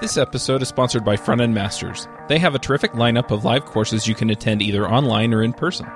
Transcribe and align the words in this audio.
This 0.00 0.16
episode 0.16 0.62
is 0.62 0.68
sponsored 0.68 1.04
by 1.04 1.16
Front 1.16 1.42
End 1.42 1.54
Masters. 1.54 2.08
They 2.26 2.38
have 2.38 2.54
a 2.54 2.58
terrific 2.58 2.92
lineup 2.92 3.30
of 3.30 3.44
live 3.44 3.66
courses 3.66 4.08
you 4.08 4.14
can 4.14 4.30
attend 4.30 4.62
either 4.62 4.88
online 4.88 5.34
or 5.34 5.42
in 5.42 5.52
person. 5.52 5.86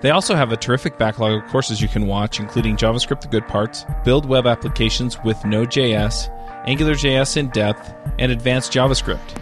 They 0.00 0.08
also 0.08 0.34
have 0.34 0.52
a 0.52 0.56
terrific 0.56 0.96
backlog 0.96 1.42
of 1.42 1.50
courses 1.50 1.82
you 1.82 1.88
can 1.88 2.06
watch, 2.06 2.40
including 2.40 2.78
JavaScript 2.78 3.20
the 3.20 3.28
Good 3.28 3.46
Parts, 3.46 3.84
Build 4.04 4.24
Web 4.24 4.46
Applications 4.46 5.22
with 5.22 5.44
Node.js, 5.44 6.30
AngularJS 6.66 7.36
in 7.36 7.50
Depth, 7.50 7.92
and 8.18 8.32
Advanced 8.32 8.72
JavaScript. 8.72 9.38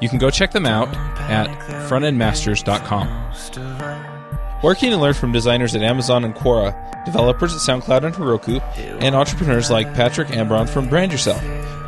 You 0.00 0.08
can 0.08 0.18
go 0.18 0.30
check 0.30 0.52
them 0.52 0.64
out 0.64 0.88
at 1.28 1.50
frontendmasters.com. 1.90 4.62
Working 4.62 4.94
and 4.94 5.02
learn 5.02 5.12
from 5.12 5.32
designers 5.32 5.74
at 5.74 5.82
Amazon 5.82 6.24
and 6.24 6.34
Quora, 6.34 7.04
developers 7.04 7.52
at 7.52 7.60
SoundCloud 7.60 8.04
and 8.04 8.14
Heroku, 8.14 8.62
and 9.02 9.14
entrepreneurs 9.14 9.70
like 9.70 9.92
Patrick 9.92 10.28
Ambron 10.28 10.66
from 10.66 10.88
Brand 10.88 11.12
Yourself. 11.12 11.44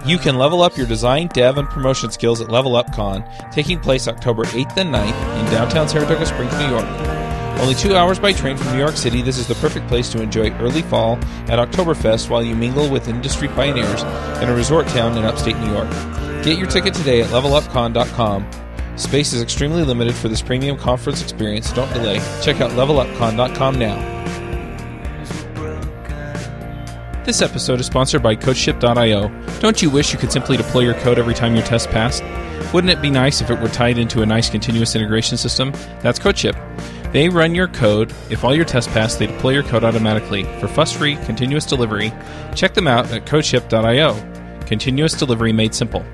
You 0.09 0.17
can 0.17 0.39
level 0.39 0.63
up 0.63 0.75
your 0.75 0.87
design, 0.87 1.27
dev, 1.35 1.59
and 1.59 1.69
promotion 1.69 2.11
skills 2.11 2.41
at 2.41 2.49
Level 2.51 2.77
Up 2.77 2.95
Con, 2.95 3.23
taking 3.53 3.79
place 3.79 4.09
October 4.09 4.45
8th 4.45 4.79
and 4.79 4.89
9th 4.89 5.39
in 5.39 5.45
downtown 5.53 5.87
Saratoga 5.87 6.25
Springs, 6.25 6.51
New 6.55 6.69
York. 6.71 6.87
Only 7.61 7.75
two 7.75 7.95
hours 7.95 8.19
by 8.19 8.33
train 8.33 8.57
from 8.57 8.73
New 8.73 8.79
York 8.79 8.97
City, 8.97 9.21
this 9.21 9.37
is 9.37 9.47
the 9.47 9.55
perfect 9.57 9.87
place 9.87 10.09
to 10.13 10.23
enjoy 10.23 10.51
early 10.61 10.81
fall 10.81 11.17
at 11.51 11.59
Oktoberfest 11.59 12.31
while 12.31 12.43
you 12.43 12.57
mingle 12.57 12.89
with 12.89 13.07
industry 13.07 13.49
pioneers 13.49 14.01
in 14.43 14.49
a 14.49 14.55
resort 14.55 14.87
town 14.87 15.15
in 15.19 15.27
upstate 15.27 15.59
New 15.59 15.71
York. 15.73 15.91
Get 16.43 16.57
your 16.57 16.69
ticket 16.69 16.95
today 16.95 17.21
at 17.21 17.29
levelupcon.com. 17.29 18.51
Space 18.97 19.35
is 19.35 19.43
extremely 19.43 19.85
limited 19.85 20.15
for 20.15 20.29
this 20.29 20.41
premium 20.41 20.79
conference 20.79 21.21
experience. 21.21 21.71
Don't 21.75 21.93
delay. 21.93 22.19
Check 22.41 22.63
out 22.63 22.71
levelupcon.com 22.71 23.79
now. 23.79 24.15
This 27.27 27.43
episode 27.43 27.79
is 27.79 27.85
sponsored 27.85 28.23
by 28.23 28.37
CodeShip.io. 28.37 29.48
Don't 29.61 29.83
you 29.83 29.91
wish 29.91 30.13
you 30.13 30.19
could 30.19 30.31
simply 30.31 30.57
deploy 30.57 30.81
your 30.83 30.95
code 30.95 31.19
every 31.19 31.35
time 31.35 31.55
your 31.55 31.65
test 31.65 31.91
passed? 31.91 32.23
Wouldn't 32.73 32.93
it 32.93 33.03
be 33.03 33.11
nice 33.11 33.41
if 33.41 33.51
it 33.51 33.59
were 33.59 33.69
tied 33.69 33.99
into 33.99 34.23
a 34.23 34.27
nice 34.27 34.49
continuous 34.49 34.95
integration 34.95 35.37
system? 35.37 35.73
That's 36.01 36.19
CodeShip. 36.19 37.13
They 37.13 37.29
run 37.29 37.55
your 37.55 37.67
code. 37.67 38.13
If 38.31 38.45
all 38.45 38.55
your 38.55 38.65
tests 38.65 38.93
pass, 38.93 39.17
they 39.17 39.27
deploy 39.27 39.51
your 39.51 39.63
code 39.65 39.83
automatically 39.83 40.45
for 40.61 40.69
fuss-free 40.69 41.17
continuous 41.25 41.67
delivery. 41.67 42.13
Check 42.55 42.75
them 42.75 42.87
out 42.87 43.11
at 43.11 43.27
CodeShip.io. 43.27 44.61
Continuous 44.67 45.15
delivery 45.15 45.53
made 45.53 45.75
simple. 45.75 46.05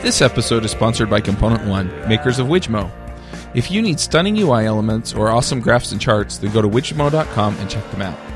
This 0.00 0.22
episode 0.22 0.64
is 0.64 0.70
sponsored 0.70 1.10
by 1.10 1.20
Component 1.20 1.68
One, 1.68 1.88
makers 2.08 2.38
of 2.38 2.46
Wijmo. 2.46 2.90
If 3.54 3.70
you 3.70 3.82
need 3.82 4.00
stunning 4.00 4.38
UI 4.38 4.64
elements 4.64 5.12
or 5.12 5.28
awesome 5.28 5.60
graphs 5.60 5.92
and 5.92 6.00
charts, 6.00 6.38
then 6.38 6.50
go 6.52 6.62
to 6.62 6.68
wijmo.com 6.68 7.56
and 7.56 7.68
check 7.68 7.88
them 7.90 8.02
out. 8.02 8.31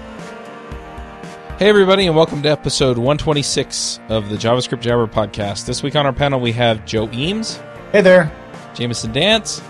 Hey, 1.59 1.71
everybody, 1.71 2.07
and 2.07 2.15
welcome 2.15 2.43
to 2.43 2.51
episode 2.51 2.99
126 2.99 4.01
of 4.11 4.29
the 4.29 4.37
JavaScript 4.37 4.81
Jabber 4.81 5.07
podcast. 5.07 5.65
This 5.65 5.83
week 5.83 5.97
on 5.97 6.05
our 6.05 6.12
panel, 6.12 6.39
we 6.39 6.53
have 6.53 6.85
Joe 6.85 7.09
Eames, 7.12 7.57
Hey 7.93 8.03
there. 8.03 8.31
Jamison 8.75 9.11
Dance. 9.12 9.62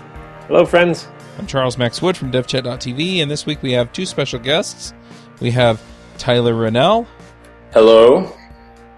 Hello, 0.47 0.65
friends. 0.65 1.07
I'm 1.39 1.47
Charles 1.47 1.77
Max 1.77 2.01
Wood 2.01 2.17
from 2.17 2.29
DevChat.tv, 2.31 3.19
and 3.21 3.31
this 3.31 3.45
week 3.45 3.61
we 3.63 3.71
have 3.71 3.93
two 3.93 4.05
special 4.05 4.37
guests. 4.39 4.93
We 5.39 5.51
have 5.51 5.81
Tyler 6.17 6.53
Renelle 6.53 7.07
Hello. 7.71 8.33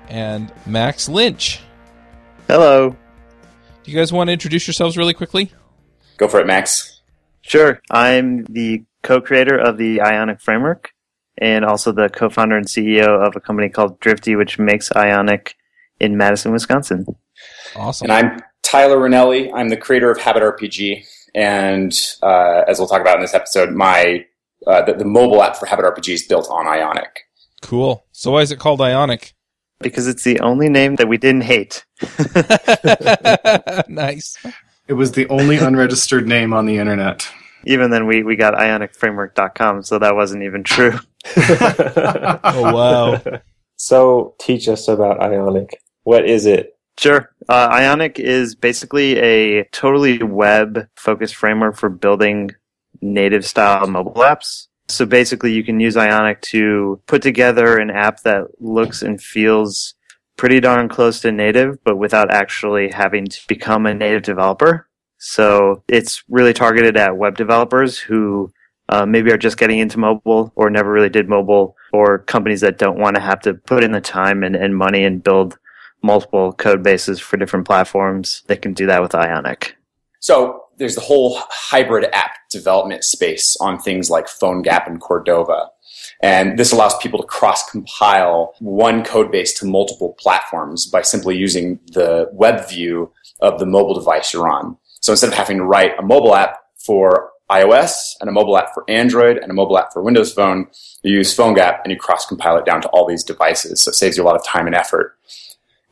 and 0.07 0.51
Max 0.65 1.07
Lynch. 1.07 1.59
Hello. 2.47 2.95
Do 3.83 3.91
you 3.91 3.97
guys 3.97 4.11
want 4.11 4.29
to 4.29 4.33
introduce 4.33 4.65
yourselves 4.65 4.97
really 4.97 5.13
quickly? 5.13 5.51
Go 6.17 6.27
for 6.27 6.39
it, 6.39 6.47
Max. 6.47 7.01
Sure. 7.41 7.81
I'm 7.91 8.45
the 8.45 8.83
co-creator 9.03 9.57
of 9.57 9.77
the 9.77 10.01
Ionic 10.01 10.41
framework 10.41 10.91
and 11.39 11.65
also 11.65 11.91
the 11.91 12.09
co-founder 12.09 12.55
and 12.55 12.67
CEO 12.67 13.25
of 13.25 13.35
a 13.35 13.39
company 13.39 13.69
called 13.69 13.99
Drifty, 13.99 14.35
which 14.35 14.59
makes 14.59 14.91
Ionic 14.95 15.55
in 15.99 16.17
Madison, 16.17 16.51
Wisconsin. 16.51 17.05
Awesome. 17.75 18.09
And 18.09 18.13
I'm 18.13 18.39
Tyler 18.61 18.97
Renelle. 18.97 19.51
I'm 19.53 19.69
the 19.69 19.77
creator 19.77 20.11
of 20.11 20.19
Habit 20.19 20.43
RPG. 20.43 21.03
And 21.35 21.97
uh, 22.21 22.63
as 22.67 22.79
we'll 22.79 22.87
talk 22.87 23.01
about 23.01 23.15
in 23.15 23.21
this 23.21 23.33
episode, 23.33 23.71
my 23.71 24.25
uh, 24.67 24.83
the, 24.83 24.93
the 24.93 25.05
mobile 25.05 25.41
app 25.41 25.55
for 25.55 25.65
Habit 25.65 25.85
RPG 25.85 26.13
is 26.13 26.23
built 26.23 26.47
on 26.49 26.67
Ionic. 26.67 27.21
Cool. 27.61 28.05
So 28.11 28.31
why 28.31 28.41
is 28.41 28.51
it 28.51 28.59
called 28.59 28.81
Ionic? 28.81 29.33
Because 29.79 30.07
it's 30.07 30.23
the 30.23 30.39
only 30.41 30.67
name 30.67 30.95
that 30.95 31.07
we 31.07 31.17
didn't 31.17 31.41
hate. 31.41 31.85
nice. 33.87 34.37
It 34.87 34.93
was 34.93 35.13
the 35.13 35.25
only 35.29 35.57
unregistered 35.57 36.27
name 36.27 36.53
on 36.53 36.65
the 36.65 36.77
internet. 36.77 37.29
Even 37.65 37.91
then, 37.91 38.05
we, 38.05 38.23
we 38.23 38.35
got 38.35 38.55
ionicframework.com, 38.55 39.83
so 39.83 39.99
that 39.99 40.15
wasn't 40.15 40.43
even 40.43 40.63
true. 40.63 40.99
Oh, 42.43 42.73
wow. 42.73 43.21
So, 43.75 44.35
teach 44.39 44.67
us 44.67 44.87
about 44.87 45.21
Ionic. 45.21 45.69
What 46.03 46.25
is 46.25 46.45
it? 46.45 46.77
Sure. 46.97 47.29
Uh, 47.47 47.69
Ionic 47.71 48.19
is 48.19 48.55
basically 48.55 49.17
a 49.19 49.63
totally 49.71 50.21
web 50.21 50.87
focused 50.97 51.35
framework 51.35 51.77
for 51.77 51.87
building 51.87 52.51
native 53.01 53.45
style 53.45 53.87
mobile 53.87 54.15
apps. 54.15 54.67
So 54.89 55.05
basically, 55.05 55.53
you 55.53 55.63
can 55.63 55.79
use 55.79 55.95
Ionic 55.95 56.41
to 56.41 57.01
put 57.07 57.21
together 57.21 57.77
an 57.77 57.89
app 57.89 58.23
that 58.23 58.47
looks 58.59 59.01
and 59.01 59.21
feels 59.21 59.93
pretty 60.35 60.59
darn 60.59 60.89
close 60.89 61.21
to 61.21 61.31
native, 61.31 61.81
but 61.83 61.97
without 61.97 62.31
actually 62.31 62.89
having 62.89 63.25
to 63.27 63.39
become 63.47 63.85
a 63.85 63.93
native 63.93 64.23
developer. 64.23 64.89
So 65.19 65.83
it's 65.87 66.23
really 66.29 66.53
targeted 66.53 66.97
at 66.97 67.17
web 67.17 67.37
developers 67.37 67.97
who 67.97 68.51
uh, 68.89 69.05
maybe 69.05 69.31
are 69.31 69.37
just 69.37 69.57
getting 69.57 69.79
into 69.79 69.99
mobile 69.99 70.51
or 70.55 70.69
never 70.69 70.91
really 70.91 71.09
did 71.09 71.29
mobile 71.29 71.75
or 71.93 72.19
companies 72.19 72.61
that 72.61 72.77
don't 72.77 72.99
want 72.99 73.15
to 73.15 73.21
have 73.21 73.39
to 73.41 73.53
put 73.53 73.83
in 73.83 73.91
the 73.91 74.01
time 74.01 74.43
and, 74.43 74.55
and 74.55 74.75
money 74.75 75.03
and 75.03 75.23
build 75.23 75.57
multiple 76.01 76.53
code 76.53 76.81
bases 76.81 77.19
for 77.19 77.37
different 77.37 77.67
platforms. 77.67 78.43
They 78.47 78.57
can 78.57 78.73
do 78.73 78.87
that 78.87 79.01
with 79.01 79.13
Ionic. 79.13 79.75
So 80.19 80.63
there's 80.77 80.95
the 80.95 81.01
whole 81.01 81.39
hybrid 81.49 82.05
app 82.13 82.31
development 82.49 83.03
space 83.03 83.55
on 83.61 83.79
things 83.79 84.09
like 84.09 84.25
PhoneGap 84.25 84.87
and 84.87 84.99
Cordova. 84.99 85.67
And 86.21 86.57
this 86.57 86.71
allows 86.71 86.97
people 86.97 87.21
to 87.21 87.27
cross 87.27 87.69
compile 87.69 88.53
one 88.59 89.03
code 89.03 89.31
base 89.31 89.53
to 89.59 89.65
multiple 89.65 90.15
platforms 90.19 90.87
by 90.87 91.01
simply 91.01 91.37
using 91.37 91.79
the 91.93 92.29
web 92.33 92.67
view 92.67 93.11
of 93.41 93.59
the 93.59 93.65
mobile 93.65 93.93
device 93.93 94.33
you're 94.33 94.49
on. 94.49 94.77
So 95.01 95.13
instead 95.13 95.27
of 95.27 95.33
having 95.33 95.57
to 95.57 95.63
write 95.63 95.91
a 95.99 96.01
mobile 96.01 96.35
app 96.35 96.57
for 96.77 97.31
iOS 97.49 98.15
and 98.21 98.29
a 98.29 98.33
mobile 98.33 98.57
app 98.57 98.73
for 98.73 98.83
Android 98.87 99.37
and 99.37 99.51
a 99.51 99.53
mobile 99.53 99.77
app 99.77 99.91
for 99.91 100.03
Windows 100.03 100.33
Phone, 100.33 100.67
you 101.03 101.15
use 101.15 101.35
PhoneGap 101.35 101.81
and 101.83 101.91
you 101.91 101.97
cross 101.97 102.25
compile 102.25 102.57
it 102.57 102.65
down 102.65 102.81
to 102.81 102.89
all 102.89 103.07
these 103.07 103.23
devices. 103.23 103.81
So 103.81 103.89
it 103.89 103.95
saves 103.95 104.17
you 104.17 104.23
a 104.23 104.25
lot 104.25 104.35
of 104.35 104.45
time 104.45 104.67
and 104.67 104.75
effort. 104.75 105.17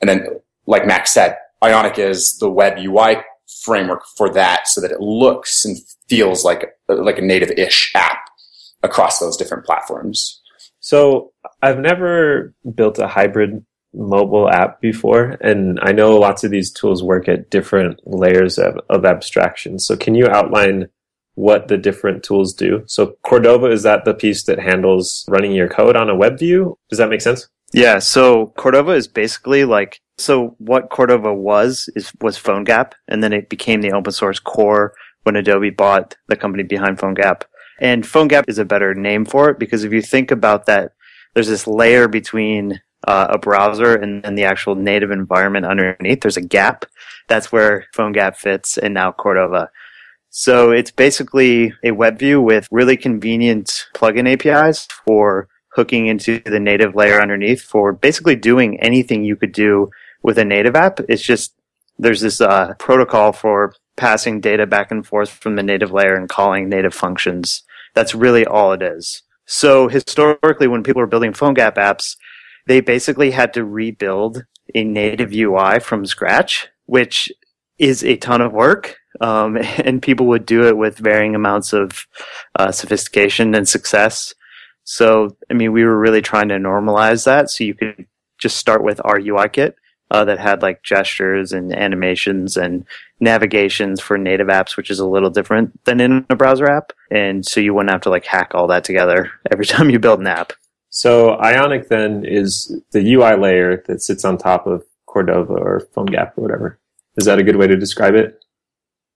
And 0.01 0.09
then, 0.09 0.28
like 0.66 0.85
Max 0.85 1.12
said, 1.12 1.38
Ionic 1.63 1.97
is 1.97 2.38
the 2.38 2.50
web 2.50 2.78
UI 2.78 3.17
framework 3.63 4.03
for 4.16 4.29
that 4.34 4.67
so 4.67 4.81
that 4.81 4.91
it 4.91 5.01
looks 5.01 5.66
and 5.66 5.78
feels 6.07 6.46
like, 6.46 6.75
like 6.88 7.17
a 7.17 7.23
native-ish 7.23 7.91
app 7.96 8.19
across 8.84 9.19
those 9.19 9.38
different 9.38 9.66
platforms. 9.66 10.41
So, 10.79 11.34
I've 11.63 11.79
never 11.79 12.53
built 12.75 13.00
a 13.00 13.07
hybrid 13.07 13.66
mobile 13.94 14.47
app 14.50 14.79
before, 14.79 15.38
and 15.41 15.79
I 15.81 15.91
know 15.91 16.17
lots 16.17 16.44
of 16.44 16.51
these 16.51 16.72
tools 16.72 17.01
work 17.01 17.28
at 17.28 17.50
different 17.50 18.00
layers 18.06 18.59
of, 18.59 18.79
of 18.90 19.06
abstraction. 19.06 19.79
So, 19.79 19.97
can 19.97 20.13
you 20.13 20.28
outline 20.28 20.90
what 21.38 21.68
the 21.68 21.78
different 21.78 22.24
tools 22.24 22.52
do? 22.52 22.84
So, 22.88 23.16
Cordova, 23.22 23.68
is 23.68 23.84
that 23.84 24.06
the 24.06 24.16
piece 24.16 24.44
that 24.46 24.58
handles 24.58 25.24
running 25.30 25.52
your 25.52 25.70
code 25.70 25.96
on 25.96 26.09
a 26.09 26.16
web 26.16 26.40
view? 26.40 26.80
Does 26.90 26.98
that 26.98 27.09
make 27.09 27.22
sense? 27.22 27.48
Yeah, 27.74 28.00
so 28.00 28.53
Cordova 28.58 28.94
is 28.94 29.08
basically 29.08 29.64
like 29.64 30.02
so 30.18 30.56
what 30.58 30.90
Cordova 30.90 31.31
was 31.31 31.90
is 31.96 32.12
was 32.22 32.40
PhoneGap, 32.40 32.94
and 33.08 33.24
then 33.24 33.34
it 33.34 33.50
became 33.50 33.81
the 33.81 33.92
open 33.92 34.14
source 34.14 34.40
core 34.40 34.94
when 35.24 35.36
Adobe 35.36 35.70
bought 35.70 36.17
the 36.28 36.35
company 36.35 36.64
behind 36.64 36.97
PhoneGap. 36.97 37.44
And 37.79 38.03
PhoneGap 38.03 38.46
is 38.47 38.58
a 38.58 38.66
better 38.66 38.96
name 38.96 39.23
for 39.23 39.50
it 39.50 39.59
because 39.59 39.84
if 39.84 39.94
you 39.94 40.02
think 40.02 40.32
about 40.32 40.66
that, 40.66 40.94
there's 41.35 41.50
this 41.50 41.67
layer 41.67 42.08
between 42.08 42.82
uh, 43.08 43.28
a 43.29 43.38
browser 43.38 43.96
and, 43.96 44.26
and 44.26 44.35
the 44.35 44.46
actual 44.46 44.73
native 44.73 45.11
environment 45.11 45.67
underneath. 45.67 46.22
There's 46.22 46.38
a 46.38 46.41
gap. 46.41 46.85
That's 47.28 47.52
where 47.52 47.85
PhoneGap 47.96 48.38
fits, 48.38 48.79
and 48.79 48.96
now 48.96 49.11
Cordova. 49.11 49.70
So 50.39 50.69
it's 50.69 50.91
basically 50.91 51.73
a 51.84 51.89
web 51.89 52.19
view 52.19 52.39
with 52.39 52.67
really 52.69 52.95
convenient 52.95 53.87
plugin 53.95 54.31
APIs 54.31 54.85
for 54.85 55.49
hooking 55.69 56.05
into 56.05 56.39
the 56.45 56.59
native 56.59 56.93
layer 56.93 57.19
underneath 57.19 57.63
for 57.63 57.91
basically 57.91 58.35
doing 58.35 58.79
anything 58.79 59.23
you 59.23 59.35
could 59.35 59.51
do 59.51 59.89
with 60.22 60.37
a 60.37 60.45
native 60.45 60.75
app. 60.75 60.99
It's 61.09 61.23
just 61.23 61.55
there's 61.97 62.22
this 62.22 62.39
uh, 62.39 62.75
protocol 62.78 63.31
for 63.34 63.73
passing 63.95 64.39
data 64.39 64.67
back 64.67 64.91
and 64.91 65.03
forth 65.03 65.31
from 65.31 65.55
the 65.55 65.63
native 65.63 65.91
layer 65.91 66.13
and 66.13 66.29
calling 66.29 66.69
native 66.69 66.93
functions. 66.93 67.63
That's 67.95 68.13
really 68.13 68.45
all 68.45 68.73
it 68.73 68.84
is. 68.84 69.23
So 69.47 69.87
historically, 69.87 70.67
when 70.67 70.84
people 70.84 70.99
were 70.99 71.07
building 71.07 71.34
PhoneGap 71.34 71.78
apps, 71.78 72.16
they 72.67 72.79
basically 72.79 73.31
had 73.31 73.55
to 73.55 73.66
rebuild 73.66 74.45
a 74.75 74.84
native 74.84 75.34
UI 75.34 75.79
from 75.79 76.05
scratch, 76.05 76.67
which 76.85 77.31
is 77.79 78.03
a 78.03 78.18
ton 78.18 78.41
of 78.41 78.53
work. 78.53 78.97
Um, 79.20 79.58
and 79.78 80.02
people 80.02 80.28
would 80.28 80.46
do 80.46 80.68
it 80.68 80.78
with 80.78 80.97
varying 80.97 81.35
amounts 81.35 81.74
of 81.74 82.08
uh, 82.56 82.72
sophistication 82.72 83.56
and 83.56 83.68
success. 83.68 84.34
So, 84.84 85.35
I 85.52 85.53
mean, 85.53 85.74
we 85.74 85.84
were 85.84 86.00
really 86.00 86.22
trying 86.22 86.50
to 86.50 86.56
normalize 86.56 87.26
that 87.26 87.50
so 87.50 87.64
you 87.64 87.74
could 87.74 88.06
just 88.38 88.58
start 88.58 88.84
with 88.84 89.02
our 89.03 89.20
UI 89.20 89.50
kit 89.50 89.76
uh, 90.12 90.24
that 90.26 90.40
had 90.40 90.62
like 90.62 90.84
gestures 90.84 91.52
and 91.52 91.76
animations 91.76 92.56
and 92.56 92.85
navigations 93.20 94.00
for 94.00 94.18
native 94.18 94.47
apps, 94.47 94.78
which 94.78 94.90
is 94.90 95.00
a 95.00 95.08
little 95.08 95.30
different 95.30 95.84
than 95.85 96.00
in 96.00 96.26
a 96.30 96.35
browser 96.35 96.70
app. 96.70 96.94
And 97.12 97.46
so 97.46 97.59
you 97.59 97.73
wouldn't 97.73 97.91
have 97.91 98.02
to 98.02 98.09
like 98.09 98.26
hack 98.26 98.52
all 98.53 98.68
that 98.68 98.84
together 98.84 99.32
every 99.52 99.66
time 99.66 99.90
you 99.90 100.00
build 100.00 100.20
an 100.20 100.28
app. 100.28 100.53
So 100.90 101.38
Ionic 101.40 101.90
then 101.90 102.23
is 102.26 102.73
the 102.91 103.14
UI 103.14 103.35
layer 103.35 103.84
that 103.88 104.02
sits 104.02 104.23
on 104.23 104.38
top 104.38 104.66
of 104.68 104.85
Cordova 105.06 105.53
or 105.53 105.82
PhoneGap 105.94 106.38
or 106.38 106.41
whatever. 106.41 106.80
Is 107.17 107.25
that 107.25 107.40
a 107.40 107.43
good 107.43 107.55
way 107.55 107.67
to 107.67 107.75
describe 107.75 108.16
it? 108.16 108.40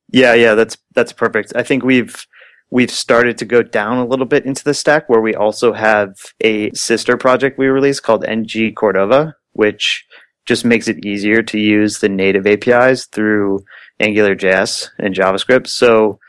Yeah, 0.09 0.33
yeah, 0.33 0.55
that's 0.55 0.77
that's 0.93 1.13
perfect. 1.13 1.53
I 1.55 1.63
think 1.63 1.83
we've 1.83 2.27
we've 2.69 2.91
started 2.91 3.37
to 3.37 3.45
go 3.45 3.61
down 3.61 3.97
a 3.97 4.05
little 4.05 4.25
bit 4.25 4.45
into 4.45 4.63
the 4.63 4.73
stack 4.73 5.07
where 5.07 5.21
we 5.21 5.35
also 5.35 5.73
have 5.73 6.15
a 6.41 6.71
sister 6.73 7.17
project 7.17 7.57
we 7.57 7.67
released 7.67 8.03
called 8.03 8.25
NG 8.25 8.73
Cordova, 8.75 9.35
which 9.53 10.05
just 10.45 10.65
makes 10.65 10.87
it 10.87 11.05
easier 11.05 11.43
to 11.43 11.59
use 11.59 11.99
the 11.99 12.09
native 12.09 12.47
APIs 12.47 13.05
through 13.05 13.59
AngularJS 14.01 14.89
and 14.97 15.13
JavaScript. 15.13 15.67
So 15.67 16.19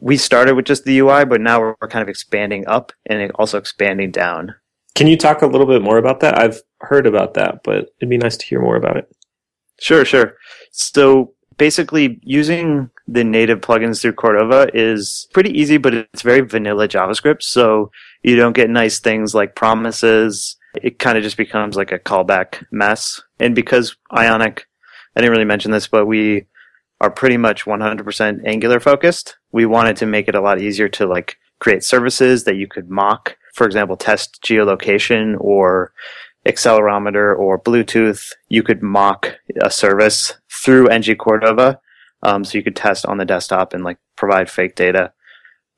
we 0.00 0.16
started 0.16 0.54
with 0.54 0.64
just 0.64 0.84
the 0.84 0.98
UI, 0.98 1.24
but 1.24 1.40
now 1.40 1.60
we're 1.60 1.88
kind 1.88 2.02
of 2.02 2.08
expanding 2.08 2.66
up 2.66 2.92
and 3.06 3.30
also 3.36 3.58
expanding 3.58 4.10
down. 4.10 4.54
Can 4.94 5.06
you 5.06 5.16
talk 5.16 5.42
a 5.42 5.46
little 5.46 5.66
bit 5.66 5.82
more 5.82 5.98
about 5.98 6.20
that? 6.20 6.38
I've 6.38 6.60
heard 6.80 7.06
about 7.06 7.34
that, 7.34 7.62
but 7.64 7.90
it'd 8.00 8.10
be 8.10 8.18
nice 8.18 8.36
to 8.36 8.46
hear 8.46 8.60
more 8.60 8.76
about 8.76 8.96
it. 8.96 9.08
Sure, 9.84 10.06
sure. 10.06 10.38
So 10.70 11.34
basically 11.58 12.18
using 12.22 12.88
the 13.06 13.22
native 13.22 13.60
plugins 13.60 14.00
through 14.00 14.14
Cordova 14.14 14.70
is 14.72 15.28
pretty 15.34 15.50
easy, 15.50 15.76
but 15.76 15.92
it's 15.92 16.22
very 16.22 16.40
vanilla 16.40 16.88
JavaScript. 16.88 17.42
So 17.42 17.90
you 18.22 18.34
don't 18.34 18.56
get 18.56 18.70
nice 18.70 18.98
things 18.98 19.34
like 19.34 19.54
promises. 19.54 20.56
It 20.82 20.98
kind 20.98 21.18
of 21.18 21.22
just 21.22 21.36
becomes 21.36 21.76
like 21.76 21.92
a 21.92 21.98
callback 21.98 22.64
mess. 22.70 23.20
And 23.38 23.54
because 23.54 23.94
Ionic, 24.10 24.66
I 25.16 25.20
didn't 25.20 25.32
really 25.32 25.44
mention 25.44 25.70
this, 25.70 25.86
but 25.86 26.06
we 26.06 26.46
are 27.02 27.10
pretty 27.10 27.36
much 27.36 27.66
100% 27.66 28.40
Angular 28.46 28.80
focused. 28.80 29.36
We 29.52 29.66
wanted 29.66 29.98
to 29.98 30.06
make 30.06 30.28
it 30.28 30.34
a 30.34 30.40
lot 30.40 30.62
easier 30.62 30.88
to 30.88 31.04
like 31.06 31.36
create 31.58 31.84
services 31.84 32.44
that 32.44 32.56
you 32.56 32.68
could 32.68 32.88
mock 32.88 33.36
for 33.54 33.66
example, 33.66 33.96
test 33.96 34.42
geolocation 34.42 35.36
or 35.38 35.92
accelerometer 36.46 37.36
or 37.36 37.58
Bluetooth, 37.58 38.32
you 38.48 38.62
could 38.62 38.82
mock 38.82 39.36
a 39.60 39.70
service 39.70 40.34
through 40.50 40.88
NG 40.88 41.16
Cordova. 41.16 41.80
Um, 42.22 42.44
so 42.44 42.56
you 42.56 42.64
could 42.64 42.76
test 42.76 43.04
on 43.06 43.18
the 43.18 43.24
desktop 43.24 43.74
and 43.74 43.84
like 43.84 43.98
provide 44.16 44.50
fake 44.50 44.76
data. 44.76 45.12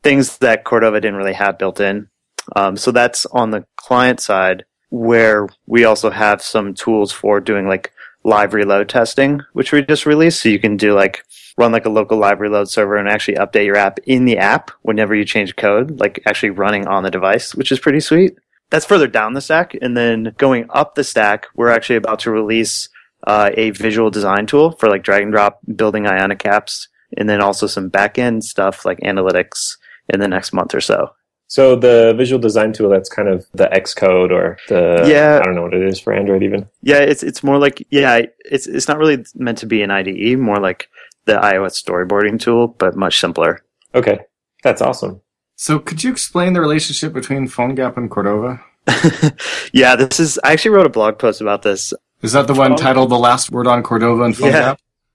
Things 0.02 0.38
that 0.38 0.64
Cordova 0.64 1.00
didn't 1.00 1.18
really 1.18 1.32
have 1.32 1.58
built 1.58 1.80
in. 1.80 2.08
Um, 2.54 2.76
so 2.76 2.92
that's 2.92 3.26
on 3.26 3.50
the 3.50 3.66
client 3.76 4.20
side 4.20 4.64
where 4.90 5.48
we 5.66 5.84
also 5.84 6.10
have 6.10 6.40
some 6.40 6.74
tools 6.74 7.10
for 7.10 7.40
doing 7.40 7.66
like 7.66 7.92
live 8.22 8.54
reload 8.54 8.88
testing, 8.88 9.40
which 9.52 9.72
we 9.72 9.82
just 9.82 10.06
released. 10.06 10.42
So 10.42 10.48
you 10.48 10.60
can 10.60 10.76
do 10.76 10.94
like 10.94 11.24
run 11.58 11.72
like 11.72 11.86
a 11.86 11.90
local 11.90 12.18
live 12.18 12.40
reload 12.40 12.68
server 12.68 12.96
and 12.96 13.08
actually 13.08 13.36
update 13.36 13.66
your 13.66 13.76
app 13.76 13.98
in 14.04 14.24
the 14.24 14.38
app 14.38 14.70
whenever 14.82 15.14
you 15.14 15.24
change 15.24 15.56
code, 15.56 15.98
like 15.98 16.22
actually 16.26 16.50
running 16.50 16.86
on 16.86 17.02
the 17.02 17.10
device, 17.10 17.54
which 17.54 17.72
is 17.72 17.80
pretty 17.80 18.00
sweet. 18.00 18.36
That's 18.70 18.86
further 18.86 19.06
down 19.06 19.34
the 19.34 19.40
stack. 19.40 19.76
And 19.80 19.96
then 19.96 20.34
going 20.38 20.66
up 20.70 20.94
the 20.94 21.04
stack, 21.04 21.46
we're 21.54 21.70
actually 21.70 21.96
about 21.96 22.18
to 22.20 22.30
release 22.30 22.88
uh, 23.26 23.50
a 23.54 23.70
visual 23.70 24.10
design 24.10 24.46
tool 24.46 24.72
for 24.72 24.88
like 24.88 25.02
drag 25.02 25.22
and 25.22 25.32
drop 25.32 25.60
building 25.74 26.06
Ionic 26.06 26.40
apps, 26.40 26.88
and 27.16 27.28
then 27.28 27.40
also 27.40 27.66
some 27.66 27.90
backend 27.90 28.42
stuff 28.42 28.84
like 28.84 28.98
analytics 29.00 29.76
in 30.12 30.20
the 30.20 30.28
next 30.28 30.52
month 30.52 30.74
or 30.74 30.80
so. 30.80 31.10
So 31.48 31.76
the 31.76 32.12
visual 32.16 32.40
design 32.40 32.72
tool 32.72 32.90
that's 32.90 33.08
kind 33.08 33.28
of 33.28 33.46
the 33.54 33.66
Xcode 33.66 34.30
or 34.30 34.58
the 34.68 35.04
yeah 35.08 35.38
I 35.40 35.44
don't 35.44 35.54
know 35.54 35.62
what 35.62 35.74
it 35.74 35.82
is 35.82 36.00
for 36.00 36.12
Android 36.12 36.42
even. 36.42 36.68
Yeah, 36.82 36.98
it's 36.98 37.22
it's 37.22 37.44
more 37.44 37.58
like 37.58 37.86
yeah, 37.90 38.22
it's 38.44 38.66
it's 38.66 38.88
not 38.88 38.98
really 38.98 39.24
meant 39.34 39.58
to 39.58 39.66
be 39.66 39.82
an 39.82 39.90
IDE, 39.90 40.38
more 40.38 40.58
like 40.58 40.88
the 41.24 41.34
iOS 41.34 41.82
storyboarding 41.82 42.40
tool, 42.40 42.68
but 42.68 42.96
much 42.96 43.20
simpler. 43.20 43.64
Okay, 43.94 44.18
that's 44.62 44.82
awesome. 44.82 45.20
So, 45.56 45.78
could 45.78 46.04
you 46.04 46.10
explain 46.10 46.52
the 46.52 46.60
relationship 46.60 47.12
between 47.12 47.48
PhoneGap 47.48 47.96
and 47.96 48.10
Cordova? 48.10 48.62
yeah, 49.72 49.96
this 49.96 50.20
is. 50.20 50.38
I 50.44 50.52
actually 50.52 50.72
wrote 50.72 50.86
a 50.86 50.90
blog 50.90 51.18
post 51.18 51.40
about 51.40 51.62
this. 51.62 51.92
Is 52.22 52.32
that 52.32 52.46
the 52.46 52.54
one 52.54 52.72
oh. 52.72 52.76
titled 52.76 53.10
"The 53.10 53.18
Last 53.18 53.50
Word 53.50 53.66
on 53.66 53.82
Cordova 53.82 54.24
and 54.24 54.34
PhoneGap"? 54.34 54.52
Yeah. 54.52 54.74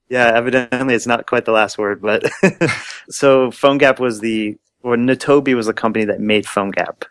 Yeah, 0.10 0.34
evidently 0.36 0.94
it's 0.94 1.08
not 1.08 1.26
quite 1.26 1.46
the 1.46 1.54
last 1.54 1.78
word, 1.78 2.02
but 2.02 2.24
so 3.10 3.50
PhoneGap 3.50 3.98
was 3.98 4.20
the 4.20 4.58
or 4.84 4.98
Nitobi 4.98 5.56
was 5.56 5.68
the 5.68 5.74
company 5.74 6.04
that 6.04 6.20
made 6.20 6.44
PhoneGap, 6.44 7.06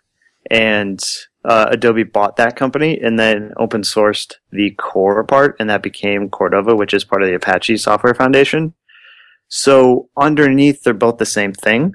and 0.50 1.02
uh, 1.42 1.68
Adobe 1.70 2.02
bought 2.02 2.36
that 2.36 2.56
company 2.56 3.00
and 3.00 3.18
then 3.18 3.54
open 3.56 3.82
sourced 3.82 4.34
the 4.50 4.72
core 4.72 5.24
part, 5.24 5.56
and 5.58 5.70
that 5.70 5.82
became 5.82 6.28
Cordova, 6.28 6.76
which 6.76 6.92
is 6.92 7.02
part 7.02 7.22
of 7.22 7.28
the 7.28 7.36
Apache 7.36 7.78
Software 7.78 8.12
Foundation. 8.12 8.74
So 9.48 10.10
underneath, 10.18 10.82
they're 10.82 10.92
both 10.92 11.16
the 11.16 11.24
same 11.24 11.54
thing. 11.54 11.94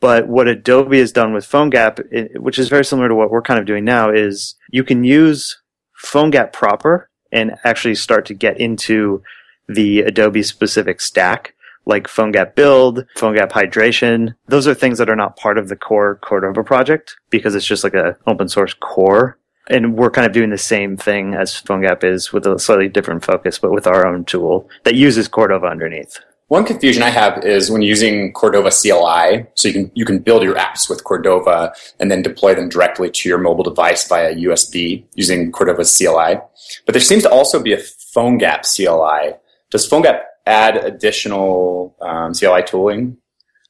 But 0.00 0.28
what 0.28 0.48
Adobe 0.48 0.98
has 0.98 1.12
done 1.12 1.32
with 1.32 1.46
PhoneGap, 1.46 2.38
which 2.38 2.58
is 2.58 2.68
very 2.68 2.84
similar 2.84 3.08
to 3.08 3.14
what 3.14 3.30
we're 3.30 3.42
kind 3.42 3.58
of 3.58 3.66
doing 3.66 3.84
now, 3.84 4.10
is 4.10 4.54
you 4.70 4.84
can 4.84 5.04
use 5.04 5.60
PhoneGap 6.04 6.52
proper 6.52 7.08
and 7.32 7.56
actually 7.64 7.94
start 7.94 8.26
to 8.26 8.34
get 8.34 8.60
into 8.60 9.22
the 9.68 10.00
Adobe 10.00 10.42
specific 10.42 11.00
stack, 11.00 11.54
like 11.86 12.08
PhoneGap 12.08 12.54
build, 12.54 13.06
PhoneGap 13.16 13.50
hydration. 13.50 14.34
Those 14.46 14.68
are 14.68 14.74
things 14.74 14.98
that 14.98 15.08
are 15.08 15.16
not 15.16 15.36
part 15.36 15.58
of 15.58 15.68
the 15.68 15.76
core 15.76 16.16
Cordova 16.16 16.62
project 16.62 17.16
because 17.30 17.54
it's 17.54 17.66
just 17.66 17.84
like 17.84 17.94
an 17.94 18.16
open 18.26 18.48
source 18.48 18.74
core. 18.74 19.38
And 19.68 19.96
we're 19.96 20.10
kind 20.10 20.26
of 20.26 20.32
doing 20.32 20.50
the 20.50 20.58
same 20.58 20.96
thing 20.96 21.34
as 21.34 21.54
PhoneGap 21.54 22.04
is 22.04 22.32
with 22.32 22.46
a 22.46 22.58
slightly 22.58 22.88
different 22.88 23.24
focus, 23.24 23.58
but 23.58 23.72
with 23.72 23.86
our 23.86 24.06
own 24.06 24.24
tool 24.24 24.68
that 24.84 24.94
uses 24.94 25.26
Cordova 25.26 25.66
underneath. 25.66 26.20
One 26.48 26.64
confusion 26.64 27.02
I 27.02 27.10
have 27.10 27.44
is 27.44 27.72
when 27.72 27.82
using 27.82 28.32
Cordova 28.32 28.70
CLI, 28.70 29.46
so 29.54 29.66
you 29.66 29.74
can 29.74 29.90
you 29.94 30.04
can 30.04 30.20
build 30.20 30.44
your 30.44 30.54
apps 30.54 30.88
with 30.88 31.02
Cordova 31.02 31.74
and 31.98 32.08
then 32.08 32.22
deploy 32.22 32.54
them 32.54 32.68
directly 32.68 33.10
to 33.10 33.28
your 33.28 33.38
mobile 33.38 33.64
device 33.64 34.06
via 34.06 34.32
USB 34.32 35.04
using 35.16 35.50
Cordova 35.50 35.82
CLI. 35.82 36.40
But 36.84 36.92
there 36.92 37.00
seems 37.00 37.24
to 37.24 37.30
also 37.30 37.60
be 37.60 37.72
a 37.72 37.78
PhoneGap 37.78 38.62
CLI. 38.62 39.34
Does 39.70 39.90
PhoneGap 39.90 40.20
add 40.46 40.76
additional 40.76 41.96
um, 42.00 42.32
CLI 42.32 42.62
tooling, 42.62 43.16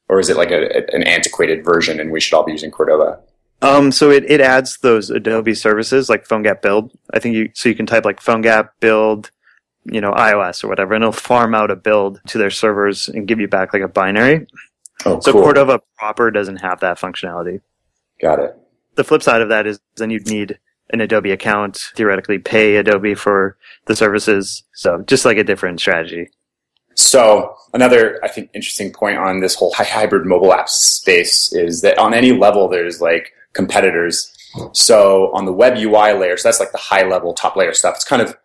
or 0.07 0.19
is 0.19 0.29
it 0.29 0.37
like 0.37 0.51
a, 0.51 0.85
an 0.93 1.01
antiquated 1.01 1.65
version 1.65 1.99
and 1.99 2.11
we 2.11 2.19
should 2.19 2.35
all 2.35 2.45
be 2.45 2.51
using 2.51 2.69
Cordova? 2.69 3.19
Um, 3.63 3.91
so 3.91 4.11
it, 4.11 4.23
it 4.29 4.39
adds 4.39 4.77
those 4.83 5.09
Adobe 5.09 5.55
services 5.55 6.09
like 6.09 6.27
PhoneGap 6.27 6.61
build. 6.61 6.91
I 7.11 7.17
think 7.17 7.33
you 7.33 7.49
so 7.55 7.69
you 7.69 7.75
can 7.75 7.87
type 7.87 8.05
like 8.05 8.21
PhoneGap 8.21 8.69
build 8.79 9.31
you 9.91 10.01
know, 10.01 10.11
iOS 10.11 10.63
or 10.63 10.67
whatever, 10.67 10.93
and 10.93 11.03
it'll 11.03 11.11
farm 11.11 11.55
out 11.55 11.71
a 11.71 11.75
build 11.75 12.21
to 12.27 12.37
their 12.37 12.49
servers 12.49 13.07
and 13.07 13.27
give 13.27 13.39
you 13.39 13.47
back 13.47 13.73
like 13.73 13.81
a 13.81 13.87
binary. 13.87 14.47
Oh, 15.05 15.19
so 15.19 15.31
cool. 15.31 15.43
Cordova 15.43 15.81
proper 15.97 16.31
doesn't 16.31 16.57
have 16.57 16.79
that 16.81 16.99
functionality. 16.99 17.61
Got 18.21 18.39
it. 18.39 18.57
The 18.95 19.03
flip 19.03 19.21
side 19.21 19.41
of 19.41 19.49
that 19.49 19.67
is 19.67 19.79
then 19.95 20.09
you'd 20.09 20.27
need 20.27 20.59
an 20.89 21.01
Adobe 21.01 21.31
account, 21.31 21.91
theoretically 21.95 22.39
pay 22.39 22.77
Adobe 22.77 23.13
for 23.13 23.57
the 23.85 23.95
services. 23.95 24.63
So 24.73 25.03
just 25.03 25.25
like 25.25 25.37
a 25.37 25.43
different 25.43 25.79
strategy. 25.79 26.29
So 26.95 27.53
another, 27.73 28.19
I 28.23 28.27
think, 28.27 28.49
interesting 28.53 28.91
point 28.91 29.17
on 29.17 29.39
this 29.39 29.53
whole 29.53 29.71
hybrid 29.73 30.25
mobile 30.25 30.53
app 30.53 30.69
space 30.69 31.53
is 31.53 31.81
that 31.81 31.99
on 31.99 32.13
any 32.13 32.31
level, 32.31 32.67
there's 32.67 33.01
like 33.01 33.33
competitors. 33.53 34.33
So 34.71 35.31
on 35.33 35.45
the 35.45 35.53
web 35.53 35.77
UI 35.77 36.13
layer, 36.13 36.37
so 36.37 36.47
that's 36.47 36.59
like 36.59 36.71
the 36.71 36.79
high 36.79 37.03
level, 37.03 37.33
top 37.33 37.55
layer 37.55 37.73
stuff. 37.73 37.95
It's 37.95 38.03
kind 38.05 38.21
of 38.21 38.35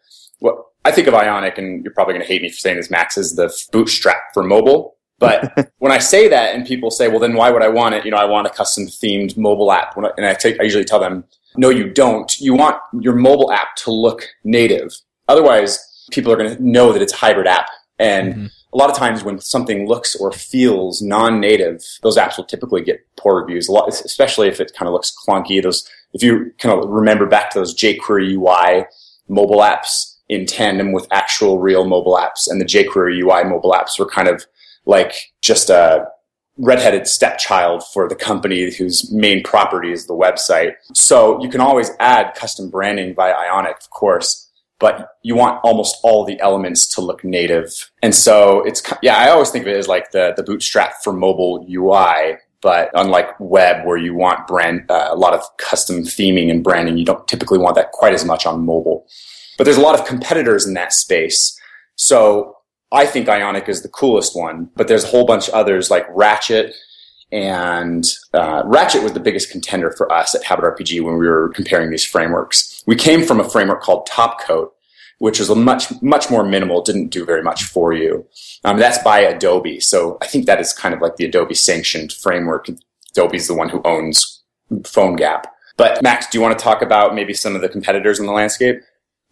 what 0.40 0.56
I 0.84 0.90
think 0.90 1.06
of 1.06 1.14
Ionic, 1.14 1.58
and 1.58 1.84
you're 1.84 1.92
probably 1.92 2.14
going 2.14 2.26
to 2.26 2.32
hate 2.32 2.42
me 2.42 2.50
for 2.50 2.56
saying 2.56 2.76
this, 2.76 2.90
Max, 2.90 3.16
is 3.16 3.36
the 3.36 3.52
bootstrap 3.72 4.34
for 4.34 4.42
mobile. 4.42 4.96
But 5.18 5.72
when 5.78 5.92
I 5.92 5.98
say 5.98 6.28
that, 6.28 6.54
and 6.54 6.66
people 6.66 6.90
say, 6.90 7.08
"Well, 7.08 7.20
then 7.20 7.34
why 7.34 7.50
would 7.50 7.62
I 7.62 7.68
want 7.68 7.94
it?" 7.94 8.04
You 8.04 8.10
know, 8.10 8.16
I 8.16 8.24
want 8.24 8.46
a 8.46 8.50
custom 8.50 8.86
themed 8.86 9.36
mobile 9.36 9.70
app, 9.70 9.96
and 9.96 10.26
I, 10.26 10.34
take, 10.34 10.60
I 10.60 10.64
usually 10.64 10.84
tell 10.84 10.98
them, 10.98 11.24
"No, 11.56 11.70
you 11.70 11.88
don't. 11.88 12.38
You 12.40 12.54
want 12.54 12.76
your 13.00 13.14
mobile 13.14 13.52
app 13.52 13.76
to 13.76 13.92
look 13.92 14.26
native. 14.42 14.96
Otherwise, 15.28 16.06
people 16.10 16.32
are 16.32 16.36
going 16.36 16.54
to 16.56 16.62
know 16.62 16.92
that 16.92 17.00
it's 17.00 17.12
a 17.12 17.16
hybrid 17.16 17.46
app." 17.46 17.68
And 18.00 18.34
mm-hmm. 18.34 18.46
a 18.72 18.76
lot 18.76 18.90
of 18.90 18.96
times, 18.96 19.22
when 19.22 19.38
something 19.38 19.86
looks 19.86 20.16
or 20.16 20.32
feels 20.32 21.00
non-native, 21.00 21.84
those 22.02 22.18
apps 22.18 22.36
will 22.36 22.44
typically 22.44 22.82
get 22.82 23.06
poor 23.16 23.40
reviews. 23.40 23.68
A 23.68 23.72
lot, 23.72 23.88
especially 23.88 24.48
if 24.48 24.60
it 24.60 24.72
kind 24.76 24.88
of 24.88 24.92
looks 24.92 25.14
clunky. 25.24 25.62
Those, 25.62 25.88
if 26.12 26.24
you 26.24 26.52
kind 26.58 26.76
of 26.76 26.88
remember 26.90 27.26
back 27.26 27.50
to 27.50 27.60
those 27.60 27.72
jQuery 27.72 28.32
UI 28.34 28.86
mobile 29.28 29.60
apps 29.60 30.11
in 30.32 30.46
tandem 30.46 30.92
with 30.92 31.06
actual 31.10 31.58
real 31.58 31.84
mobile 31.84 32.16
apps. 32.16 32.48
And 32.48 32.60
the 32.60 32.64
jQuery 32.64 33.20
UI 33.20 33.48
mobile 33.48 33.72
apps 33.72 33.98
were 33.98 34.06
kind 34.06 34.28
of 34.28 34.44
like 34.86 35.14
just 35.40 35.70
a 35.70 36.06
redheaded 36.58 37.06
stepchild 37.06 37.82
for 37.92 38.08
the 38.08 38.14
company 38.14 38.70
whose 38.74 39.10
main 39.12 39.42
property 39.42 39.92
is 39.92 40.06
the 40.06 40.14
website. 40.14 40.74
So 40.94 41.42
you 41.42 41.48
can 41.48 41.60
always 41.60 41.90
add 41.98 42.34
custom 42.34 42.70
branding 42.70 43.14
by 43.14 43.32
Ionic, 43.32 43.76
of 43.80 43.90
course, 43.90 44.50
but 44.78 45.10
you 45.22 45.34
want 45.34 45.60
almost 45.62 45.96
all 46.02 46.24
the 46.24 46.40
elements 46.40 46.86
to 46.94 47.00
look 47.00 47.24
native. 47.24 47.90
And 48.02 48.14
so 48.14 48.62
it's, 48.62 48.82
yeah, 49.02 49.16
I 49.16 49.30
always 49.30 49.50
think 49.50 49.64
of 49.64 49.72
it 49.72 49.76
as 49.76 49.88
like 49.88 50.10
the, 50.10 50.34
the 50.36 50.42
bootstrap 50.42 51.02
for 51.02 51.12
mobile 51.12 51.66
UI. 51.70 52.38
But 52.60 52.90
unlike 52.94 53.38
web, 53.40 53.84
where 53.84 53.96
you 53.96 54.14
want 54.14 54.46
brand 54.46 54.88
uh, 54.88 55.08
a 55.10 55.16
lot 55.16 55.34
of 55.34 55.42
custom 55.56 56.02
theming 56.02 56.48
and 56.50 56.62
branding, 56.62 56.96
you 56.96 57.04
don't 57.04 57.26
typically 57.26 57.58
want 57.58 57.74
that 57.76 57.90
quite 57.90 58.14
as 58.14 58.24
much 58.24 58.46
on 58.46 58.64
mobile. 58.64 59.06
But 59.58 59.64
there's 59.64 59.76
a 59.76 59.82
lot 59.82 59.98
of 59.98 60.06
competitors 60.06 60.66
in 60.66 60.74
that 60.74 60.92
space. 60.92 61.58
So 61.94 62.56
I 62.90 63.06
think 63.06 63.28
Ionic 63.28 63.68
is 63.68 63.82
the 63.82 63.88
coolest 63.88 64.36
one, 64.36 64.70
but 64.76 64.88
there's 64.88 65.04
a 65.04 65.08
whole 65.08 65.26
bunch 65.26 65.48
of 65.48 65.54
others 65.54 65.90
like 65.90 66.06
Ratchet 66.10 66.74
and 67.32 68.06
uh, 68.34 68.62
Ratchet 68.66 69.02
was 69.02 69.14
the 69.14 69.20
biggest 69.20 69.50
contender 69.50 69.90
for 69.90 70.12
us 70.12 70.34
at 70.34 70.44
Habit 70.44 70.66
RPG 70.66 71.02
when 71.02 71.16
we 71.16 71.26
were 71.26 71.48
comparing 71.48 71.90
these 71.90 72.04
frameworks. 72.04 72.82
We 72.86 72.94
came 72.94 73.24
from 73.24 73.40
a 73.40 73.48
framework 73.48 73.80
called 73.80 74.06
Topcoat, 74.06 74.68
which 75.18 75.38
was 75.38 75.48
a 75.48 75.54
much 75.54 75.90
much 76.02 76.30
more 76.30 76.44
minimal, 76.44 76.82
didn't 76.82 77.08
do 77.08 77.24
very 77.24 77.42
much 77.42 77.64
for 77.64 77.94
you. 77.94 78.26
Um, 78.64 78.78
that's 78.78 78.98
by 78.98 79.20
Adobe, 79.20 79.80
so 79.80 80.18
I 80.20 80.26
think 80.26 80.44
that 80.44 80.60
is 80.60 80.74
kind 80.74 80.94
of 80.94 81.00
like 81.00 81.16
the 81.16 81.24
Adobe 81.24 81.54
sanctioned 81.54 82.12
framework. 82.12 82.68
Adobe's 83.12 83.46
the 83.46 83.54
one 83.54 83.70
who 83.70 83.80
owns 83.84 84.42
PhoneGap. 84.70 85.44
But 85.78 86.02
Max, 86.02 86.26
do 86.28 86.36
you 86.36 86.42
want 86.42 86.58
to 86.58 86.62
talk 86.62 86.82
about 86.82 87.14
maybe 87.14 87.32
some 87.32 87.54
of 87.56 87.62
the 87.62 87.68
competitors 87.68 88.20
in 88.20 88.26
the 88.26 88.32
landscape? 88.32 88.82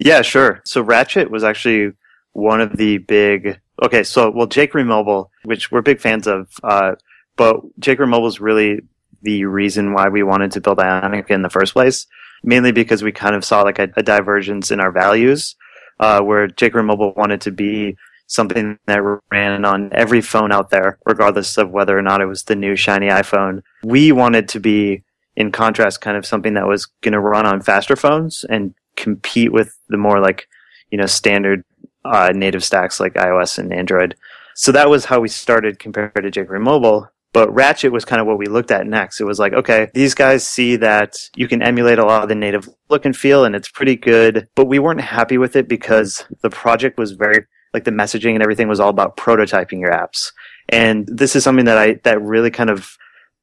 Yeah, 0.01 0.23
sure. 0.23 0.63
So 0.65 0.81
Ratchet 0.81 1.31
was 1.31 1.45
actually 1.45 1.93
one 2.33 2.61
of 2.61 2.77
the 2.77 2.99
big. 2.99 3.61
Okay, 3.83 4.03
so 4.03 4.31
well, 4.31 4.49
jQuery 4.49 4.87
Mobile, 4.87 5.31
which 5.45 5.71
we're 5.71 5.83
big 5.83 6.01
fans 6.01 6.27
of, 6.27 6.49
uh, 6.63 6.95
but 7.37 7.61
jQuery 7.81 8.09
Mobile 8.09 8.29
is 8.29 8.41
really 8.41 8.81
the 9.23 9.45
reason 9.45 9.93
why 9.93 10.09
we 10.09 10.23
wanted 10.23 10.53
to 10.53 10.61
build 10.61 10.81
Ionic 10.81 11.31
in 11.31 11.43
the 11.43 11.51
first 11.51 11.75
place. 11.75 12.07
Mainly 12.43 12.73
because 12.73 13.03
we 13.03 13.13
kind 13.13 13.35
of 13.35 13.45
saw 13.45 13.61
like 13.61 13.79
a, 13.79 13.91
a 13.97 14.03
divergence 14.03 14.71
in 14.71 14.81
our 14.81 14.91
values, 14.91 15.55
uh, 15.99 16.23
where 16.23 16.49
jQuery 16.49 16.85
Mobile 16.85 17.13
wanted 17.15 17.43
to 17.43 17.51
be 17.51 17.97
something 18.27 18.79
that 18.87 19.03
ran 19.31 19.65
on 19.67 19.91
every 19.93 20.23
phone 20.23 20.53
out 20.53 20.71
there, 20.71 20.99
regardless 21.05 21.59
of 21.59 21.71
whether 21.71 21.99
or 21.99 22.03
not 22.03 22.23
it 22.23 22.27
was 22.27 22.45
the 22.45 22.57
new 22.57 22.77
shiny 22.77 23.09
iPhone. 23.09 23.61
We 23.83 24.13
wanted 24.13 24.49
to 24.51 24.61
be, 24.61 25.03
in 25.37 25.53
contrast, 25.53 26.01
kind 26.01 26.17
of 26.17 26.25
something 26.25 26.55
that 26.55 26.67
was 26.67 26.87
going 27.03 27.13
to 27.13 27.21
run 27.21 27.45
on 27.45 27.61
faster 27.61 27.97
phones 27.97 28.45
and 28.49 28.75
compete 29.01 29.53
with 29.53 29.77
the 29.89 29.97
more 29.97 30.21
like, 30.21 30.47
you 30.91 30.99
know, 30.99 31.07
standard 31.07 31.65
uh, 32.05 32.33
native 32.35 32.63
stacks 32.63 33.01
like 33.01 33.15
iOS 33.15 33.59
and 33.59 33.73
Android. 33.73 34.15
So 34.55 34.73
that 34.73 34.91
was 34.91 35.07
how 35.07 35.21
we 35.21 35.29
started 35.29 35.79
compared 35.79 36.15
to 36.15 36.31
jQuery 36.31 36.61
Mobile. 36.61 37.09
But 37.33 37.55
Ratchet 37.55 37.93
was 37.93 38.05
kind 38.05 38.21
of 38.21 38.27
what 38.27 38.39
we 38.39 38.47
looked 38.47 38.73
at 38.73 38.87
next. 38.87 39.21
It 39.21 39.25
was 39.25 39.39
like, 39.39 39.53
okay, 39.53 39.89
these 39.95 40.15
guys 40.15 40.47
see 40.47 40.75
that 40.77 41.17
you 41.37 41.47
can 41.47 41.63
emulate 41.63 42.01
a 42.01 42.05
lot 42.05 42.25
of 42.25 42.29
the 42.29 42.35
native 42.35 42.69
look 42.89 43.05
and 43.05 43.17
feel 43.17 43.45
and 43.45 43.55
it's 43.55 43.69
pretty 43.69 43.95
good, 43.95 44.49
but 44.57 44.67
we 44.67 44.81
weren't 44.81 45.01
happy 45.01 45.39
with 45.39 45.55
it 45.55 45.69
because 45.69 46.25
the 46.43 46.51
project 46.51 46.99
was 46.99 47.13
very, 47.13 47.47
like 47.73 47.85
the 47.85 47.93
messaging 47.93 48.35
and 48.35 48.43
everything 48.43 48.67
was 48.67 48.81
all 48.81 48.89
about 48.89 49.17
prototyping 49.17 49.81
your 49.81 49.93
apps. 49.93 50.33
And 50.69 51.07
this 51.07 51.37
is 51.37 51.45
something 51.45 51.67
that 51.67 51.79
I, 51.79 51.95
that 52.03 52.21
really 52.21 52.51
kind 52.51 52.69
of 52.69 52.99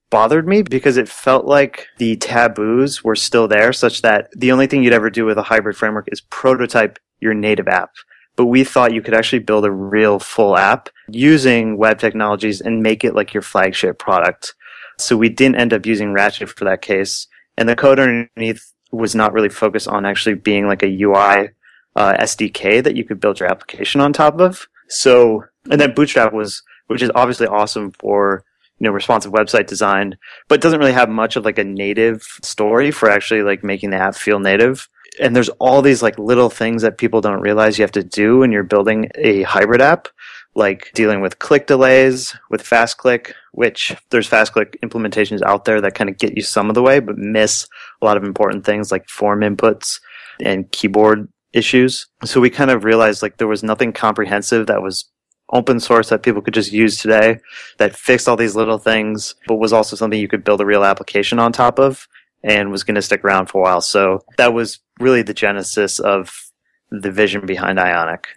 bothered 0.09 0.47
me 0.47 0.61
because 0.61 0.97
it 0.97 1.09
felt 1.09 1.45
like 1.45 1.87
the 1.97 2.15
taboos 2.17 3.03
were 3.03 3.15
still 3.15 3.47
there 3.47 3.73
such 3.73 4.01
that 4.01 4.29
the 4.35 4.51
only 4.51 4.67
thing 4.67 4.83
you'd 4.83 4.93
ever 4.93 5.09
do 5.09 5.25
with 5.25 5.37
a 5.37 5.43
hybrid 5.43 5.75
framework 5.75 6.07
is 6.11 6.21
prototype 6.21 6.97
your 7.19 7.33
native 7.33 7.67
app 7.67 7.91
but 8.37 8.45
we 8.45 8.63
thought 8.63 8.93
you 8.93 9.01
could 9.01 9.15
actually 9.15 9.39
build 9.39 9.65
a 9.65 9.71
real 9.71 10.19
full 10.19 10.55
app 10.55 10.89
using 11.09 11.75
web 11.75 11.99
technologies 11.99 12.61
and 12.61 12.83
make 12.83 13.03
it 13.03 13.15
like 13.15 13.33
your 13.33 13.41
flagship 13.41 13.97
product. 13.99 14.53
So 14.99 15.17
we 15.17 15.27
didn't 15.27 15.57
end 15.57 15.73
up 15.73 15.85
using 15.85 16.13
Ratchet 16.13 16.49
for 16.49 16.63
that 16.65 16.81
case. 16.81 17.27
And 17.57 17.67
the 17.67 17.75
code 17.75 17.99
underneath 17.99 18.71
was 18.91 19.15
not 19.15 19.33
really 19.33 19.49
focused 19.49 19.87
on 19.87 20.05
actually 20.05 20.35
being 20.35 20.67
like 20.67 20.83
a 20.83 21.01
UI 21.01 21.49
uh, 21.95 22.13
SDK 22.17 22.83
that 22.83 22.95
you 22.95 23.03
could 23.03 23.19
build 23.19 23.39
your 23.39 23.49
application 23.49 24.01
on 24.01 24.13
top 24.13 24.39
of. 24.39 24.67
So, 24.87 25.43
and 25.71 25.81
then 25.81 25.95
Bootstrap 25.95 26.31
was, 26.31 26.61
which 26.85 27.01
is 27.01 27.11
obviously 27.15 27.47
awesome 27.47 27.91
for, 27.91 28.45
you 28.79 28.85
know, 28.85 28.91
responsive 28.91 29.31
website 29.31 29.67
design, 29.67 30.17
but 30.47 30.61
doesn't 30.61 30.79
really 30.79 30.93
have 30.93 31.09
much 31.09 31.35
of 31.35 31.45
like 31.45 31.57
a 31.57 31.63
native 31.63 32.21
story 32.43 32.91
for 32.91 33.09
actually 33.09 33.41
like 33.41 33.63
making 33.63 33.89
the 33.89 33.97
app 33.97 34.15
feel 34.15 34.39
native. 34.39 34.87
And 35.19 35.35
there's 35.35 35.49
all 35.59 35.81
these 35.81 36.03
like 36.03 36.19
little 36.19 36.49
things 36.49 36.83
that 36.83 36.97
people 36.97 37.21
don't 37.21 37.41
realize 37.41 37.77
you 37.77 37.83
have 37.83 37.91
to 37.93 38.03
do 38.03 38.39
when 38.39 38.51
you're 38.51 38.63
building 38.63 39.09
a 39.15 39.43
hybrid 39.43 39.81
app 39.81 40.07
like 40.55 40.91
dealing 40.95 41.21
with 41.21 41.37
click 41.37 41.67
delays 41.67 42.35
with 42.49 42.63
fast 42.63 42.97
click 42.97 43.35
which 43.51 43.95
there's 44.09 44.25
fast 44.25 44.53
click 44.53 44.75
implementations 44.83 45.39
out 45.43 45.65
there 45.65 45.79
that 45.79 45.93
kind 45.93 46.09
of 46.09 46.17
get 46.17 46.35
you 46.35 46.41
some 46.41 46.67
of 46.67 46.73
the 46.73 46.81
way 46.81 46.99
but 46.99 47.15
miss 47.15 47.67
a 48.01 48.05
lot 48.05 48.17
of 48.17 48.23
important 48.23 48.65
things 48.65 48.91
like 48.91 49.07
form 49.07 49.41
inputs 49.41 49.99
and 50.39 50.71
keyboard 50.71 51.27
issues. 51.53 52.07
So 52.23 52.39
we 52.39 52.49
kind 52.49 52.71
of 52.71 52.83
realized 52.83 53.21
like 53.21 53.37
there 53.37 53.47
was 53.47 53.63
nothing 53.63 53.93
comprehensive 53.93 54.67
that 54.67 54.81
was 54.81 55.09
open 55.53 55.79
source 55.79 56.09
that 56.09 56.23
people 56.23 56.41
could 56.41 56.53
just 56.53 56.71
use 56.71 56.97
today 56.97 57.39
that 57.77 57.95
fixed 57.95 58.27
all 58.27 58.35
these 58.35 58.55
little 58.55 58.77
things 58.77 59.35
but 59.47 59.55
was 59.55 59.73
also 59.73 59.95
something 59.95 60.19
you 60.19 60.27
could 60.27 60.43
build 60.43 60.61
a 60.61 60.65
real 60.65 60.83
application 60.83 61.39
on 61.39 61.51
top 61.51 61.79
of 61.79 62.07
and 62.43 62.71
was 62.71 62.83
going 62.83 62.95
to 62.95 63.01
stick 63.01 63.23
around 63.23 63.47
for 63.47 63.59
a 63.59 63.63
while. 63.63 63.81
So 63.81 64.23
that 64.37 64.53
was 64.53 64.79
really 64.99 65.21
the 65.21 65.33
genesis 65.33 65.99
of 65.99 66.51
the 66.91 67.11
vision 67.11 67.45
behind 67.45 67.79
Ionic. 67.79 68.27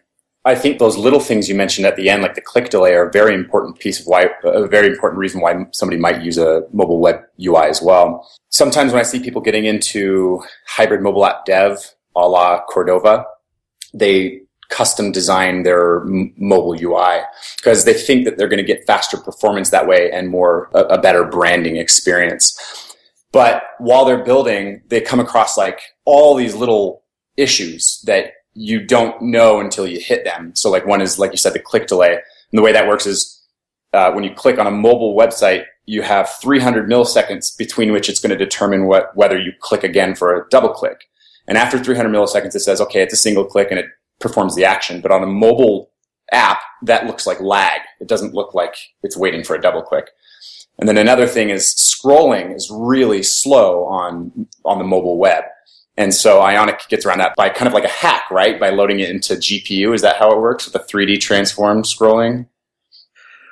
I 0.44 0.54
think 0.54 0.78
those 0.78 0.96
little 0.96 1.20
things 1.20 1.50
you 1.50 1.54
mentioned 1.54 1.86
at 1.86 1.96
the 1.96 2.08
end, 2.08 2.22
like 2.22 2.34
the 2.34 2.40
click 2.40 2.70
delay, 2.70 2.94
are 2.94 3.06
a 3.06 3.12
very 3.12 3.34
important 3.34 3.78
piece 3.78 4.00
of 4.00 4.06
why, 4.06 4.30
a 4.42 4.66
very 4.66 4.86
important 4.86 5.18
reason 5.18 5.40
why 5.42 5.66
somebody 5.72 6.00
might 6.00 6.22
use 6.22 6.38
a 6.38 6.62
mobile 6.72 6.98
web 6.98 7.20
UI 7.38 7.66
as 7.66 7.82
well. 7.82 8.26
Sometimes 8.48 8.92
when 8.92 9.00
I 9.00 9.04
see 9.04 9.20
people 9.20 9.42
getting 9.42 9.66
into 9.66 10.42
hybrid 10.66 11.02
mobile 11.02 11.26
app 11.26 11.44
dev 11.44 11.94
a 12.16 12.26
la 12.26 12.62
Cordova, 12.64 13.26
they 13.92 14.40
custom 14.70 15.12
design 15.12 15.62
their 15.64 16.00
m- 16.02 16.32
mobile 16.36 16.76
UI 16.80 17.20
because 17.56 17.84
they 17.84 17.94
think 17.94 18.24
that 18.24 18.38
they're 18.38 18.48
going 18.48 18.64
to 18.64 18.64
get 18.64 18.86
faster 18.86 19.16
performance 19.16 19.70
that 19.70 19.86
way 19.86 20.10
and 20.10 20.28
more, 20.28 20.70
a, 20.74 20.80
a 20.84 21.00
better 21.00 21.24
branding 21.24 21.76
experience. 21.76 22.58
But 23.32 23.62
while 23.78 24.04
they're 24.04 24.24
building, 24.24 24.82
they 24.88 25.00
come 25.00 25.20
across 25.20 25.56
like 25.56 25.80
all 26.04 26.34
these 26.34 26.54
little 26.54 27.02
issues 27.36 28.02
that 28.06 28.32
you 28.54 28.84
don't 28.84 29.20
know 29.22 29.60
until 29.60 29.86
you 29.86 30.00
hit 30.00 30.24
them. 30.24 30.52
So 30.54 30.70
like 30.70 30.86
one 30.86 31.00
is, 31.00 31.18
like 31.18 31.30
you 31.30 31.38
said, 31.38 31.52
the 31.52 31.60
click 31.60 31.86
delay. 31.86 32.12
And 32.12 32.58
the 32.58 32.62
way 32.62 32.72
that 32.72 32.88
works 32.88 33.06
is 33.06 33.40
uh, 33.92 34.12
when 34.12 34.24
you 34.24 34.34
click 34.34 34.58
on 34.58 34.66
a 34.66 34.72
mobile 34.72 35.16
website, 35.16 35.64
you 35.86 36.02
have 36.02 36.28
300 36.40 36.88
milliseconds 36.88 37.56
between 37.56 37.92
which 37.92 38.08
it's 38.08 38.20
going 38.20 38.36
to 38.36 38.36
determine 38.36 38.86
what, 38.86 39.16
whether 39.16 39.38
you 39.38 39.52
click 39.60 39.84
again 39.84 40.14
for 40.14 40.34
a 40.34 40.48
double 40.48 40.70
click. 40.70 41.08
And 41.46 41.58
after 41.58 41.82
300 41.82 42.10
milliseconds, 42.10 42.54
it 42.54 42.60
says, 42.60 42.80
okay, 42.80 43.02
it's 43.02 43.14
a 43.14 43.16
single 43.16 43.44
click 43.44 43.68
and 43.70 43.80
it 43.80 43.86
performs 44.20 44.54
the 44.54 44.64
action. 44.64 45.00
But 45.00 45.12
on 45.12 45.22
a 45.22 45.26
mobile 45.26 45.90
app, 46.32 46.60
that 46.82 47.06
looks 47.06 47.26
like 47.26 47.40
lag. 47.40 47.80
It 48.00 48.08
doesn't 48.08 48.34
look 48.34 48.54
like 48.54 48.76
it's 49.02 49.16
waiting 49.16 49.42
for 49.42 49.56
a 49.56 49.60
double 49.60 49.82
click. 49.82 50.10
And 50.78 50.88
then 50.88 50.96
another 50.96 51.26
thing 51.26 51.50
is 51.50 51.74
scrolling 51.74 52.54
is 52.54 52.70
really 52.72 53.22
slow 53.22 53.84
on 53.84 54.46
on 54.64 54.78
the 54.78 54.84
mobile 54.84 55.18
web. 55.18 55.44
And 55.96 56.14
so 56.14 56.40
Ionic 56.40 56.88
gets 56.88 57.04
around 57.04 57.18
that 57.18 57.34
by 57.36 57.50
kind 57.50 57.66
of 57.66 57.74
like 57.74 57.84
a 57.84 57.88
hack, 57.88 58.30
right? 58.30 58.58
By 58.58 58.70
loading 58.70 59.00
it 59.00 59.10
into 59.10 59.34
GPU. 59.34 59.94
Is 59.94 60.00
that 60.00 60.16
how 60.16 60.30
it 60.30 60.40
works 60.40 60.64
with 60.64 60.72
the 60.72 60.78
3D 60.78 61.20
transform 61.20 61.82
scrolling? 61.82 62.46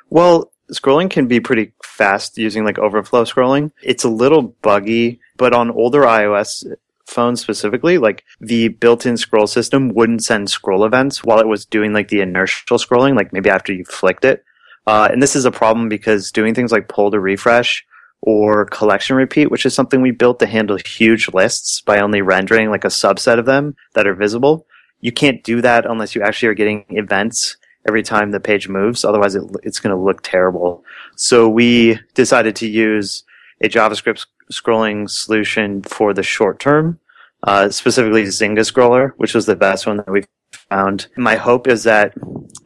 Well, 0.08 0.50
scrolling 0.72 1.10
can 1.10 1.26
be 1.26 1.40
pretty 1.40 1.72
fast 1.82 2.38
using 2.38 2.64
like 2.64 2.78
overflow 2.78 3.24
scrolling. 3.24 3.72
It's 3.82 4.04
a 4.04 4.08
little 4.08 4.42
buggy, 4.62 5.20
but 5.36 5.52
on 5.52 5.70
older 5.70 6.02
iOS 6.02 6.64
phones 7.08 7.40
specifically, 7.40 7.98
like 7.98 8.24
the 8.40 8.68
built-in 8.68 9.16
scroll 9.16 9.46
system 9.46 9.88
wouldn't 9.88 10.22
send 10.22 10.50
scroll 10.50 10.84
events 10.84 11.24
while 11.24 11.40
it 11.40 11.48
was 11.48 11.64
doing 11.64 11.92
like 11.92 12.08
the 12.08 12.20
inertial 12.20 12.78
scrolling, 12.78 13.16
like 13.16 13.32
maybe 13.32 13.50
after 13.50 13.72
you 13.72 13.84
flicked 13.84 14.24
it. 14.24 14.44
Uh, 14.86 15.08
and 15.10 15.22
this 15.22 15.34
is 15.34 15.44
a 15.44 15.50
problem 15.50 15.88
because 15.88 16.32
doing 16.32 16.54
things 16.54 16.72
like 16.72 16.88
pull 16.88 17.10
to 17.10 17.20
refresh 17.20 17.84
or 18.20 18.66
collection 18.66 19.16
repeat, 19.16 19.50
which 19.50 19.66
is 19.66 19.74
something 19.74 20.00
we 20.00 20.10
built 20.10 20.38
to 20.38 20.46
handle 20.46 20.78
huge 20.84 21.28
lists 21.32 21.80
by 21.80 22.00
only 22.00 22.20
rendering 22.20 22.70
like 22.70 22.84
a 22.84 22.88
subset 22.88 23.38
of 23.38 23.46
them 23.46 23.74
that 23.94 24.06
are 24.06 24.14
visible. 24.14 24.66
You 25.00 25.12
can't 25.12 25.42
do 25.44 25.60
that 25.62 25.86
unless 25.86 26.14
you 26.14 26.22
actually 26.22 26.48
are 26.48 26.54
getting 26.54 26.84
events 26.90 27.56
every 27.86 28.02
time 28.02 28.30
the 28.30 28.40
page 28.40 28.68
moves. 28.68 29.04
Otherwise, 29.04 29.34
it, 29.34 29.42
it's 29.62 29.78
going 29.80 29.94
to 29.94 30.02
look 30.02 30.22
terrible. 30.22 30.84
So 31.16 31.48
we 31.48 32.00
decided 32.14 32.56
to 32.56 32.68
use 32.68 33.24
a 33.62 33.68
JavaScript 33.68 34.26
scrolling 34.52 35.08
solution 35.08 35.82
for 35.82 36.12
the 36.12 36.22
short 36.22 36.60
term, 36.60 36.98
uh, 37.44 37.70
specifically 37.70 38.24
Zynga 38.24 38.60
Scroller, 38.60 39.12
which 39.16 39.34
was 39.34 39.46
the 39.46 39.56
best 39.56 39.86
one 39.86 39.98
that 39.98 40.10
we 40.10 40.24
found. 40.52 41.08
My 41.16 41.36
hope 41.36 41.66
is 41.66 41.84
that 41.84 42.14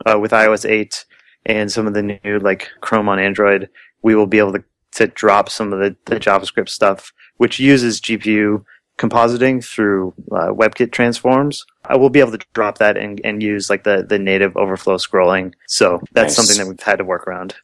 uh, 0.07 0.19
with 0.19 0.33
iOS 0.33 0.69
8, 0.69 1.05
and 1.47 1.71
some 1.71 1.87
of 1.87 1.95
the 1.95 2.03
new 2.03 2.39
like 2.39 2.69
Chrome 2.81 3.09
on 3.09 3.19
Android, 3.19 3.69
we 4.03 4.15
will 4.15 4.27
be 4.27 4.39
able 4.39 4.53
to, 4.53 4.65
to 4.93 5.07
drop 5.09 5.49
some 5.49 5.73
of 5.73 5.81
the, 5.81 5.97
the 6.07 6.21
JavaScript 6.21 6.69
stuff, 6.69 7.13
which 7.37 7.59
uses 7.59 8.01
GPU 8.01 8.65
compositing 8.99 9.65
through 9.65 10.15
uh, 10.31 10.49
WebKit 10.49 10.93
transforms. 10.93 11.65
I 11.87 11.97
will 11.97 12.11
be 12.11 12.21
able 12.21 12.33
to 12.33 12.47
drop 12.53 12.79
that 12.79 12.97
and, 12.97 13.21
and 13.25 13.43
use 13.43 13.69
like 13.71 13.85
the, 13.85 14.05
the 14.09 14.19
native 14.19 14.57
overflow 14.57 14.97
scrolling. 14.97 15.55
So 15.67 16.01
that's 16.13 16.37
nice. 16.37 16.47
something 16.47 16.59
that 16.59 16.71
we've 16.71 16.81
had 16.81 16.99
to 16.99 17.05
work 17.05 17.27
around. 17.27 17.57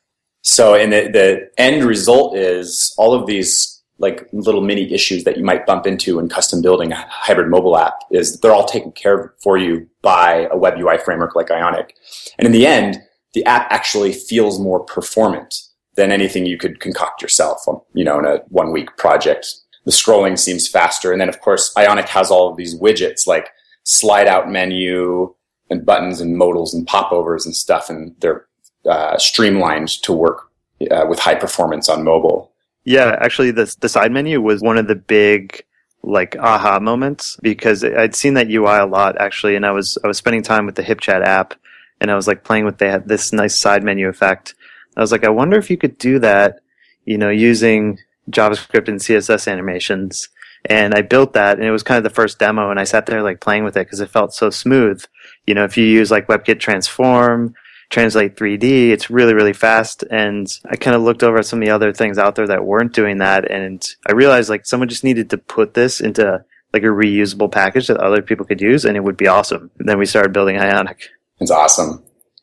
So, 0.43 0.75
and 0.75 0.93
the, 0.93 1.11
the 1.13 1.51
end 1.59 1.85
result 1.85 2.37
is 2.37 2.95
all 2.97 3.15
of 3.15 3.27
these 3.27 3.78
like 3.99 4.29
little 4.33 4.61
mini 4.61 4.93
issues 4.93 5.25
that 5.25 5.37
you 5.37 5.45
might 5.45 5.67
bump 5.67 5.87
into 5.87 6.19
in 6.19 6.29
custom 6.29 6.63
building 6.63 6.93
a 6.93 7.07
hybrid 7.09 7.49
mobile 7.49 7.77
app 7.77 7.95
is 8.11 8.39
they're 8.41 8.55
all 8.55 8.67
taken 8.67 8.93
care 8.93 9.19
of 9.19 9.31
for 9.43 9.59
you 9.59 9.89
by 10.03 10.49
a 10.53 10.57
web 10.57 10.75
UI 10.79 10.99
framework 10.99 11.35
like 11.35 11.51
Ionic. 11.51 11.95
And 12.39 12.47
in 12.47 12.53
the 12.53 12.67
end, 12.67 13.01
the 13.35 13.45
app 13.45 13.67
actually 13.71 14.13
feels 14.13 14.61
more 14.61 14.85
performant 14.85 15.63
than 15.97 16.13
anything 16.13 16.47
you 16.47 16.57
could 16.57 16.81
concoct 16.81 17.21
yourself, 17.21 17.61
um, 17.67 17.81
you 17.93 18.05
know, 18.05 18.19
in 18.19 18.25
a 18.25 18.39
one 18.49 18.73
week 18.73 18.97
project. 18.97 19.49
The 19.85 19.91
scrolling 19.91 20.39
seems 20.39 20.69
faster. 20.69 21.13
And 21.13 21.21
then 21.21 21.29
of 21.29 21.41
course, 21.41 21.75
Ionic 21.77 22.09
has 22.09 22.31
all 22.31 22.51
of 22.51 22.57
these 22.57 22.79
widgets 22.79 23.27
like 23.27 23.51
slide 23.83 24.29
out 24.29 24.51
menu 24.51 25.35
and 25.71 25.85
buttons 25.85 26.21
and 26.21 26.37
modals 26.37 26.73
and 26.73 26.87
popovers 26.87 27.45
and 27.45 27.55
stuff, 27.55 27.91
and 27.91 28.15
they're 28.21 28.47
uh, 28.89 29.19
streamlined 29.19 29.89
to 30.03 30.13
work 30.13 30.51
uh, 30.91 31.05
with 31.09 31.19
high 31.19 31.35
performance 31.35 31.89
on 31.89 32.05
mobile. 32.05 32.53
Yeah, 32.89 33.19
actually, 33.21 33.51
the 33.51 33.77
the 33.81 33.89
side 33.91 34.13
menu 34.13 34.41
was 34.41 34.63
one 34.63 34.79
of 34.79 34.89
the 34.89 34.95
big 34.95 35.63
like 36.03 36.37
aha 36.37 36.81
moments 36.81 37.37
because 37.43 37.85
I'd 37.85 38.15
seen 38.15 38.33
that 38.33 38.49
UI 38.49 38.79
a 38.79 38.87
lot 38.87 39.21
actually, 39.21 39.57
and 39.57 39.67
I 39.67 39.73
was 39.73 39.99
I 40.03 40.07
was 40.09 40.17
spending 40.17 40.43
time 40.43 40.65
with 40.65 40.75
the 40.75 40.83
HipChat 40.83 41.23
app, 41.23 41.53
and 42.01 42.11
I 42.11 42.15
was 42.15 42.27
like 42.27 42.45
playing 42.45 42.65
with 42.65 42.79
that 42.79 43.07
this 43.07 43.31
nice 43.31 43.55
side 43.55 43.85
menu 43.85 44.09
effect. 44.09 44.55
I 44.97 45.03
was 45.03 45.13
like, 45.13 45.23
I 45.23 45.29
wonder 45.29 45.59
if 45.59 45.69
you 45.69 45.77
could 45.77 45.99
do 45.99 46.19
that, 46.21 46.61
you 47.05 47.19
know, 47.19 47.29
using 47.29 47.99
JavaScript 48.31 48.89
and 48.89 49.01
CSS 49.01 49.53
animations. 49.53 50.31
And 50.65 50.95
I 50.95 51.03
built 51.03 51.35
that, 51.35 51.59
and 51.59 51.67
it 51.67 51.71
was 51.71 51.83
kind 51.83 51.99
of 51.99 52.05
the 52.05 52.19
first 52.19 52.39
demo, 52.39 52.71
and 52.71 52.81
I 52.81 52.85
sat 52.85 53.05
there 53.05 53.23
like 53.23 53.41
playing 53.43 53.65
with 53.65 53.77
it 53.77 53.85
because 53.85 54.01
it 54.01 54.09
felt 54.09 54.33
so 54.33 54.49
smooth. 54.49 55.05
You 55.47 55.53
know, 55.53 55.65
if 55.65 55.77
you 55.77 55.85
use 55.85 56.11
like 56.11 56.27
WebKit 56.29 56.59
Transform, 56.59 57.55
Translate 57.91 58.37
3D, 58.37 58.91
it's 58.91 59.09
really, 59.09 59.33
really 59.33 59.55
fast. 59.55 60.05
And 60.11 60.47
I 60.71 60.77
kind 60.77 60.95
of 60.95 61.03
looked 61.03 61.23
over 61.23 61.39
at 61.39 61.47
some 61.47 61.61
of 61.61 61.65
the 61.67 61.73
other 61.73 61.93
things 61.93 62.19
out 62.19 62.35
there 62.35 62.47
that 62.47 62.67
weren't 62.67 62.93
doing 62.93 63.19
that, 63.19 63.51
and 63.51 63.87
I 64.07 64.13
realized 64.13 64.51
like 64.51 64.67
someone 64.67 64.89
just 64.89 65.05
needed 65.05 65.31
to 65.31 65.39
put 65.39 65.75
this 65.75 66.01
into 66.01 66.45
like 66.73 66.83
a 66.83 66.87
reusable 66.87 67.51
package 67.51 67.87
that 67.87 67.97
other 67.97 68.23
people 68.23 68.45
could 68.45 68.61
use, 68.61 68.85
and 68.85 68.97
it 68.97 69.05
would 69.05 69.17
be 69.17 69.27
awesome. 69.27 69.71
And 69.79 69.89
then 69.89 69.99
we 69.99 70.07
started 70.07 70.33
building 70.33 70.59
Ionic. 70.59 71.09
It's 71.41 71.51
awesome. 71.51 72.03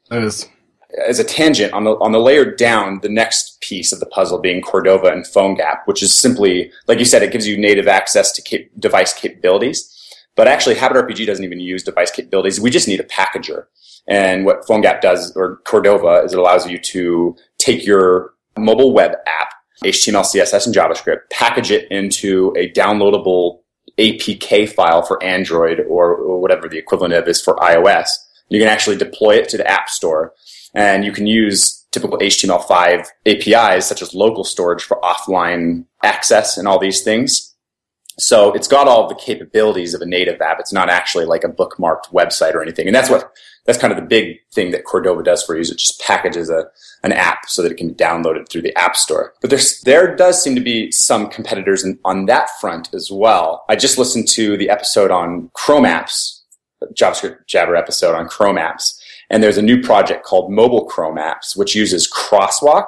That 0.09 0.23
is. 0.23 0.47
As 1.07 1.19
a 1.19 1.25
tangent 1.25 1.73
on 1.73 1.83
the 1.83 1.91
on 1.97 2.13
the 2.13 2.19
layer 2.19 2.55
down, 2.55 3.01
the 3.01 3.09
next 3.09 3.59
piece 3.59 3.91
of 3.91 3.99
the 3.99 4.05
puzzle 4.05 4.39
being 4.39 4.61
Cordova 4.61 5.07
and 5.07 5.25
PhoneGap, 5.25 5.79
which 5.85 6.01
is 6.01 6.15
simply 6.15 6.71
like 6.87 6.99
you 6.99 7.05
said, 7.05 7.21
it 7.21 7.33
gives 7.33 7.47
you 7.47 7.57
native 7.57 7.87
access 7.87 8.31
to 8.31 8.41
cap- 8.41 8.69
device 8.79 9.13
capabilities. 9.13 9.91
But 10.35 10.47
actually, 10.47 10.75
Habit 10.75 10.97
RPG 10.97 11.25
doesn't 11.25 11.43
even 11.43 11.59
use 11.59 11.83
device 11.83 12.11
capabilities. 12.11 12.59
We 12.59 12.69
just 12.69 12.87
need 12.87 12.99
a 12.99 13.03
packager. 13.03 13.65
And 14.07 14.45
what 14.45 14.65
PhoneGap 14.65 15.01
does, 15.01 15.35
or 15.35 15.57
Cordova, 15.65 16.23
is 16.23 16.33
it 16.33 16.39
allows 16.39 16.67
you 16.69 16.77
to 16.77 17.35
take 17.57 17.85
your 17.85 18.33
mobile 18.57 18.93
web 18.93 19.13
app, 19.25 19.53
HTML, 19.83 20.21
CSS, 20.21 20.67
and 20.67 20.75
JavaScript, 20.75 21.29
package 21.31 21.71
it 21.71 21.89
into 21.91 22.53
a 22.57 22.71
downloadable 22.71 23.59
APK 23.97 24.69
file 24.69 25.01
for 25.01 25.21
Android 25.23 25.81
or, 25.87 26.39
whatever 26.39 26.69
the 26.69 26.77
equivalent 26.77 27.13
of 27.13 27.27
is 27.27 27.41
for 27.41 27.55
iOS. 27.55 28.09
You 28.49 28.59
can 28.59 28.69
actually 28.69 28.97
deploy 28.97 29.37
it 29.37 29.49
to 29.49 29.57
the 29.57 29.67
App 29.67 29.89
Store 29.89 30.31
and 30.75 31.03
you 31.03 31.11
can 31.11 31.25
use 31.25 31.87
typical 31.91 32.19
HTML5 32.19 33.07
APIs 33.25 33.87
such 33.87 34.03
as 34.03 34.13
local 34.13 34.43
storage 34.43 34.83
for 34.83 35.01
offline 35.01 35.85
access 36.03 36.55
and 36.57 36.67
all 36.67 36.77
these 36.77 37.01
things. 37.01 37.55
So 38.19 38.53
it's 38.53 38.67
got 38.67 38.87
all 38.87 39.07
the 39.09 39.15
capabilities 39.15 39.95
of 39.95 40.01
a 40.01 40.05
native 40.05 40.39
app. 40.39 40.59
It's 40.59 40.71
not 40.71 40.89
actually 40.89 41.25
like 41.25 41.43
a 41.43 41.49
bookmarked 41.49 42.11
website 42.13 42.53
or 42.53 42.61
anything. 42.61 42.85
And 42.85 42.95
that's 42.95 43.09
what, 43.09 43.31
that's 43.65 43.79
kind 43.79 43.91
of 43.91 43.97
the 43.97 44.05
big 44.05 44.37
thing 44.53 44.71
that 44.71 44.85
Cordova 44.85 45.23
does 45.23 45.43
for 45.43 45.55
you 45.55 45.61
is 45.61 45.71
it 45.71 45.79
just 45.79 45.99
packages 45.99 46.49
a, 46.49 46.65
an 47.03 47.11
app 47.11 47.49
so 47.49 47.61
that 47.61 47.71
it 47.71 47.77
can 47.77 47.89
be 47.89 47.95
downloaded 47.95 48.47
through 48.47 48.61
the 48.61 48.77
app 48.77 48.95
store. 48.95 49.33
But 49.41 49.49
there's, 49.49 49.81
there 49.81 50.15
does 50.15 50.41
seem 50.41 50.55
to 50.55 50.61
be 50.61 50.91
some 50.91 51.29
competitors 51.29 51.83
in, 51.83 51.99
on 52.05 52.25
that 52.27 52.49
front 52.61 52.93
as 52.93 53.09
well. 53.11 53.65
I 53.67 53.75
just 53.75 53.97
listened 53.97 54.27
to 54.29 54.55
the 54.57 54.69
episode 54.69 55.11
on 55.11 55.49
Chrome 55.53 55.85
apps, 55.85 56.41
JavaScript 56.93 57.47
Jabber 57.47 57.75
episode 57.75 58.15
on 58.15 58.27
Chrome 58.27 58.57
apps. 58.57 58.99
And 59.29 59.41
there's 59.41 59.57
a 59.57 59.63
new 59.63 59.81
project 59.81 60.23
called 60.23 60.51
Mobile 60.51 60.85
Chrome 60.85 61.17
Apps, 61.17 61.57
which 61.57 61.75
uses 61.75 62.11
Crosswalk. 62.11 62.85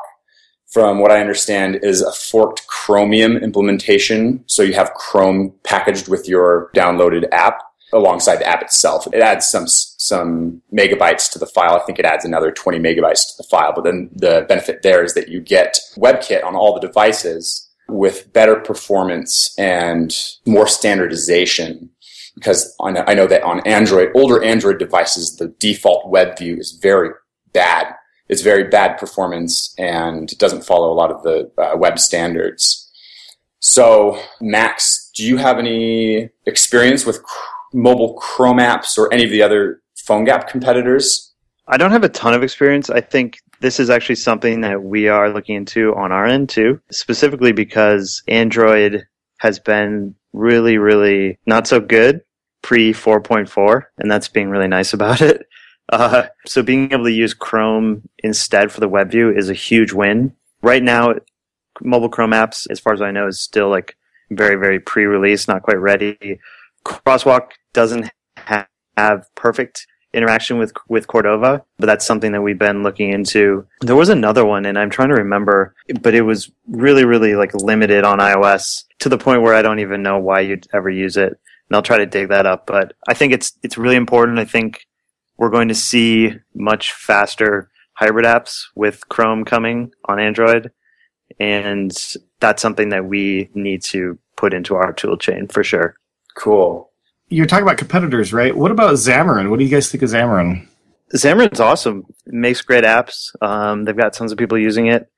From 0.70 1.00
what 1.00 1.12
I 1.12 1.22
understand, 1.22 1.80
is 1.82 2.02
a 2.02 2.12
forked 2.12 2.68
Chromium 2.68 3.38
implementation. 3.38 4.44
So 4.48 4.62
you 4.62 4.74
have 4.74 4.94
Chrome 4.94 5.54
packaged 5.64 6.10
with 6.10 6.28
your 6.28 6.70
downloaded 6.76 7.28
app 7.32 7.64
alongside 7.94 8.36
the 8.38 8.46
app 8.48 8.62
itself. 8.62 9.08
It 9.08 9.22
adds 9.22 9.48
some 9.48 9.66
some 9.98 10.62
megabytes 10.72 11.30
to 11.32 11.40
the 11.40 11.48
file. 11.48 11.76
I 11.76 11.86
think 11.86 12.00
it 12.00 12.06
adds 12.06 12.24
another 12.24 12.52
20 12.52 12.80
megabytes 12.80 13.28
to 13.28 13.34
the 13.38 13.48
file. 13.50 13.74
But 13.76 13.84
then 13.84 14.10
the 14.14 14.46
benefit 14.48 14.84
there 14.84 15.04
is 15.04 15.14
that 15.16 15.28
you 15.28 15.42
get 15.42 15.78
WebKit 15.98 16.44
on 16.44 16.56
all 16.56 16.74
the 16.74 16.88
devices 16.88 17.68
with 17.90 18.32
better 18.32 18.56
performance 18.56 19.54
and 19.58 20.16
more 20.46 20.68
standardization 20.68 21.90
because 22.36 22.76
on, 22.80 22.98
I 22.98 23.16
know 23.16 23.26
that 23.28 23.42
on 23.42 23.62
Android, 23.62 24.12
older 24.14 24.44
Android 24.44 24.78
devices, 24.78 25.38
the 25.38 25.48
default 25.60 26.10
web 26.10 26.38
view 26.38 26.56
is 26.58 26.78
very 26.82 27.10
bad. 27.52 27.96
It's 28.30 28.44
very 28.44 28.66
bad 28.66 28.98
performance 28.98 29.74
and 29.80 30.32
it 30.32 30.38
doesn't 30.38 30.64
follow 30.64 30.92
a 30.92 30.94
lot 30.94 31.12
of 31.12 31.24
the 31.24 31.52
uh, 31.58 31.76
web 31.76 31.98
standards. 31.98 32.92
So, 33.60 34.22
Max, 34.40 35.10
do 35.16 35.26
you 35.26 35.38
have 35.38 35.58
any 35.58 36.30
experience 36.46 37.08
with 37.08 37.20
mobile 37.74 38.14
Chrome 38.14 38.58
apps 38.58 38.98
or 39.00 39.12
any 39.12 39.24
of 39.24 39.32
the 39.32 39.42
other 39.42 39.82
PhoneGap 40.08 40.48
competitors? 40.48 41.34
I 41.68 41.78
don't 41.78 41.92
have 41.92 42.04
a 42.04 42.10
ton 42.10 42.34
of 42.34 42.44
experience. 42.44 42.90
I 42.90 43.02
think 43.02 43.40
this 43.60 43.80
is 43.80 43.90
actually 43.90 44.16
something 44.16 44.62
that 44.62 44.84
we 44.84 45.08
are 45.08 45.30
looking 45.30 45.56
into 45.56 45.94
on 45.96 46.12
our 46.12 46.26
end 46.26 46.50
too, 46.50 46.80
specifically 46.92 47.52
because 47.52 48.24
Android 48.28 49.06
has 49.40 49.60
been 49.60 50.16
really, 50.34 50.78
really 50.78 51.38
not 51.46 51.68
so 51.68 51.80
good 51.80 52.22
pre 52.62 52.94
4.4, 52.94 53.84
and 53.98 54.10
that's 54.10 54.28
being 54.28 54.50
really 54.50 54.68
nice 54.68 54.94
about 54.94 55.22
it. 55.22 55.46
Uh, 55.90 56.28
so 56.46 56.62
being 56.62 56.92
able 56.92 57.06
to 57.06 57.12
use 57.14 57.34
Chrome 57.34 58.10
instead 58.20 58.74
for 58.74 58.82
the 58.82 58.90
web 58.90 59.10
view 59.10 59.32
is 59.32 59.50
a 59.50 59.54
huge 59.54 59.94
win. 59.94 60.34
Right 60.62 60.84
now, 60.84 61.14
mobile 61.80 62.10
Chrome 62.10 62.32
apps, 62.32 62.68
as 62.70 62.78
far 62.78 62.92
as 62.92 63.02
I 63.02 63.12
know, 63.12 63.26
is 63.26 63.40
still 63.40 63.70
like 63.70 63.96
very, 64.30 64.56
very 64.56 64.82
pre-release, 64.82 65.48
not 65.48 65.64
quite 65.64 65.80
ready. 65.80 66.42
Crosswalk 66.84 67.52
doesn't 67.72 68.12
have 68.36 69.34
perfect 69.36 69.88
interaction 70.18 70.58
with 70.58 70.74
with 70.90 71.08
Cordova, 71.08 71.64
but 71.78 71.86
that's 71.86 72.06
something 72.06 72.32
that 72.32 72.42
we've 72.42 72.60
been 72.60 72.84
looking 72.84 73.14
into. 73.14 73.66
There 73.82 73.96
was 73.96 74.10
another 74.10 74.46
one, 74.46 74.66
and 74.66 74.78
I'm 74.78 74.90
trying 74.90 75.10
to 75.10 75.16
remember, 75.16 75.76
but 76.02 76.14
it 76.14 76.24
was 76.24 76.52
really, 76.68 77.06
really 77.06 77.36
like 77.36 77.54
limited 77.54 78.04
on 78.04 78.20
iOS 78.20 78.84
to 79.00 79.10
the 79.10 79.18
point 79.18 79.44
where 79.44 79.54
I 79.54 79.62
don't 79.62 79.80
even 79.80 80.04
know 80.04 80.18
why 80.18 80.42
you'd 80.42 80.68
ever 80.74 80.90
use 80.90 81.16
it 81.16 81.40
and 81.70 81.76
I'll 81.76 81.82
try 81.82 81.98
to 81.98 82.06
dig 82.06 82.30
that 82.30 82.46
up. 82.46 82.66
But 82.66 82.94
I 83.08 83.14
think 83.14 83.34
it's 83.34 83.54
it's 83.64 83.78
really 83.78 83.96
important. 83.96 84.40
I 84.40 84.46
think 84.46 84.86
we're 85.38 85.50
going 85.50 85.68
to 85.68 85.76
see 85.76 86.34
much 86.54 86.94
faster 86.94 87.70
hybrid 87.94 88.26
apps 88.26 88.66
with 88.76 89.08
Chrome 89.10 89.46
coming 89.46 89.92
on 90.06 90.20
Android, 90.20 90.72
and 91.40 91.96
that's 92.40 92.62
something 92.62 92.90
that 92.90 93.06
we 93.06 93.50
need 93.54 93.82
to 93.84 94.18
put 94.36 94.54
into 94.54 94.76
our 94.76 94.94
tool 94.94 95.18
chain 95.18 95.48
for 95.48 95.64
sure. 95.64 95.96
Cool. 96.36 96.87
You're 97.30 97.46
talking 97.46 97.64
about 97.64 97.78
competitors, 97.78 98.32
right? 98.32 98.56
What 98.56 98.72
about 98.72 98.94
Xamarin? 98.94 99.50
What 99.50 99.60
do 99.60 99.66
you 99.66 99.72
guys 99.72 99.92
think 99.92 100.04
of 100.04 100.10
Xamarin? 100.10 100.68
Xamarin's 101.14 101.60
awesome. 101.60 102.06
It 102.26 102.34
makes 102.34 102.62
great 102.62 102.84
apps. 102.84 103.32
Um, 103.42 103.84
they've 103.84 103.98
got 103.98 104.14
tons 104.14 104.32
of 104.32 104.38
people 104.38 104.58
using 104.58 104.88
it 104.88 105.10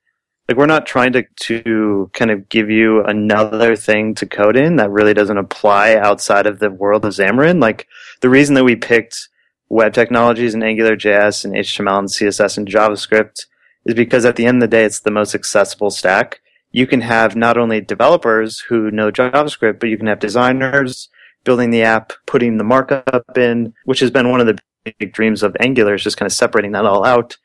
like 0.50 0.56
we're 0.56 0.66
not 0.66 0.84
trying 0.84 1.12
to 1.12 1.22
to 1.42 2.10
kind 2.12 2.32
of 2.32 2.48
give 2.48 2.68
you 2.70 3.04
another 3.04 3.76
thing 3.76 4.16
to 4.16 4.26
code 4.26 4.56
in 4.56 4.74
that 4.76 4.90
really 4.90 5.14
doesn't 5.14 5.38
apply 5.38 5.94
outside 5.94 6.44
of 6.44 6.58
the 6.58 6.72
world 6.72 7.04
of 7.04 7.12
Xamarin. 7.12 7.62
Like 7.62 7.86
the 8.20 8.28
reason 8.28 8.56
that 8.56 8.64
we 8.64 8.74
picked 8.74 9.28
web 9.68 9.94
technologies 9.94 10.52
and 10.52 10.64
Angular 10.64 10.96
JS 10.96 11.44
and 11.44 11.54
HTML 11.54 12.00
and 12.00 12.08
CSS 12.08 12.58
and 12.58 12.66
JavaScript 12.66 13.46
is 13.84 13.94
because 13.94 14.24
at 14.24 14.34
the 14.34 14.44
end 14.44 14.60
of 14.60 14.68
the 14.68 14.76
day, 14.76 14.82
it's 14.82 14.98
the 14.98 15.12
most 15.12 15.36
accessible 15.36 15.92
stack. 15.92 16.40
You 16.72 16.84
can 16.84 17.02
have 17.02 17.36
not 17.36 17.56
only 17.56 17.80
developers 17.80 18.58
who 18.58 18.90
know 18.90 19.12
JavaScript, 19.12 19.78
but 19.78 19.88
you 19.88 19.98
can 19.98 20.08
have 20.08 20.18
designers 20.18 21.08
building 21.44 21.70
the 21.70 21.82
app, 21.82 22.12
putting 22.26 22.58
the 22.58 22.64
markup 22.64 23.36
in, 23.36 23.72
which 23.84 24.00
has 24.00 24.10
been 24.10 24.30
one 24.30 24.40
of 24.40 24.46
the 24.46 24.58
big 24.84 25.12
dreams 25.12 25.42
of 25.42 25.56
Angular 25.60 25.94
is 25.94 26.02
just 26.02 26.16
kind 26.16 26.26
of 26.26 26.32
separating 26.32 26.72
that 26.72 26.86
all 26.86 27.04
out 27.04 27.36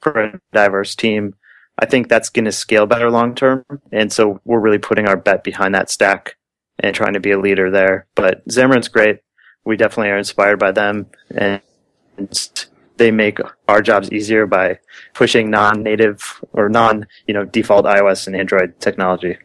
for 0.00 0.20
a 0.20 0.40
diverse 0.52 0.94
team. 0.94 1.34
I 1.78 1.86
think 1.86 2.08
that's 2.08 2.28
going 2.28 2.44
to 2.44 2.52
scale 2.52 2.86
better 2.86 3.10
long 3.10 3.34
term. 3.34 3.64
And 3.92 4.12
so 4.12 4.40
we're 4.44 4.60
really 4.60 4.78
putting 4.78 5.06
our 5.06 5.16
bet 5.16 5.44
behind 5.44 5.74
that 5.74 5.90
stack 5.90 6.36
and 6.80 6.94
trying 6.94 7.14
to 7.14 7.20
be 7.20 7.30
a 7.30 7.38
leader 7.38 7.70
there. 7.70 8.06
But 8.14 8.46
Xamarin's 8.48 8.88
great. 8.88 9.20
We 9.64 9.76
definitely 9.76 10.10
are 10.10 10.18
inspired 10.18 10.58
by 10.58 10.72
them 10.72 11.06
and 11.30 11.60
they 12.96 13.10
make 13.10 13.38
our 13.68 13.80
jobs 13.80 14.10
easier 14.10 14.46
by 14.46 14.78
pushing 15.14 15.50
non-native 15.50 16.42
or 16.52 16.68
non, 16.68 17.06
you 17.26 17.34
know, 17.34 17.44
default 17.44 17.86
iOS 17.86 18.26
and 18.26 18.34
Android 18.34 18.78
technology. 18.80 19.38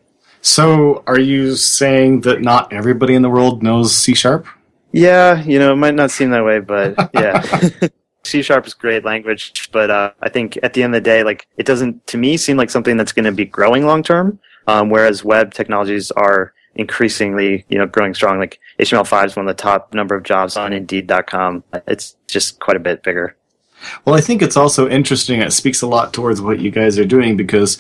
So, 0.44 1.04
are 1.08 1.20
you 1.20 1.56
saying 1.56 2.22
that 2.22 2.42
not 2.42 2.72
everybody 2.74 3.16
in 3.16 3.22
the 3.22 3.30
world 3.30 3.64
knows 3.64 3.96
C 3.96 4.14
sharp? 4.14 4.46
Yeah, 4.92 5.42
you 5.42 5.58
know, 5.58 5.72
it 5.72 5.78
might 5.78 5.96
not 5.96 6.12
seem 6.12 6.32
that 6.32 6.44
way, 6.44 6.60
but 6.60 7.12
yeah. 7.14 7.42
C 8.26 8.42
sharp 8.42 8.68
is 8.68 8.74
great 8.74 9.06
language, 9.06 9.70
but 9.72 9.90
uh, 9.90 10.12
I 10.22 10.28
think 10.28 10.58
at 10.62 10.74
the 10.74 10.84
end 10.84 10.96
of 10.96 11.02
the 11.02 11.10
day, 11.10 11.24
like 11.24 11.48
it 11.58 11.66
doesn't 11.66 12.06
to 12.08 12.18
me 12.18 12.36
seem 12.36 12.58
like 12.58 12.70
something 12.70 12.98
that's 12.98 13.14
going 13.14 13.26
to 13.26 13.32
be 13.32 13.46
growing 13.46 13.86
long 13.86 14.04
term. 14.04 14.40
Um, 14.68 14.90
whereas 14.90 15.24
web 15.24 15.54
technologies 15.54 16.12
are 16.12 16.54
increasingly, 16.76 17.66
you 17.70 17.78
know, 17.78 17.86
growing 17.86 18.14
strong. 18.14 18.38
Like 18.38 18.60
HTML5 18.80 19.26
is 19.26 19.36
one 19.36 19.48
of 19.48 19.56
the 19.56 19.62
top 19.62 19.94
number 19.94 20.16
of 20.16 20.24
jobs 20.24 20.58
on 20.58 20.74
Indeed.com. 20.74 21.64
It's 21.88 22.18
just 22.28 22.60
quite 22.60 22.78
a 22.78 22.82
bit 22.82 23.04
bigger. 23.04 23.36
Well, 24.06 24.16
I 24.16 24.22
think 24.22 24.42
it's 24.42 24.58
also 24.58 24.90
interesting. 24.90 25.42
It 25.42 25.52
speaks 25.52 25.82
a 25.82 25.88
lot 25.88 26.14
towards 26.14 26.42
what 26.42 26.60
you 26.60 26.72
guys 26.72 26.98
are 27.00 27.06
doing 27.06 27.36
because 27.38 27.78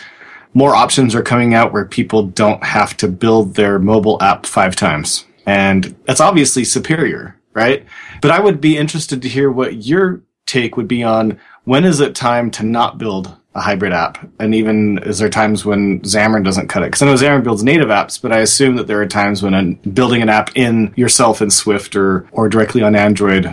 more 0.53 0.75
options 0.75 1.15
are 1.15 1.23
coming 1.23 1.53
out 1.53 1.73
where 1.73 1.85
people 1.85 2.23
don't 2.23 2.63
have 2.63 2.95
to 2.97 3.07
build 3.07 3.55
their 3.55 3.79
mobile 3.79 4.21
app 4.21 4.45
five 4.45 4.75
times. 4.75 5.25
And 5.45 5.95
that's 6.05 6.21
obviously 6.21 6.63
superior 6.63 7.37
right? 7.53 7.85
But 8.21 8.31
I 8.31 8.39
would 8.39 8.59
be 8.59 8.77
interested 8.77 9.21
to 9.21 9.29
hear 9.29 9.51
what 9.51 9.85
your 9.85 10.21
take 10.45 10.75
would 10.75 10.87
be 10.87 11.03
on 11.03 11.39
when 11.63 11.85
is 11.85 11.99
it 11.99 12.15
time 12.15 12.51
to 12.51 12.63
not 12.63 12.97
build 12.97 13.35
a 13.55 13.61
hybrid 13.61 13.93
app? 13.93 14.17
And 14.39 14.53
even 14.53 14.97
is 14.99 15.19
there 15.19 15.29
times 15.29 15.63
when 15.63 16.01
Xamarin 16.01 16.43
doesn't 16.43 16.67
cut 16.67 16.83
it? 16.83 16.87
Because 16.87 17.01
I 17.01 17.05
know 17.05 17.13
Xamarin 17.13 17.43
builds 17.43 17.63
native 17.63 17.87
apps, 17.87 18.21
but 18.21 18.33
I 18.33 18.39
assume 18.39 18.75
that 18.75 18.87
there 18.87 19.01
are 19.01 19.05
times 19.05 19.41
when 19.41 19.75
building 19.93 20.21
an 20.21 20.29
app 20.29 20.55
in 20.55 20.93
yourself 20.97 21.41
in 21.41 21.49
Swift 21.49 21.95
or, 21.95 22.27
or 22.31 22.49
directly 22.49 22.81
on 22.81 22.95
Android 22.95 23.43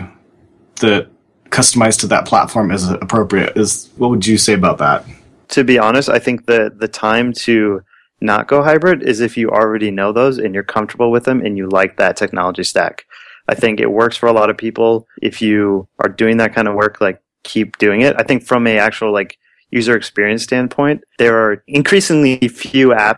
that 0.77 1.07
customized 1.45 1.99
to 1.99 2.07
that 2.07 2.25
platform 2.25 2.71
is 2.71 2.89
appropriate. 2.89 3.55
Is 3.55 3.89
what 3.97 4.09
would 4.09 4.25
you 4.25 4.37
say 4.37 4.53
about 4.53 4.79
that? 4.79 5.05
To 5.51 5.63
be 5.63 5.77
honest, 5.77 6.09
I 6.09 6.19
think 6.19 6.45
the 6.45 6.73
the 6.75 6.87
time 6.87 7.33
to 7.45 7.81
not 8.21 8.47
go 8.47 8.61
hybrid 8.61 9.03
is 9.03 9.19
if 9.19 9.35
you 9.35 9.49
already 9.49 9.91
know 9.91 10.11
those 10.11 10.37
and 10.37 10.53
you're 10.53 10.63
comfortable 10.63 11.11
with 11.11 11.25
them 11.25 11.43
and 11.43 11.57
you 11.57 11.67
like 11.67 11.97
that 11.97 12.15
technology 12.15 12.63
stack. 12.63 13.05
I 13.47 13.55
think 13.55 13.79
it 13.79 13.91
works 13.91 14.15
for 14.15 14.27
a 14.27 14.33
lot 14.33 14.49
of 14.49 14.57
people. 14.57 15.07
If 15.21 15.41
you 15.41 15.87
are 15.99 16.09
doing 16.09 16.37
that 16.37 16.53
kind 16.53 16.67
of 16.67 16.75
work, 16.75 17.01
like 17.01 17.21
keep 17.43 17.77
doing 17.79 18.01
it. 18.01 18.15
I 18.17 18.23
think 18.23 18.43
from 18.43 18.67
a 18.67 18.77
actual 18.77 19.11
like 19.11 19.37
user 19.71 19.95
experience 19.95 20.43
standpoint, 20.43 21.03
there 21.17 21.37
are 21.37 21.63
increasingly 21.67 22.37
few 22.47 22.89
apps 22.89 23.17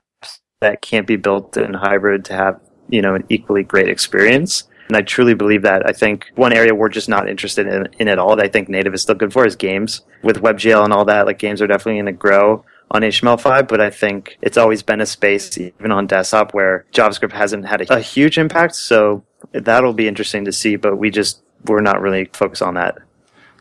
that 0.61 0.81
can't 0.81 1.05
be 1.05 1.17
built 1.17 1.57
in 1.57 1.73
hybrid 1.73 2.23
to 2.25 2.33
have, 2.33 2.59
you 2.89 3.01
know, 3.01 3.15
an 3.15 3.25
equally 3.29 3.63
great 3.63 3.89
experience. 3.89 4.63
And 4.93 5.01
I 5.01 5.01
truly 5.01 5.33
believe 5.33 5.63
that. 5.63 5.87
I 5.87 5.91
think 5.91 6.27
one 6.35 6.53
area 6.53 6.75
we're 6.75 6.87
just 6.87 7.09
not 7.09 7.27
interested 7.27 7.65
in, 7.65 7.87
in 7.97 8.07
at 8.07 8.19
all 8.19 8.35
that 8.35 8.45
I 8.45 8.47
think 8.47 8.69
native 8.69 8.93
is 8.93 9.01
still 9.01 9.15
good 9.15 9.33
for 9.33 9.43
is 9.43 9.55
games. 9.55 10.01
With 10.21 10.43
WebGL 10.43 10.83
and 10.83 10.93
all 10.93 11.03
that, 11.05 11.25
like 11.25 11.39
games 11.39 11.63
are 11.63 11.67
definitely 11.67 11.95
going 11.95 12.05
to 12.05 12.11
grow 12.11 12.63
on 12.91 13.01
HTML5, 13.01 13.67
but 13.67 13.81
I 13.81 13.89
think 13.89 14.37
it's 14.43 14.55
always 14.55 14.83
been 14.83 15.01
a 15.01 15.07
space, 15.07 15.57
even 15.57 15.91
on 15.91 16.05
desktop, 16.05 16.53
where 16.53 16.85
JavaScript 16.93 17.31
hasn't 17.31 17.65
had 17.65 17.81
a, 17.81 17.95
a 17.95 18.01
huge 18.01 18.37
impact. 18.37 18.75
So 18.75 19.23
that'll 19.51 19.93
be 19.93 20.07
interesting 20.07 20.45
to 20.45 20.51
see, 20.51 20.75
but 20.75 20.97
we 20.97 21.09
just, 21.09 21.41
we're 21.65 21.81
not 21.81 21.99
really 21.99 22.29
focused 22.31 22.61
on 22.61 22.75
that. 22.75 22.99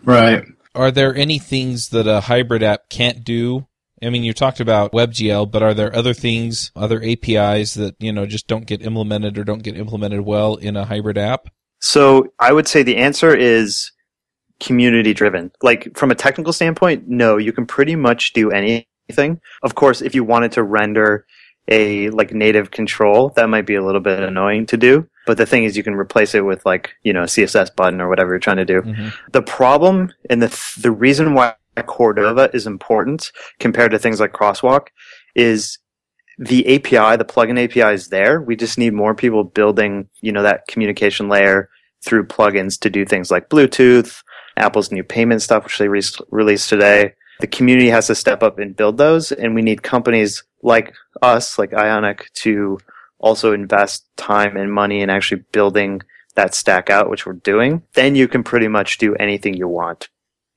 Right. 0.04 0.44
Are 0.74 0.90
there 0.90 1.16
any 1.16 1.38
things 1.38 1.88
that 1.88 2.06
a 2.06 2.20
hybrid 2.20 2.62
app 2.62 2.90
can't 2.90 3.24
do? 3.24 3.66
I 4.02 4.10
mean, 4.10 4.24
you 4.24 4.32
talked 4.32 4.60
about 4.60 4.92
WebGL, 4.92 5.50
but 5.50 5.62
are 5.62 5.74
there 5.74 5.94
other 5.94 6.14
things, 6.14 6.72
other 6.74 7.02
APIs 7.02 7.74
that, 7.74 7.94
you 7.98 8.12
know, 8.12 8.26
just 8.26 8.46
don't 8.46 8.66
get 8.66 8.82
implemented 8.82 9.38
or 9.38 9.44
don't 9.44 9.62
get 9.62 9.76
implemented 9.76 10.22
well 10.22 10.56
in 10.56 10.76
a 10.76 10.84
hybrid 10.84 11.18
app? 11.18 11.48
So 11.80 12.32
I 12.38 12.52
would 12.52 12.68
say 12.68 12.82
the 12.82 12.96
answer 12.96 13.34
is 13.34 13.92
community 14.60 15.12
driven. 15.12 15.50
Like 15.62 15.96
from 15.96 16.10
a 16.10 16.14
technical 16.14 16.52
standpoint, 16.52 17.08
no, 17.08 17.36
you 17.36 17.52
can 17.52 17.66
pretty 17.66 17.96
much 17.96 18.32
do 18.32 18.50
anything. 18.50 19.40
Of 19.62 19.74
course, 19.74 20.00
if 20.00 20.14
you 20.14 20.24
wanted 20.24 20.52
to 20.52 20.62
render 20.62 21.26
a 21.68 22.10
like 22.10 22.32
native 22.32 22.70
control, 22.70 23.30
that 23.30 23.48
might 23.48 23.66
be 23.66 23.74
a 23.74 23.84
little 23.84 24.00
bit 24.00 24.20
annoying 24.20 24.66
to 24.66 24.76
do. 24.76 25.08
But 25.26 25.36
the 25.36 25.46
thing 25.46 25.64
is, 25.64 25.76
you 25.76 25.84
can 25.84 25.94
replace 25.94 26.34
it 26.34 26.44
with 26.44 26.64
like 26.66 26.94
you 27.02 27.12
know 27.12 27.22
a 27.22 27.26
CSS 27.26 27.74
button 27.76 28.00
or 28.00 28.08
whatever 28.08 28.30
you're 28.30 28.40
trying 28.40 28.56
to 28.56 28.64
do. 28.64 28.82
Mm-hmm. 28.82 29.08
The 29.32 29.42
problem 29.42 30.12
and 30.28 30.42
the 30.42 30.48
th- 30.48 30.76
the 30.80 30.90
reason 30.90 31.34
why 31.34 31.54
Cordova 31.80 32.50
is 32.52 32.66
important 32.66 33.32
compared 33.58 33.92
to 33.92 33.98
things 33.98 34.20
like 34.20 34.32
Crosswalk 34.32 34.88
is 35.34 35.78
the 36.38 36.66
API, 36.76 37.16
the 37.16 37.24
plugin 37.24 37.62
API 37.62 37.94
is 37.94 38.08
there. 38.08 38.40
We 38.40 38.56
just 38.56 38.78
need 38.78 38.92
more 38.92 39.14
people 39.14 39.44
building 39.44 40.08
you 40.20 40.32
know 40.32 40.42
that 40.42 40.66
communication 40.68 41.28
layer 41.28 41.70
through 42.04 42.26
plugins 42.26 42.78
to 42.80 42.90
do 42.90 43.04
things 43.04 43.30
like 43.30 43.48
Bluetooth, 43.48 44.22
Apple's 44.56 44.90
new 44.90 45.04
payment 45.04 45.40
stuff, 45.40 45.64
which 45.64 45.78
they 45.78 45.88
re- 45.88 46.02
released 46.30 46.68
today. 46.68 47.14
The 47.40 47.46
community 47.46 47.88
has 47.88 48.08
to 48.08 48.14
step 48.14 48.42
up 48.42 48.58
and 48.58 48.76
build 48.76 48.98
those, 48.98 49.32
and 49.32 49.54
we 49.54 49.62
need 49.62 49.82
companies 49.82 50.42
like 50.62 50.94
us, 51.22 51.58
like 51.58 51.72
Ionic, 51.72 52.30
to 52.34 52.78
also 53.18 53.52
invest 53.52 54.04
time 54.16 54.56
and 54.56 54.72
money 54.72 55.00
in 55.00 55.10
actually 55.10 55.42
building 55.52 56.02
that 56.34 56.54
stack 56.54 56.90
out, 56.90 57.10
which 57.10 57.26
we're 57.26 57.34
doing, 57.34 57.82
then 57.94 58.14
you 58.14 58.28
can 58.28 58.42
pretty 58.42 58.68
much 58.68 58.98
do 58.98 59.14
anything 59.16 59.54
you 59.54 59.68
want. 59.68 60.08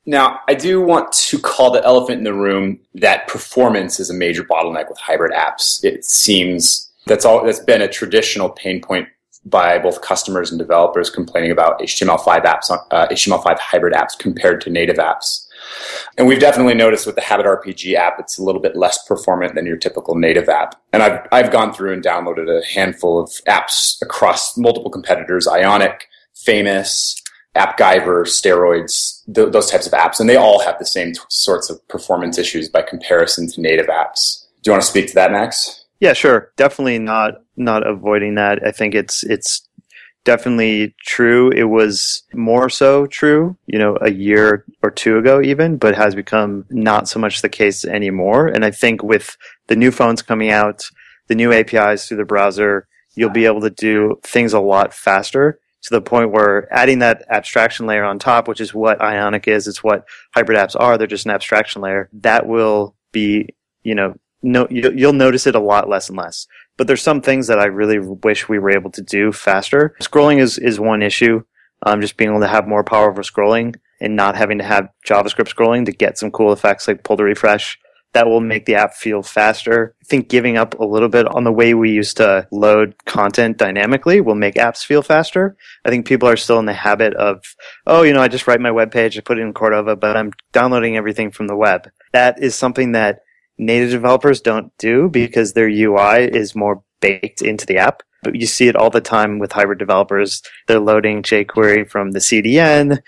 Now, 0.06 0.42
I 0.48 0.54
do 0.54 0.82
want 0.82 1.12
to 1.14 1.40
call 1.40 1.72
the 1.72 1.84
elephant 1.84 2.20
in 2.20 2.24
the 2.24 2.34
room 2.34 2.80
that 2.94 3.28
performance 3.28 4.00
is 4.00 4.10
a 4.10 4.14
major 4.14 4.44
bottleneck 4.44 4.88
with 4.88 5.00
hybrid 5.00 5.34
apps. 5.34 5.84
It 5.84 6.06
seems 6.06 6.92
that's 7.06 7.26
all 7.26 7.44
that's 7.44 7.60
been 7.60 7.82
a 7.82 7.88
traditional 7.88 8.50
pain 8.50 8.82
point 8.82 9.08
by 9.46 9.78
both 9.78 10.02
customers 10.02 10.52
and 10.52 10.58
developers 10.58 11.10
complaining 11.10 11.52
about 11.52 11.80
HTML5 11.80 12.46
apps, 12.46 12.72
uh, 12.72 13.08
HTML5 13.08 13.60
hybrid 13.60 13.94
apps 13.94 14.18
compared 14.18 14.60
to 14.62 14.72
native 14.72 14.98
apps. 14.98 15.46
And 16.18 16.28
we've 16.28 16.40
definitely 16.40 16.74
noticed 16.74 17.06
with 17.06 17.16
the 17.16 17.22
Habit 17.22 17.46
RPG 17.46 17.94
app, 17.94 18.20
it's 18.20 18.38
a 18.38 18.44
little 18.44 18.62
bit 18.62 18.76
less 18.76 19.04
performant 19.08 19.54
than 19.54 19.66
your 19.66 19.78
typical 19.78 20.16
native 20.16 20.50
app. 20.50 20.82
And 20.94 21.04
I've, 21.04 21.28
I've 21.32 21.52
gone 21.52 21.74
through 21.74 21.94
and 21.94 22.04
downloaded 22.04 22.50
a 22.50 22.66
handful 22.66 23.20
of 23.20 23.30
apps 23.48 24.02
across 24.02 24.58
multiple 24.58 24.90
competitors, 24.90 25.48
Ionic, 25.48 26.08
Famous, 26.34 27.16
AppGyver, 27.56 28.24
Steroids, 28.26 29.24
th- 29.34 29.52
those 29.52 29.70
types 29.70 29.88
of 29.88 29.94
apps. 29.94 30.20
And 30.20 30.30
they 30.30 30.36
all 30.36 30.60
have 30.60 30.78
the 30.80 30.86
same 30.86 31.14
t- 31.14 31.20
sorts 31.30 31.70
of 31.70 31.86
performance 31.88 32.38
issues 32.38 32.70
by 32.70 32.82
comparison 32.82 33.50
to 33.52 33.62
native 33.62 33.88
apps. 33.88 34.46
Do 34.62 34.70
you 34.70 34.74
want 34.74 34.84
to 34.84 34.90
speak 34.90 35.08
to 35.08 35.16
that, 35.16 35.32
Max? 35.32 35.86
Yeah, 36.00 36.14
sure. 36.14 36.52
Definitely 36.58 37.00
not 37.00 37.42
not 37.56 37.88
avoiding 37.88 38.36
that. 38.36 38.66
I 38.66 38.72
think 38.72 38.94
it's 38.94 39.24
it's 39.24 39.68
definitely 40.26 40.94
true. 41.06 41.52
It 41.52 41.66
was 41.66 42.24
more 42.34 42.70
so 42.70 43.06
true, 43.06 43.56
you 43.68 43.80
know, 43.80 43.98
a 44.02 44.12
year 44.12 44.66
or 44.84 44.92
two 44.92 45.18
ago 45.18 45.42
even, 45.42 45.78
but 45.78 45.96
has 45.96 46.16
become 46.16 46.66
not 46.70 47.08
so 47.08 47.20
much 47.20 47.42
the 47.42 47.50
case 47.50 47.86
anymore. 47.86 48.48
And 48.48 48.66
I 48.66 48.72
think 48.72 49.04
with 49.04 49.38
the 49.68 49.76
new 49.76 49.92
phones 49.92 50.22
coming 50.22 50.50
out, 50.50 50.84
the 51.28 51.36
new 51.36 51.54
APIs 51.54 52.08
through 52.08 52.18
the 52.18 52.26
browser, 52.26 52.88
you'll 53.16 53.30
be 53.30 53.46
able 53.46 53.62
to 53.62 53.70
do 53.70 54.20
things 54.24 54.52
a 54.52 54.60
lot 54.60 54.94
faster 54.94 55.60
to 55.86 55.94
the 55.94 56.02
point 56.02 56.32
where 56.32 56.72
adding 56.74 57.00
that 57.00 57.26
abstraction 57.30 57.86
layer 57.86 58.04
on 58.04 58.18
top, 58.18 58.48
which 58.48 58.60
is 58.60 58.74
what 58.74 59.02
Ionic 59.02 59.48
is, 59.48 59.68
it's 59.68 59.84
what 59.84 60.06
hybrid 60.34 60.58
apps 60.58 60.76
are, 60.80 60.98
they're 60.98 61.06
just 61.06 61.26
an 61.26 61.32
abstraction 61.32 61.82
layer, 61.82 62.10
that 62.14 62.48
will 62.48 62.96
be, 63.12 63.50
you 63.84 63.94
know, 63.94 64.16
no, 64.42 64.68
you'll 64.70 65.14
notice 65.14 65.48
it 65.48 65.56
a 65.56 65.60
lot 65.60 65.88
less 65.88 66.10
and 66.10 66.18
less. 66.18 66.48
But 66.78 66.88
there's 66.88 67.02
some 67.02 67.22
things 67.22 67.48
that 67.48 67.60
I 67.60 67.66
really 67.66 68.00
wish 68.00 68.50
we 68.50 68.60
were 68.60 68.72
able 68.72 68.92
to 68.92 69.02
do 69.02 69.32
faster. 69.32 69.96
Scrolling 70.02 70.40
is, 70.40 70.58
is 70.58 70.80
one 70.80 71.02
issue. 71.02 71.44
Um, 71.84 72.02
just 72.02 72.18
being 72.18 72.32
able 72.32 72.42
to 72.42 72.48
have 72.48 72.68
more 72.68 72.84
power 72.84 73.12
over 73.12 73.22
scrolling 73.22 73.76
and 74.02 74.16
not 74.16 74.36
having 74.36 74.58
to 74.58 74.64
have 74.64 74.90
JavaScript 75.08 75.54
scrolling 75.54 75.86
to 75.86 75.92
get 75.92 76.18
some 76.18 76.32
cool 76.32 76.52
effects 76.52 76.88
like 76.88 77.04
pull 77.04 77.18
to 77.18 77.24
refresh. 77.24 77.78
That 78.16 78.28
will 78.28 78.40
make 78.40 78.66
the 78.66 78.76
app 78.76 78.94
feel 78.94 79.22
faster. 79.22 79.94
I 80.02 80.06
think 80.06 80.30
giving 80.30 80.56
up 80.56 80.80
a 80.80 80.86
little 80.86 81.10
bit 81.10 81.28
on 81.28 81.44
the 81.44 81.52
way 81.52 81.74
we 81.74 81.92
used 81.92 82.16
to 82.16 82.48
load 82.50 82.96
content 83.04 83.58
dynamically 83.58 84.22
will 84.22 84.36
make 84.36 84.56
apps 84.56 84.86
feel 84.86 85.02
faster. 85.02 85.58
I 85.84 85.90
think 85.90 86.08
people 86.08 86.30
are 86.30 86.38
still 86.38 86.58
in 86.60 86.66
the 86.66 86.72
habit 86.72 87.14
of, 87.16 87.44
oh, 87.86 88.04
you 88.04 88.14
know, 88.14 88.22
I 88.22 88.30
just 88.30 88.48
write 88.48 88.62
my 88.62 88.72
web 88.72 88.90
page, 88.90 89.18
I 89.18 89.20
put 89.20 89.38
it 89.38 89.42
in 89.42 89.52
Cordova, 89.52 89.98
but 89.98 90.16
I'm 90.16 90.32
downloading 90.54 90.96
everything 90.96 91.30
from 91.30 91.48
the 91.48 91.58
web. 91.58 91.90
That 92.14 92.42
is 92.42 92.56
something 92.56 92.94
that 92.94 93.20
native 93.58 93.92
developers 93.92 94.40
don't 94.40 94.72
do 94.78 95.10
because 95.10 95.52
their 95.52 95.68
UI 95.68 96.24
is 96.24 96.56
more 96.56 96.84
baked 97.02 97.42
into 97.42 97.66
the 97.66 97.80
app. 97.80 98.02
But 98.24 98.36
you 98.36 98.48
see 98.48 98.70
it 98.70 98.78
all 98.78 98.92
the 98.92 99.02
time 99.02 99.40
with 99.40 99.52
hybrid 99.52 99.78
developers. 99.78 100.42
They're 100.68 100.80
loading 100.80 101.22
jQuery 101.22 101.90
from 101.90 102.12
the 102.12 102.20
CDN. 102.20 103.00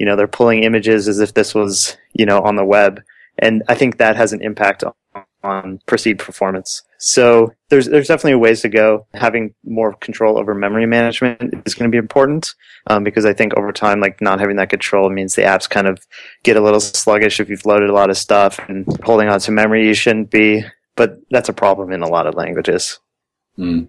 You 0.00 0.06
know, 0.06 0.16
they're 0.16 0.26
pulling 0.26 0.64
images 0.64 1.06
as 1.06 1.20
if 1.20 1.34
this 1.34 1.54
was, 1.54 1.96
you 2.12 2.26
know, 2.26 2.40
on 2.40 2.56
the 2.56 2.64
web. 2.64 3.02
And 3.38 3.62
I 3.68 3.74
think 3.74 3.98
that 3.98 4.16
has 4.16 4.32
an 4.32 4.42
impact 4.42 4.84
on, 4.84 4.92
on 5.42 5.80
perceived 5.86 6.18
performance. 6.18 6.82
So 6.98 7.52
there's 7.68 7.86
there's 7.86 8.08
definitely 8.08 8.36
ways 8.36 8.60
to 8.62 8.68
go. 8.68 9.06
Having 9.14 9.54
more 9.64 9.94
control 9.94 10.38
over 10.38 10.54
memory 10.54 10.86
management 10.86 11.62
is 11.64 11.74
going 11.74 11.90
to 11.90 11.94
be 11.94 11.98
important 11.98 12.54
um, 12.88 13.04
because 13.04 13.24
I 13.24 13.32
think 13.32 13.54
over 13.56 13.72
time, 13.72 14.00
like 14.00 14.20
not 14.20 14.40
having 14.40 14.56
that 14.56 14.70
control 14.70 15.08
means 15.10 15.34
the 15.34 15.42
apps 15.42 15.70
kind 15.70 15.86
of 15.86 16.04
get 16.42 16.56
a 16.56 16.60
little 16.60 16.80
sluggish 16.80 17.38
if 17.38 17.48
you've 17.48 17.66
loaded 17.66 17.90
a 17.90 17.94
lot 17.94 18.10
of 18.10 18.18
stuff 18.18 18.58
and 18.68 18.86
holding 19.04 19.28
on 19.28 19.38
to 19.40 19.52
memory 19.52 19.86
you 19.86 19.94
shouldn't 19.94 20.30
be. 20.30 20.64
But 20.96 21.20
that's 21.30 21.48
a 21.48 21.52
problem 21.52 21.92
in 21.92 22.02
a 22.02 22.08
lot 22.08 22.26
of 22.26 22.34
languages. 22.34 22.98
Mm. 23.56 23.88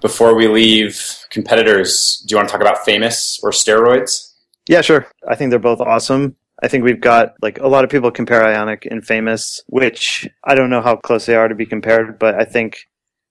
Before 0.00 0.36
we 0.36 0.46
leave 0.46 1.24
competitors, 1.30 2.22
do 2.26 2.32
you 2.32 2.36
want 2.36 2.48
to 2.48 2.52
talk 2.52 2.60
about 2.60 2.84
famous 2.84 3.40
or 3.42 3.50
steroids? 3.50 4.34
Yeah, 4.68 4.82
sure. 4.82 5.06
I 5.28 5.34
think 5.34 5.50
they're 5.50 5.58
both 5.58 5.80
awesome. 5.80 6.36
I 6.62 6.68
think 6.68 6.84
we've 6.84 7.00
got 7.00 7.34
like 7.42 7.58
a 7.58 7.68
lot 7.68 7.84
of 7.84 7.90
people 7.90 8.10
compare 8.10 8.44
Ionic 8.44 8.86
and 8.90 9.04
Famous, 9.04 9.62
which 9.66 10.28
I 10.44 10.54
don't 10.54 10.70
know 10.70 10.80
how 10.80 10.96
close 10.96 11.26
they 11.26 11.36
are 11.36 11.48
to 11.48 11.54
be 11.54 11.66
compared, 11.66 12.18
but 12.18 12.34
I 12.34 12.44
think 12.44 12.88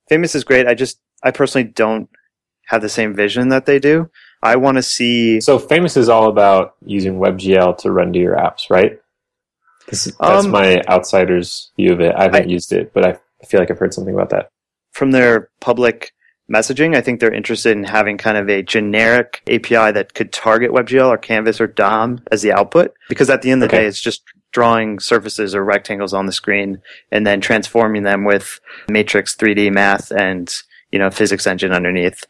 Famous 0.10 0.36
is 0.36 0.44
great. 0.44 0.68
I 0.68 0.76
just 0.76 1.00
I 1.24 1.32
personally 1.32 1.68
don't 1.68 2.10
have 2.68 2.82
the 2.82 2.90
same 2.90 3.16
vision 3.16 3.50
that 3.50 3.66
they 3.66 3.80
do. 3.80 4.10
I 4.44 4.56
want 4.58 4.78
to 4.78 4.84
see. 4.84 5.42
So 5.42 5.58
Famous 5.58 5.98
is 5.98 6.10
all 6.10 6.30
about 6.30 6.76
using 6.86 7.16
WebGL 7.16 7.78
to 7.80 7.92
render 7.92 8.20
your 8.20 8.36
apps, 8.36 8.70
right? 8.70 9.00
That's 9.88 10.12
um, 10.20 10.52
my 10.52 10.82
outsider's 10.88 11.72
view 11.76 11.94
of 11.94 12.02
it. 12.02 12.14
I 12.16 12.24
haven't 12.24 12.50
I, 12.50 12.52
used 12.52 12.72
it, 12.74 12.94
but 12.94 13.06
I 13.06 13.18
feel 13.46 13.60
like 13.60 13.72
I've 13.72 13.80
heard 13.80 13.94
something 13.94 14.14
about 14.14 14.30
that. 14.30 14.50
From 14.92 15.12
their 15.12 15.50
public 15.62 16.12
messaging. 16.52 16.96
I 16.96 17.02
think 17.02 17.20
they're 17.20 17.34
interested 17.34 17.72
in 17.72 17.84
having 17.84 18.18
kind 18.18 18.38
of 18.38 18.50
a 18.50 18.62
generic 18.62 19.42
API 19.48 19.92
that 19.92 20.14
could 20.14 20.32
target 20.32 20.72
WebGL 20.72 21.08
or 21.08 21.18
Canvas 21.18 21.60
or 21.60 21.68
DOM 21.68 22.22
as 22.32 22.42
the 22.42 22.54
output. 22.54 22.94
Because 23.10 23.30
at 23.30 23.42
the 23.42 23.52
end 23.52 23.64
of 23.64 23.70
the 23.70 23.76
okay. 23.76 23.84
day, 23.84 23.88
it's 23.88 24.02
just 24.02 24.24
drawing 24.52 25.00
surfaces 25.00 25.54
or 25.54 25.64
rectangles 25.64 26.14
on 26.14 26.26
the 26.26 26.32
screen 26.32 26.82
and 27.12 27.28
then 27.28 27.42
transforming 27.42 28.04
them 28.04 28.24
with 28.24 28.62
matrix 28.88 29.36
3D 29.36 29.70
math 29.70 30.12
and 30.12 30.62
you 30.92 31.00
know 31.00 31.10
physics 31.10 31.46
engine 31.46 31.74
underneath. 31.74 32.24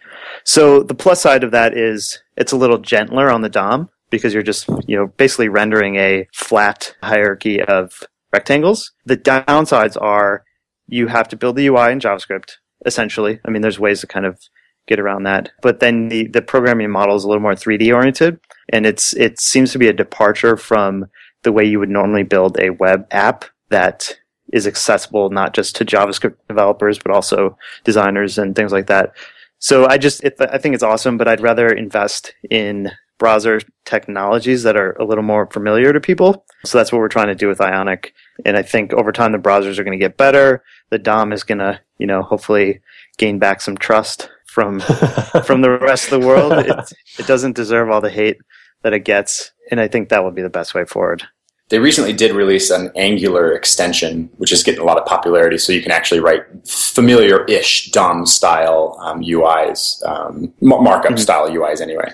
So 0.44 0.82
the 0.82 0.96
plus 0.96 1.22
side 1.22 1.44
of 1.44 1.52
that 1.52 1.78
is 1.78 2.20
it's 2.36 2.52
a 2.52 2.58
little 2.58 2.80
gentler 2.80 3.30
on 3.30 3.42
the 3.42 3.50
DOM 3.50 3.90
because 4.10 4.34
you're 4.34 4.44
just, 4.44 4.68
you 4.88 4.96
know, 4.96 5.08
basically 5.18 5.50
rendering 5.50 5.96
a 5.98 6.28
flat 6.34 6.96
hierarchy 7.04 7.62
of 7.62 8.04
rectangles. 8.32 8.92
The 9.06 9.18
downsides 9.18 10.02
are 10.02 10.44
you 10.88 11.08
have 11.08 11.28
to 11.30 11.36
build 11.36 11.56
the 11.56 11.68
UI 11.68 11.92
in 11.92 12.00
JavaScript, 12.00 12.54
essentially. 12.86 13.40
I 13.46 13.52
mean, 13.52 13.62
there's 13.62 13.80
ways 13.80 14.02
to 14.02 14.08
kind 14.08 14.26
of 14.26 14.40
get 14.88 15.00
around 15.00 15.24
that. 15.24 15.52
But 15.62 15.80
then 15.80 16.10
the, 16.10 16.28
the 16.28 16.42
programming 16.42 16.92
model 16.92 17.16
is 17.16 17.24
a 17.24 17.28
little 17.28 17.42
more 17.42 17.54
3D 17.54 17.94
oriented 17.94 18.40
and 18.70 18.86
it's, 18.86 19.14
it 19.16 19.40
seems 19.40 19.72
to 19.72 19.80
be 19.80 19.88
a 19.88 19.94
departure 19.94 20.58
from 20.58 21.08
the 21.44 21.52
way 21.52 21.66
you 21.66 21.80
would 21.80 21.90
normally 21.90 22.24
build 22.24 22.60
a 22.60 22.72
web 22.72 23.08
app 23.12 23.46
that 23.70 24.18
is 24.54 24.68
accessible 24.68 25.30
not 25.30 25.54
just 25.54 25.76
to 25.76 25.86
JavaScript 25.86 26.36
developers, 26.48 27.00
but 27.00 27.12
also 27.12 27.58
designers 27.84 28.38
and 28.38 28.56
things 28.56 28.72
like 28.72 28.88
that. 28.88 29.14
So 29.60 29.88
I 29.88 29.98
just, 29.98 30.24
it, 30.24 30.36
I 30.40 30.58
think 30.58 30.76
it's 30.76 30.84
awesome, 30.84 31.18
but 31.18 31.28
I'd 31.28 31.42
rather 31.42 31.68
invest 31.68 32.34
in 32.50 32.92
browser 33.18 33.62
technologies 33.86 34.64
that 34.64 34.76
are 34.76 34.92
a 34.94 35.06
little 35.06 35.24
more 35.24 35.48
familiar 35.48 35.94
to 35.94 36.02
people. 36.02 36.46
So 36.66 36.78
that's 36.78 36.92
what 36.92 37.00
we're 37.00 37.08
trying 37.08 37.28
to 37.28 37.36
do 37.36 37.48
with 37.48 37.62
Ionic. 37.62 38.14
And 38.46 38.58
I 38.58 38.62
think 38.62 38.94
over 38.94 39.12
time 39.12 39.32
the 39.32 39.38
browsers 39.38 39.80
are 39.80 39.84
going 39.84 39.98
to 39.98 40.04
get 40.04 40.18
better. 40.18 40.64
The 40.90 41.00
DOM 41.00 41.34
is 41.34 41.44
going 41.44 41.58
to, 41.60 41.80
you 41.98 42.08
know, 42.08 42.22
hopefully 42.22 42.82
gain 43.18 43.40
back 43.40 43.62
some 43.62 43.78
trust 43.78 44.30
from 44.46 44.80
from 45.44 45.62
the 45.62 45.78
rest 45.82 46.12
of 46.12 46.22
the 46.22 46.28
world. 46.28 46.54
It, 46.54 46.94
it 47.20 47.28
doesn't 47.28 47.56
deserve 47.56 47.90
all 47.90 48.02
the 48.02 48.10
hate 48.10 48.38
that 48.84 48.94
it 48.94 49.00
gets, 49.00 49.52
and 49.72 49.80
I 49.80 49.88
think 49.88 50.10
that 50.10 50.24
would 50.24 50.36
be 50.36 50.42
the 50.42 50.50
best 50.50 50.74
way 50.74 50.86
forward. 50.86 51.24
They 51.70 51.80
recently 51.80 52.14
did 52.14 52.32
release 52.32 52.70
an 52.70 52.92
Angular 52.96 53.52
extension, 53.52 54.30
which 54.38 54.52
is 54.52 54.62
getting 54.62 54.82
a 54.82 54.84
lot 54.84 55.00
of 55.00 55.06
popularity. 55.06 55.58
So 55.58 55.74
you 55.74 55.82
can 55.82 55.92
actually 55.92 56.20
write 56.20 56.44
familiar-ish 56.68 57.90
DOM 57.90 58.28
style 58.28 58.96
um, 59.02 59.22
UIs, 59.22 60.06
um, 60.08 60.54
markup 60.62 61.14
mm-hmm. 61.14 61.18
style 61.18 61.50
UIs, 61.50 61.82
anyway. 61.82 62.12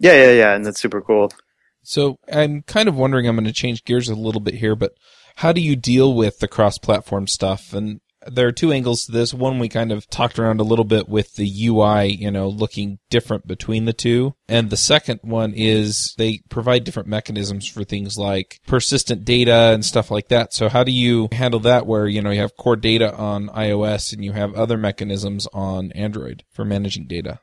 Yeah, 0.00 0.14
yeah, 0.14 0.32
yeah, 0.32 0.54
and 0.54 0.66
that's 0.66 0.80
super 0.80 1.00
cool. 1.00 1.30
So 1.84 2.18
I'm 2.32 2.62
kind 2.62 2.88
of 2.88 2.96
wondering. 2.96 3.28
I'm 3.28 3.36
going 3.36 3.44
to 3.44 3.52
change 3.52 3.84
gears 3.84 4.08
a 4.08 4.14
little 4.14 4.40
bit 4.40 4.54
here, 4.54 4.74
but 4.74 4.94
how 5.36 5.52
do 5.52 5.60
you 5.60 5.76
deal 5.76 6.14
with 6.14 6.38
the 6.38 6.48
cross-platform 6.48 7.26
stuff? 7.26 7.72
And 7.72 8.00
there 8.26 8.46
are 8.46 8.52
two 8.52 8.72
angles 8.72 9.04
to 9.04 9.12
this. 9.12 9.34
One, 9.34 9.58
we 9.58 9.68
kind 9.68 9.92
of 9.92 10.08
talked 10.08 10.38
around 10.38 10.60
a 10.60 10.64
little 10.64 10.84
bit 10.84 11.08
with 11.08 11.34
the 11.34 11.66
UI, 11.66 12.06
you 12.06 12.30
know, 12.30 12.48
looking 12.48 12.98
different 13.10 13.46
between 13.46 13.84
the 13.84 13.92
two. 13.92 14.34
And 14.48 14.70
the 14.70 14.76
second 14.76 15.20
one 15.22 15.52
is 15.54 16.14
they 16.16 16.40
provide 16.48 16.84
different 16.84 17.08
mechanisms 17.08 17.68
for 17.68 17.84
things 17.84 18.16
like 18.16 18.60
persistent 18.66 19.24
data 19.24 19.72
and 19.74 19.84
stuff 19.84 20.10
like 20.10 20.28
that. 20.28 20.54
So 20.54 20.68
how 20.68 20.84
do 20.84 20.92
you 20.92 21.28
handle 21.32 21.60
that 21.60 21.86
where, 21.86 22.06
you 22.06 22.22
know, 22.22 22.30
you 22.30 22.40
have 22.40 22.56
core 22.56 22.76
data 22.76 23.14
on 23.14 23.48
iOS 23.48 24.12
and 24.12 24.24
you 24.24 24.32
have 24.32 24.54
other 24.54 24.78
mechanisms 24.78 25.46
on 25.52 25.92
Android 25.92 26.44
for 26.50 26.64
managing 26.64 27.06
data? 27.06 27.40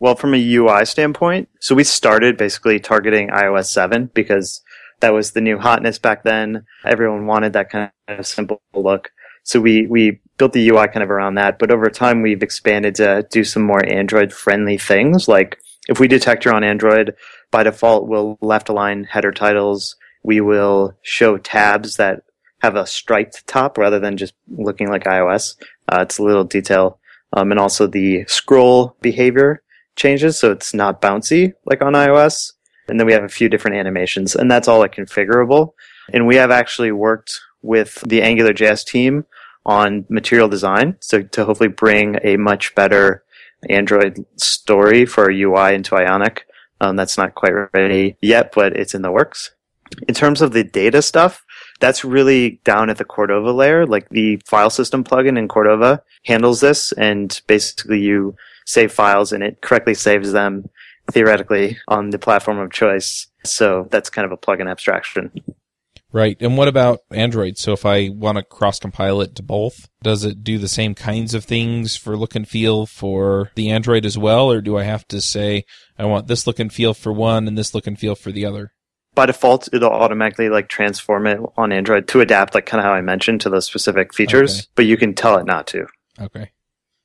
Well, 0.00 0.16
from 0.16 0.34
a 0.34 0.54
UI 0.54 0.84
standpoint, 0.84 1.48
so 1.60 1.74
we 1.74 1.84
started 1.84 2.36
basically 2.36 2.80
targeting 2.80 3.28
iOS 3.28 3.66
7 3.66 4.10
because 4.12 4.60
that 5.04 5.12
was 5.12 5.32
the 5.32 5.42
new 5.42 5.58
hotness 5.58 5.98
back 5.98 6.22
then. 6.22 6.64
Everyone 6.86 7.26
wanted 7.26 7.52
that 7.52 7.68
kind 7.68 7.90
of 8.08 8.26
simple 8.26 8.62
look. 8.72 9.10
So 9.42 9.60
we, 9.60 9.86
we 9.86 10.18
built 10.38 10.54
the 10.54 10.66
UI 10.70 10.88
kind 10.88 11.02
of 11.02 11.10
around 11.10 11.34
that. 11.34 11.58
But 11.58 11.70
over 11.70 11.90
time, 11.90 12.22
we've 12.22 12.42
expanded 12.42 12.94
to 12.94 13.26
do 13.30 13.44
some 13.44 13.64
more 13.64 13.84
Android 13.86 14.32
friendly 14.32 14.78
things. 14.78 15.28
Like 15.28 15.58
if 15.90 16.00
we 16.00 16.08
detect 16.08 16.46
you're 16.46 16.54
on 16.54 16.64
Android, 16.64 17.14
by 17.50 17.64
default, 17.64 18.08
we'll 18.08 18.38
left 18.40 18.70
align 18.70 19.04
header 19.04 19.30
titles. 19.30 19.96
We 20.22 20.40
will 20.40 20.96
show 21.02 21.36
tabs 21.36 21.96
that 21.96 22.22
have 22.62 22.74
a 22.74 22.86
striped 22.86 23.46
top 23.46 23.76
rather 23.76 24.00
than 24.00 24.16
just 24.16 24.32
looking 24.56 24.88
like 24.88 25.04
iOS. 25.04 25.56
Uh, 25.86 26.00
it's 26.00 26.16
a 26.16 26.22
little 26.22 26.44
detail. 26.44 26.98
Um, 27.34 27.50
and 27.50 27.60
also 27.60 27.86
the 27.86 28.24
scroll 28.26 28.96
behavior 29.02 29.62
changes. 29.96 30.38
So 30.38 30.50
it's 30.50 30.72
not 30.72 31.02
bouncy 31.02 31.52
like 31.66 31.82
on 31.82 31.92
iOS. 31.92 32.52
And 32.88 32.98
then 32.98 33.06
we 33.06 33.12
have 33.12 33.24
a 33.24 33.28
few 33.28 33.48
different 33.48 33.76
animations 33.76 34.34
and 34.36 34.50
that's 34.50 34.68
all 34.68 34.78
like 34.78 34.94
configurable. 34.94 35.72
And 36.12 36.26
we 36.26 36.36
have 36.36 36.50
actually 36.50 36.92
worked 36.92 37.40
with 37.62 38.00
the 38.06 38.20
AngularJS 38.20 38.84
team 38.84 39.24
on 39.66 40.04
material 40.08 40.48
design. 40.48 40.96
So 41.00 41.22
to 41.22 41.44
hopefully 41.44 41.70
bring 41.70 42.18
a 42.22 42.36
much 42.36 42.74
better 42.74 43.24
Android 43.70 44.24
story 44.36 45.06
for 45.06 45.30
UI 45.30 45.74
into 45.74 45.96
Ionic. 45.96 46.46
Um, 46.80 46.96
that's 46.96 47.16
not 47.16 47.34
quite 47.34 47.52
ready 47.72 48.16
yet, 48.20 48.52
but 48.54 48.76
it's 48.76 48.94
in 48.94 49.02
the 49.02 49.12
works. 49.12 49.52
In 50.08 50.14
terms 50.14 50.42
of 50.42 50.52
the 50.52 50.64
data 50.64 51.02
stuff, 51.02 51.44
that's 51.80 52.04
really 52.04 52.60
down 52.64 52.90
at 52.90 52.98
the 52.98 53.04
Cordova 53.04 53.52
layer. 53.52 53.86
Like 53.86 54.08
the 54.10 54.40
file 54.44 54.70
system 54.70 55.04
plugin 55.04 55.38
in 55.38 55.48
Cordova 55.48 56.02
handles 56.24 56.60
this 56.60 56.92
and 56.92 57.40
basically 57.46 58.00
you 58.00 58.34
save 58.66 58.92
files 58.92 59.32
and 59.32 59.42
it 59.42 59.60
correctly 59.60 59.94
saves 59.94 60.32
them 60.32 60.68
theoretically 61.10 61.78
on 61.88 62.10
the 62.10 62.18
platform 62.18 62.58
of 62.58 62.72
choice. 62.72 63.26
So 63.44 63.88
that's 63.90 64.10
kind 64.10 64.24
of 64.24 64.32
a 64.32 64.36
plugin 64.36 64.70
abstraction. 64.70 65.30
Right. 66.14 66.36
And 66.38 66.56
what 66.56 66.68
about 66.68 67.00
Android? 67.10 67.58
So 67.58 67.72
if 67.72 67.84
I 67.84 68.08
want 68.08 68.38
to 68.38 68.44
cross 68.44 68.78
compile 68.78 69.20
it 69.20 69.34
to 69.34 69.42
both, 69.42 69.88
does 70.00 70.24
it 70.24 70.44
do 70.44 70.58
the 70.58 70.68
same 70.68 70.94
kinds 70.94 71.34
of 71.34 71.44
things 71.44 71.96
for 71.96 72.16
look 72.16 72.36
and 72.36 72.46
feel 72.46 72.86
for 72.86 73.50
the 73.56 73.70
Android 73.70 74.06
as 74.06 74.16
well? 74.16 74.48
Or 74.50 74.60
do 74.60 74.78
I 74.78 74.84
have 74.84 75.08
to 75.08 75.20
say, 75.20 75.64
I 75.98 76.04
want 76.04 76.28
this 76.28 76.46
look 76.46 76.60
and 76.60 76.72
feel 76.72 76.94
for 76.94 77.12
one 77.12 77.48
and 77.48 77.58
this 77.58 77.74
look 77.74 77.88
and 77.88 77.98
feel 77.98 78.14
for 78.14 78.30
the 78.30 78.46
other? 78.46 78.72
By 79.16 79.26
default, 79.26 79.68
it'll 79.72 79.90
automatically 79.90 80.48
like 80.50 80.68
transform 80.68 81.26
it 81.26 81.40
on 81.56 81.72
Android 81.72 82.06
to 82.08 82.20
adapt, 82.20 82.54
like 82.54 82.66
kind 82.66 82.80
of 82.80 82.84
how 82.84 82.92
I 82.92 83.00
mentioned 83.00 83.40
to 83.40 83.50
those 83.50 83.66
specific 83.66 84.14
features, 84.14 84.60
okay. 84.60 84.68
but 84.76 84.86
you 84.86 84.96
can 84.96 85.14
tell 85.14 85.36
it 85.38 85.46
not 85.46 85.66
to. 85.68 85.86
Okay. 86.20 86.52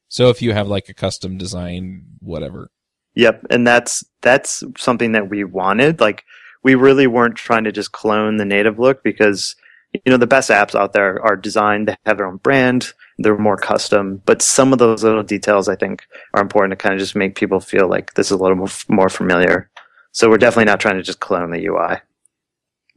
So 0.08 0.30
if 0.30 0.44
you 0.44 0.54
have 0.54 0.68
like 0.68 0.88
a 0.88 0.94
custom 0.94 1.40
design, 1.40 2.04
whatever. 2.20 2.70
Yep. 3.16 3.48
And 3.50 3.66
that's, 3.66 4.04
that's 4.22 4.64
something 4.78 5.12
that 5.14 5.30
we 5.30 5.44
wanted. 5.44 6.00
Like, 6.00 6.24
we 6.64 6.76
really 6.76 7.08
weren't 7.08 7.36
trying 7.36 7.64
to 7.64 7.72
just 7.72 7.92
clone 7.92 8.38
the 8.38 8.46
native 8.46 8.80
look 8.80 9.04
because 9.04 9.56
you 9.94 10.02
know 10.12 10.18
the 10.18 10.28
best 10.28 10.50
apps 10.50 10.76
out 10.76 10.94
there 10.94 11.22
are 11.24 11.36
designed 11.36 11.88
to 11.88 11.98
have 12.06 12.18
their 12.18 12.28
own 12.28 12.38
brand 12.38 12.94
they're 13.18 13.38
more 13.38 13.58
custom 13.58 14.22
but 14.26 14.42
some 14.42 14.72
of 14.72 14.80
those 14.80 15.04
little 15.04 15.24
details 15.24 15.68
i 15.68 15.76
think 15.76 16.06
are 16.34 16.42
important 16.42 16.72
to 16.72 16.76
kind 16.76 16.94
of 16.94 17.00
just 17.00 17.16
make 17.16 17.36
people 17.36 17.60
feel 17.60 17.88
like 17.88 18.14
this 18.14 18.28
is 18.28 18.32
a 18.32 18.38
little 18.38 18.68
more, 18.90 19.10
familiar 19.10 19.70
so 20.12 20.30
we're 20.30 20.38
definitely 20.38 20.66
not 20.66 20.80
trying 20.80 20.96
to 20.96 21.04
just 21.04 21.20
clone 21.20 21.52
the 21.52 21.66
ui 21.66 21.98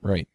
right 0.03 0.29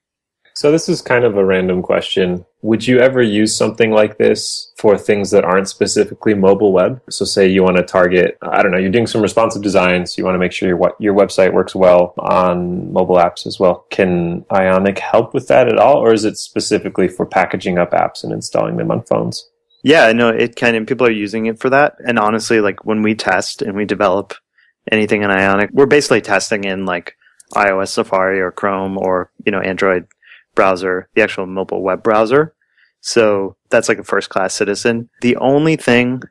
so 0.58 0.72
this 0.72 0.90
is 0.90 1.04
kind 1.04 1.24
of 1.24 1.38
a 1.38 1.46
random 1.46 1.84
question. 1.84 2.44
Would 2.64 2.88
you 2.88 2.98
ever 2.98 3.22
use 3.22 3.56
something 3.56 3.92
like 3.92 4.18
this 4.18 4.74
for 4.76 4.98
things 4.98 5.30
that 5.30 5.46
aren't 5.46 5.70
specifically 5.70 6.34
mobile 6.34 6.74
web? 6.74 7.00
So 7.12 7.26
say 7.26 7.48
you 7.48 7.62
want 7.62 7.78
to 7.78 7.84
target, 7.84 8.40
I 8.42 8.64
don't 8.64 8.72
know, 8.72 8.80
you're 8.80 8.90
doing 8.90 9.06
some 9.06 9.22
responsive 9.22 9.62
design, 9.62 10.08
so 10.08 10.16
you 10.18 10.26
want 10.26 10.34
to 10.34 10.40
make 10.40 10.52
sure 10.52 10.68
your 10.68 10.96
your 11.00 11.14
website 11.14 11.54
works 11.54 11.76
well 11.76 12.16
on 12.18 12.92
mobile 12.92 13.18
apps 13.18 13.46
as 13.46 13.60
well. 13.60 13.86
Can 13.92 14.46
Ionic 14.52 14.98
help 14.98 15.36
with 15.36 15.48
that 15.50 15.68
at 15.68 15.78
all, 15.78 15.98
or 15.98 16.12
is 16.12 16.26
it 16.26 16.40
specifically 16.40 17.08
for 17.08 17.28
packaging 17.28 17.78
up 17.78 17.92
apps 17.92 18.24
and 18.24 18.34
installing 18.34 18.78
them 18.78 18.90
on 18.90 19.04
phones? 19.04 19.48
Yeah, 19.84 20.12
no, 20.12 20.30
it 20.30 20.56
can, 20.56 20.74
and 20.74 20.88
people 20.88 21.06
are 21.06 21.12
using 21.12 21.46
it 21.46 21.60
for 21.60 21.70
that. 21.70 21.98
And 22.04 22.18
honestly, 22.18 22.62
like 22.62 22.84
when 22.84 23.04
we 23.04 23.14
test 23.14 23.62
and 23.62 23.76
we 23.76 23.86
develop 23.86 24.34
anything 24.92 25.22
in 25.22 25.30
Ionic, 25.30 25.70
we're 25.72 25.86
basically 25.86 26.22
testing 26.22 26.64
in 26.64 26.86
like 26.86 27.16
iOS 27.54 27.90
Safari 27.90 28.42
or 28.42 28.52
Chrome 28.52 28.98
or, 28.98 29.32
you 29.46 29.52
know, 29.52 29.60
Android 29.60 30.08
browser, 30.58 31.08
the 31.16 31.22
actual 31.22 31.46
mobile 31.46 31.82
web 31.82 32.04
browser. 32.04 32.54
So 33.00 33.56
that's 33.70 33.88
like 33.88 34.00
a 34.00 34.04
first 34.04 34.30
class 34.30 34.54
citizen. 34.54 35.10
The 35.22 35.38
only 35.38 35.78
thing 35.78 36.24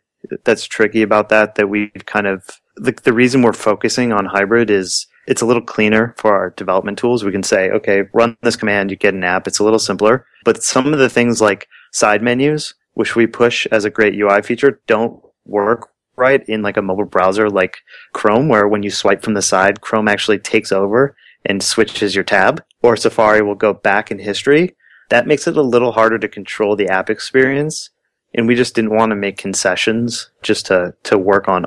that's 0.44 0.66
tricky 0.66 1.02
about 1.02 1.28
that 1.30 1.54
that 1.54 1.68
we've 1.68 2.04
kind 2.04 2.26
of 2.26 2.44
the, 2.76 2.92
the 3.04 3.12
reason 3.12 3.40
we're 3.40 3.54
focusing 3.54 4.12
on 4.12 4.26
hybrid 4.26 4.68
is 4.68 5.06
it's 5.26 5.40
a 5.40 5.46
little 5.46 5.62
cleaner 5.62 6.14
for 6.18 6.34
our 6.34 6.50
development 6.50 6.98
tools. 6.98 7.24
We 7.24 7.32
can 7.32 7.42
say, 7.42 7.70
okay, 7.70 8.02
run 8.12 8.36
this 8.42 8.56
command, 8.56 8.90
you 8.90 8.96
get 8.96 9.14
an 9.14 9.24
app. 9.24 9.46
It's 9.46 9.60
a 9.60 9.64
little 9.64 9.78
simpler. 9.78 10.26
But 10.44 10.62
some 10.62 10.92
of 10.92 10.98
the 10.98 11.08
things 11.08 11.40
like 11.40 11.68
side 11.92 12.22
menus, 12.22 12.74
which 12.94 13.16
we 13.16 13.26
push 13.26 13.66
as 13.70 13.84
a 13.84 13.90
great 13.90 14.14
UI 14.14 14.42
feature, 14.42 14.80
don't 14.86 15.20
work 15.46 15.88
right 16.16 16.46
in 16.48 16.62
like 16.62 16.76
a 16.76 16.82
mobile 16.82 17.04
browser 17.04 17.48
like 17.48 17.78
Chrome, 18.12 18.48
where 18.48 18.68
when 18.68 18.82
you 18.82 18.90
swipe 18.90 19.22
from 19.22 19.34
the 19.34 19.42
side, 19.42 19.80
Chrome 19.80 20.08
actually 20.08 20.38
takes 20.38 20.72
over 20.72 21.16
and 21.46 21.62
switches 21.62 22.14
your 22.14 22.24
tab, 22.24 22.62
or 22.82 22.96
Safari 22.96 23.42
will 23.42 23.54
go 23.54 23.72
back 23.72 24.10
in 24.10 24.18
history. 24.18 24.76
That 25.08 25.26
makes 25.26 25.46
it 25.46 25.56
a 25.56 25.62
little 25.62 25.92
harder 25.92 26.18
to 26.18 26.28
control 26.28 26.76
the 26.76 26.88
app 26.88 27.08
experience. 27.08 27.90
And 28.34 28.46
we 28.46 28.54
just 28.54 28.74
didn't 28.74 28.94
want 28.94 29.10
to 29.10 29.16
make 29.16 29.38
concessions 29.38 30.30
just 30.42 30.66
to, 30.66 30.94
to 31.04 31.16
work 31.16 31.48
on, 31.48 31.66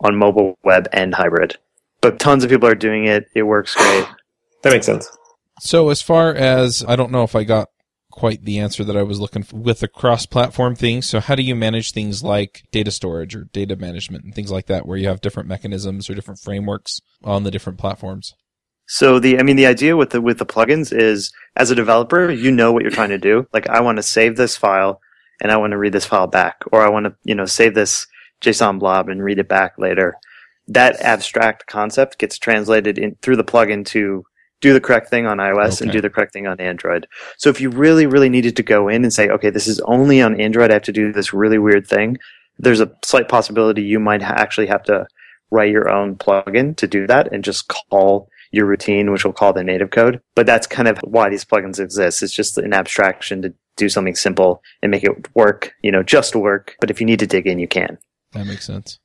on 0.00 0.16
mobile 0.16 0.58
web 0.64 0.88
and 0.92 1.14
hybrid. 1.14 1.58
But 2.00 2.18
tons 2.18 2.42
of 2.42 2.50
people 2.50 2.68
are 2.68 2.74
doing 2.74 3.04
it. 3.04 3.28
It 3.34 3.42
works 3.42 3.74
great. 3.74 4.06
That 4.62 4.72
makes 4.72 4.86
sense. 4.86 5.08
So 5.60 5.88
as 5.88 6.02
far 6.02 6.34
as 6.34 6.84
I 6.88 6.96
don't 6.96 7.12
know 7.12 7.22
if 7.22 7.36
I 7.36 7.44
got 7.44 7.68
quite 8.18 8.44
the 8.44 8.58
answer 8.58 8.82
that 8.82 8.96
I 8.96 9.04
was 9.04 9.20
looking 9.20 9.44
for 9.44 9.56
with 9.56 9.78
the 9.78 9.86
cross-platform 9.86 10.74
thing. 10.74 11.02
So 11.02 11.20
how 11.20 11.36
do 11.36 11.42
you 11.44 11.54
manage 11.54 11.92
things 11.92 12.24
like 12.24 12.64
data 12.72 12.90
storage 12.90 13.36
or 13.36 13.44
data 13.44 13.76
management 13.76 14.24
and 14.24 14.34
things 14.34 14.50
like 14.50 14.66
that 14.66 14.84
where 14.84 14.98
you 14.98 15.06
have 15.06 15.20
different 15.20 15.48
mechanisms 15.48 16.10
or 16.10 16.14
different 16.14 16.40
frameworks 16.40 17.00
on 17.22 17.44
the 17.44 17.52
different 17.52 17.78
platforms? 17.78 18.34
So 18.88 19.18
the, 19.20 19.38
I 19.38 19.42
mean, 19.42 19.56
the 19.56 19.66
idea 19.66 19.96
with 19.96 20.10
the, 20.10 20.20
with 20.20 20.38
the 20.38 20.46
plugins 20.46 20.92
is 20.92 21.30
as 21.56 21.70
a 21.70 21.74
developer, 21.74 22.30
you 22.30 22.50
know 22.50 22.72
what 22.72 22.82
you're 22.82 22.90
trying 22.90 23.10
to 23.10 23.18
do. 23.18 23.46
Like 23.52 23.68
I 23.68 23.80
want 23.80 23.96
to 23.96 24.02
save 24.02 24.36
this 24.36 24.56
file 24.56 25.00
and 25.40 25.52
I 25.52 25.56
want 25.58 25.70
to 25.72 25.78
read 25.78 25.92
this 25.92 26.06
file 26.06 26.26
back, 26.26 26.64
or 26.72 26.82
I 26.82 26.88
want 26.88 27.06
to, 27.06 27.14
you 27.22 27.34
know, 27.34 27.44
save 27.46 27.74
this 27.74 28.06
JSON 28.40 28.78
blob 28.80 29.08
and 29.08 29.22
read 29.22 29.38
it 29.38 29.48
back 29.48 29.78
later. 29.78 30.16
that 30.68 31.00
abstract 31.00 31.66
concept 31.66 32.18
gets 32.18 32.38
translated 32.38 32.98
in 32.98 33.16
through 33.22 33.36
the 33.36 33.44
plugin 33.44 33.84
to 33.86 34.24
do 34.60 34.72
the 34.72 34.80
correct 34.80 35.08
thing 35.08 35.26
on 35.26 35.38
iOS 35.38 35.80
and 35.80 35.90
do 35.90 36.00
the 36.00 36.10
correct 36.10 36.32
thing 36.32 36.46
on 36.46 36.60
Android. 36.60 37.06
So 37.36 37.48
if 37.48 37.60
you 37.60 37.70
really, 37.70 38.06
really 38.06 38.28
needed 38.28 38.56
to 38.56 38.62
go 38.62 38.88
in 38.88 39.04
and 39.04 39.12
say, 39.12 39.28
okay, 39.28 39.50
this 39.50 39.68
is 39.68 39.80
only 39.80 40.20
on 40.20 40.40
Android, 40.40 40.70
I 40.70 40.74
have 40.74 40.82
to 40.82 40.92
do 40.92 41.12
this 41.12 41.32
really 41.32 41.58
weird 41.58 41.86
thing, 41.86 42.18
there's 42.58 42.80
a 42.80 42.90
slight 43.04 43.28
possibility 43.28 43.82
you 43.82 44.00
might 44.00 44.20
ha- 44.22 44.34
actually 44.36 44.66
have 44.66 44.82
to 44.84 45.06
write 45.50 45.70
your 45.70 45.88
own 45.88 46.16
plugin 46.16 46.76
to 46.76 46.86
do 46.86 47.06
that 47.06 47.32
and 47.32 47.44
just 47.44 47.68
call 47.68 48.28
your 48.50 48.66
routine, 48.66 49.10
which 49.10 49.24
we'll 49.24 49.32
call 49.32 49.52
the 49.52 49.64
native 49.64 49.90
code. 49.90 50.20
But 50.34 50.46
that's 50.46 50.66
kind 50.66 50.88
of 50.88 50.98
why 51.04 51.28
these 51.28 51.44
plugins 51.44 51.80
exist. 51.80 52.22
It's 52.22 52.32
just 52.32 52.58
an 52.58 52.72
abstraction 52.72 53.42
to 53.42 53.54
do 53.76 53.88
something 53.88 54.14
simple 54.14 54.62
and 54.82 54.90
make 54.90 55.04
it 55.04 55.28
work, 55.34 55.72
you 55.82 55.92
know, 55.92 56.02
just 56.02 56.34
work. 56.34 56.76
But 56.80 56.90
if 56.90 57.00
you 57.00 57.06
need 57.06 57.20
to 57.20 57.26
dig 57.26 57.46
in, 57.46 57.58
you 57.58 57.68
can. 57.68 57.98
That 58.32 58.46
makes 58.46 58.66
sense. 58.66 58.98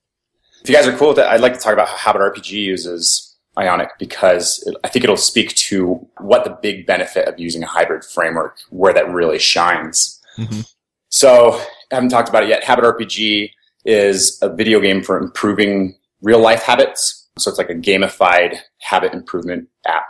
If 0.62 0.70
you 0.70 0.76
guys 0.76 0.88
are 0.88 0.98
cool 0.98 1.10
with 1.10 1.20
it, 1.20 1.26
I'd 1.26 1.42
like 1.42 1.54
to 1.54 1.60
talk 1.60 1.74
about 1.74 1.88
how 1.90 1.98
Habit 1.98 2.22
RPG 2.22 2.52
uses 2.52 3.36
Ionic 3.58 3.90
because 4.00 4.64
it, 4.66 4.76
I 4.84 4.88
think 4.88 5.04
it'll 5.04 5.18
speak 5.18 5.54
to 5.56 6.08
what 6.20 6.44
the 6.44 6.58
big 6.62 6.88
benefit 6.88 7.28
of 7.28 7.40
using 7.40 7.64
a 7.64 7.68
hybrid 7.68 8.04
framework, 8.04 8.58
where 8.70 8.94
that 8.94 9.10
really 9.10 9.40
shines. 9.40 10.20
Mhm. 10.40 10.66
So, 11.10 11.62
I 11.92 11.96
haven't 11.96 12.10
talked 12.10 12.30
about 12.30 12.44
it 12.44 12.50
yet. 12.50 12.64
Habit 12.64 12.86
RPG 12.86 13.52
is 13.86 14.40
a 14.42 14.50
video 14.50 14.80
game 14.80 15.04
for 15.04 15.18
improving 15.18 15.96
real 16.22 16.40
life 16.40 16.64
habits. 16.64 17.23
So 17.38 17.50
it's 17.50 17.58
like 17.58 17.70
a 17.70 17.76
gamified 17.76 18.58
habit 18.80 19.14
improvement 19.14 19.68
app. 19.86 20.06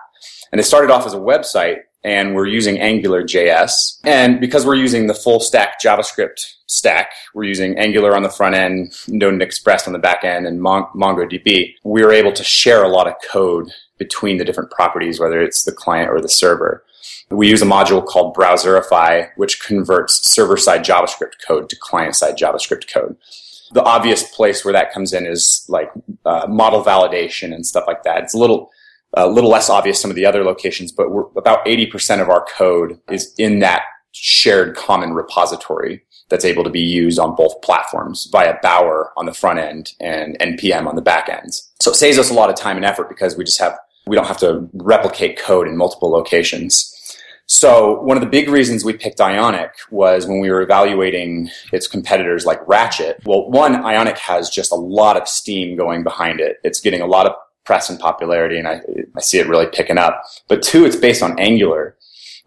And 0.51 0.59
it 0.59 0.65
started 0.65 0.91
off 0.91 1.05
as 1.05 1.13
a 1.13 1.17
website 1.17 1.79
and 2.03 2.35
we're 2.35 2.47
using 2.47 2.79
Angular 2.79 3.23
JS. 3.23 3.99
And 4.03 4.39
because 4.39 4.65
we're 4.65 4.75
using 4.75 5.07
the 5.07 5.13
full 5.13 5.39
stack 5.39 5.81
JavaScript 5.81 6.53
stack, 6.67 7.11
we're 7.33 7.45
using 7.45 7.77
Angular 7.77 8.15
on 8.15 8.23
the 8.23 8.29
front 8.29 8.55
end, 8.55 8.93
Node 9.07 9.33
and 9.33 9.41
Express 9.41 9.87
on 9.87 9.93
the 9.93 9.99
back 9.99 10.23
end, 10.23 10.45
and 10.45 10.61
Mon- 10.61 10.87
MongoDB, 10.95 11.75
we 11.83 12.03
were 12.03 12.11
able 12.11 12.33
to 12.33 12.43
share 12.43 12.83
a 12.83 12.89
lot 12.89 13.07
of 13.07 13.13
code 13.31 13.71
between 13.97 14.37
the 14.37 14.43
different 14.43 14.71
properties, 14.71 15.19
whether 15.19 15.41
it's 15.41 15.63
the 15.63 15.71
client 15.71 16.09
or 16.09 16.19
the 16.19 16.27
server. 16.27 16.83
We 17.29 17.49
use 17.49 17.61
a 17.61 17.65
module 17.65 18.05
called 18.05 18.35
Browserify, 18.35 19.29
which 19.37 19.61
converts 19.61 20.29
server 20.29 20.57
side 20.57 20.83
JavaScript 20.83 21.33
code 21.45 21.69
to 21.69 21.77
client 21.79 22.15
side 22.15 22.37
JavaScript 22.37 22.91
code. 22.91 23.15
The 23.73 23.83
obvious 23.83 24.23
place 24.35 24.63
where 24.63 24.73
that 24.73 24.93
comes 24.93 25.13
in 25.13 25.25
is 25.25 25.65
like 25.67 25.91
uh, 26.25 26.47
model 26.47 26.83
validation 26.83 27.53
and 27.53 27.65
stuff 27.65 27.85
like 27.87 28.03
that. 28.03 28.23
It's 28.23 28.33
a 28.33 28.37
little 28.37 28.71
a 29.15 29.27
little 29.27 29.49
less 29.49 29.69
obvious 29.69 30.01
some 30.01 30.09
of 30.09 30.15
the 30.15 30.25
other 30.25 30.43
locations, 30.43 30.91
but 30.91 31.11
we're, 31.11 31.25
about 31.37 31.63
80% 31.65 32.21
of 32.21 32.29
our 32.29 32.45
code 32.45 32.99
is 33.11 33.33
in 33.37 33.59
that 33.59 33.83
shared 34.11 34.75
common 34.75 35.13
repository 35.13 36.03
that's 36.29 36.45
able 36.45 36.63
to 36.63 36.69
be 36.69 36.81
used 36.81 37.19
on 37.19 37.35
both 37.35 37.61
platforms 37.61 38.27
via 38.31 38.55
Bower 38.61 39.11
on 39.17 39.25
the 39.25 39.33
front 39.33 39.59
end 39.59 39.91
and 39.99 40.37
NPM 40.39 40.87
on 40.87 40.95
the 40.95 41.01
back 41.01 41.29
ends. 41.29 41.71
So 41.79 41.91
it 41.91 41.95
saves 41.95 42.17
us 42.17 42.31
a 42.31 42.33
lot 42.33 42.49
of 42.49 42.55
time 42.55 42.75
and 42.75 42.85
effort 42.85 43.09
because 43.09 43.37
we 43.37 43.43
just 43.43 43.59
have, 43.59 43.77
we 44.07 44.15
don't 44.15 44.27
have 44.27 44.37
to 44.39 44.67
replicate 44.73 45.37
code 45.37 45.67
in 45.67 45.77
multiple 45.77 46.09
locations. 46.09 46.92
So 47.45 48.01
one 48.01 48.17
of 48.17 48.21
the 48.21 48.29
big 48.29 48.49
reasons 48.49 48.85
we 48.85 48.93
picked 48.93 49.19
Ionic 49.19 49.71
was 49.91 50.25
when 50.25 50.39
we 50.39 50.49
were 50.49 50.61
evaluating 50.61 51.49
its 51.71 51.87
competitors 51.87 52.45
like 52.45 52.65
Ratchet. 52.67 53.21
Well, 53.25 53.49
one, 53.49 53.75
Ionic 53.75 54.17
has 54.17 54.49
just 54.49 54.71
a 54.71 54.75
lot 54.75 55.17
of 55.17 55.27
steam 55.27 55.75
going 55.75 56.03
behind 56.03 56.39
it. 56.39 56.57
It's 56.63 56.79
getting 56.79 57.01
a 57.01 57.05
lot 57.05 57.25
of 57.25 57.33
press 57.65 57.89
and 57.89 57.99
popularity, 57.99 58.57
and 58.57 58.67
I, 58.67 58.81
I 59.15 59.21
see 59.21 59.39
it 59.39 59.47
really 59.47 59.67
picking 59.67 59.97
up. 59.97 60.23
But 60.47 60.63
two, 60.63 60.85
it's 60.85 60.95
based 60.95 61.21
on 61.21 61.39
Angular. 61.39 61.97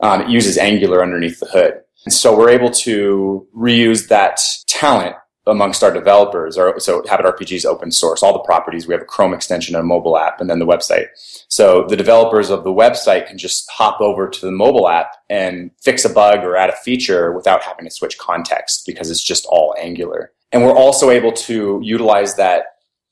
Um, 0.00 0.22
it 0.22 0.28
uses 0.28 0.58
Angular 0.58 1.02
underneath 1.02 1.40
the 1.40 1.46
hood. 1.46 1.80
And 2.04 2.12
so 2.12 2.36
we're 2.36 2.50
able 2.50 2.70
to 2.70 3.46
reuse 3.56 4.08
that 4.08 4.40
talent 4.66 5.16
amongst 5.46 5.84
our 5.84 5.92
developers. 5.92 6.56
So 6.56 7.04
Habit 7.08 7.26
RPG 7.26 7.52
is 7.52 7.64
open 7.64 7.92
source, 7.92 8.22
all 8.22 8.32
the 8.32 8.40
properties. 8.40 8.86
We 8.86 8.94
have 8.94 9.02
a 9.02 9.06
Chrome 9.06 9.32
extension, 9.32 9.74
and 9.74 9.82
a 9.82 9.86
mobile 9.86 10.18
app, 10.18 10.40
and 10.40 10.50
then 10.50 10.58
the 10.58 10.66
website. 10.66 11.06
So 11.48 11.86
the 11.88 11.96
developers 11.96 12.50
of 12.50 12.64
the 12.64 12.72
website 12.72 13.28
can 13.28 13.38
just 13.38 13.70
hop 13.70 14.00
over 14.00 14.28
to 14.28 14.40
the 14.40 14.52
mobile 14.52 14.88
app 14.88 15.12
and 15.30 15.70
fix 15.82 16.04
a 16.04 16.08
bug 16.08 16.40
or 16.40 16.56
add 16.56 16.70
a 16.70 16.76
feature 16.76 17.32
without 17.32 17.62
having 17.62 17.84
to 17.84 17.90
switch 17.90 18.18
context 18.18 18.84
because 18.86 19.10
it's 19.10 19.22
just 19.22 19.46
all 19.46 19.74
Angular. 19.78 20.32
And 20.52 20.64
we're 20.64 20.74
also 20.74 21.10
able 21.10 21.32
to 21.32 21.80
utilize 21.82 22.34
that 22.36 22.64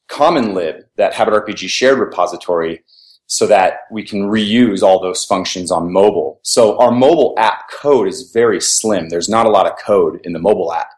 common 0.09 0.55
lib, 0.55 0.85
that 0.97 1.15
Habit 1.15 1.35
RPG 1.35 1.69
shared 1.69 1.99
repository, 1.99 2.83
so 3.27 3.47
that 3.47 3.81
we 3.91 4.03
can 4.03 4.23
reuse 4.25 4.83
all 4.83 5.01
those 5.01 5.25
functions 5.25 5.71
on 5.71 5.93
mobile. 5.93 6.41
So 6.43 6.79
our 6.79 6.91
mobile 6.91 7.35
app 7.39 7.71
code 7.71 8.07
is 8.07 8.31
very 8.33 8.61
slim. 8.61 9.09
There's 9.09 9.31
not 9.31 9.47
a 9.47 9.51
lot 9.51 9.67
of 9.67 9.79
code 9.79 10.21
in 10.25 10.33
the 10.35 10.39
mobile 10.39 10.73
app 10.73 10.89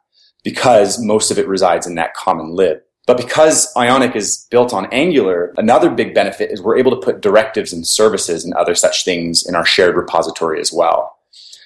because 0.46 1.02
most 1.02 1.32
of 1.32 1.40
it 1.40 1.48
resides 1.48 1.88
in 1.88 1.96
that 1.96 2.14
common 2.14 2.54
lib. 2.54 2.78
But 3.04 3.16
because 3.16 3.66
Ionic 3.76 4.14
is 4.14 4.46
built 4.48 4.72
on 4.72 4.86
Angular, 4.92 5.52
another 5.56 5.90
big 5.90 6.14
benefit 6.14 6.52
is 6.52 6.62
we're 6.62 6.78
able 6.78 6.92
to 6.92 7.04
put 7.04 7.20
directives 7.20 7.72
and 7.72 7.84
services 7.84 8.44
and 8.44 8.54
other 8.54 8.76
such 8.76 9.04
things 9.04 9.44
in 9.44 9.56
our 9.56 9.66
shared 9.66 9.96
repository 9.96 10.60
as 10.60 10.72
well. 10.72 11.18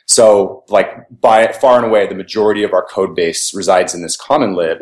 So, 0.06 0.64
like, 0.70 0.88
by 1.20 1.52
far 1.52 1.76
and 1.76 1.84
away, 1.84 2.06
the 2.06 2.14
majority 2.14 2.62
of 2.62 2.72
our 2.72 2.82
code 2.82 3.14
base 3.14 3.52
resides 3.52 3.94
in 3.94 4.00
this 4.00 4.16
common 4.16 4.54
lib. 4.54 4.78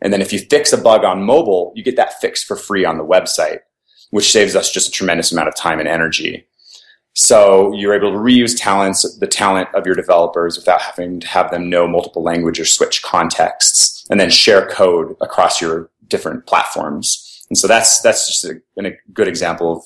And 0.00 0.12
then 0.12 0.22
if 0.22 0.32
you 0.32 0.38
fix 0.38 0.72
a 0.72 0.80
bug 0.80 1.02
on 1.02 1.24
mobile, 1.24 1.72
you 1.74 1.82
get 1.82 1.96
that 1.96 2.20
fixed 2.20 2.44
for 2.44 2.54
free 2.54 2.84
on 2.84 2.96
the 2.96 3.04
website, 3.04 3.58
which 4.10 4.30
saves 4.30 4.54
us 4.54 4.70
just 4.70 4.86
a 4.86 4.92
tremendous 4.92 5.32
amount 5.32 5.48
of 5.48 5.56
time 5.56 5.80
and 5.80 5.88
energy. 5.88 6.46
So 7.14 7.72
you're 7.74 7.94
able 7.94 8.12
to 8.12 8.18
reuse 8.18 8.58
talents, 8.58 9.18
the 9.18 9.26
talent 9.26 9.68
of 9.74 9.84
your 9.84 9.94
developers 9.94 10.56
without 10.56 10.80
having 10.80 11.20
to 11.20 11.26
have 11.28 11.50
them 11.50 11.68
know 11.68 11.86
multiple 11.86 12.22
language 12.22 12.58
or 12.58 12.64
switch 12.64 13.02
contexts 13.02 14.06
and 14.10 14.18
then 14.18 14.30
share 14.30 14.66
code 14.68 15.14
across 15.20 15.60
your 15.60 15.90
different 16.08 16.46
platforms. 16.46 17.44
And 17.50 17.58
so 17.58 17.68
that's, 17.68 18.00
that's 18.00 18.26
just 18.26 18.44
a, 18.44 18.60
a 18.82 18.96
good 19.12 19.28
example 19.28 19.72
of 19.76 19.84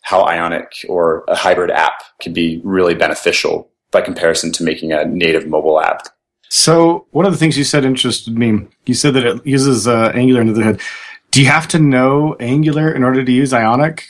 how 0.00 0.22
Ionic 0.24 0.86
or 0.88 1.24
a 1.28 1.34
hybrid 1.34 1.70
app 1.70 2.02
can 2.20 2.32
be 2.32 2.60
really 2.64 2.94
beneficial 2.94 3.70
by 3.90 4.00
comparison 4.00 4.52
to 4.52 4.64
making 4.64 4.92
a 4.92 5.04
native 5.04 5.46
mobile 5.46 5.80
app. 5.80 6.08
So 6.48 7.06
one 7.10 7.26
of 7.26 7.32
the 7.32 7.38
things 7.38 7.58
you 7.58 7.64
said 7.64 7.84
interested 7.84 8.36
me. 8.36 8.66
You 8.86 8.94
said 8.94 9.14
that 9.14 9.26
it 9.26 9.46
uses 9.46 9.88
uh, 9.88 10.12
Angular 10.14 10.40
under 10.40 10.52
the 10.52 10.62
hood. 10.62 10.80
Do 11.30 11.42
you 11.42 11.48
have 11.48 11.68
to 11.68 11.78
know 11.78 12.36
Angular 12.38 12.92
in 12.92 13.02
order 13.02 13.24
to 13.24 13.32
use 13.32 13.52
Ionic? 13.52 14.04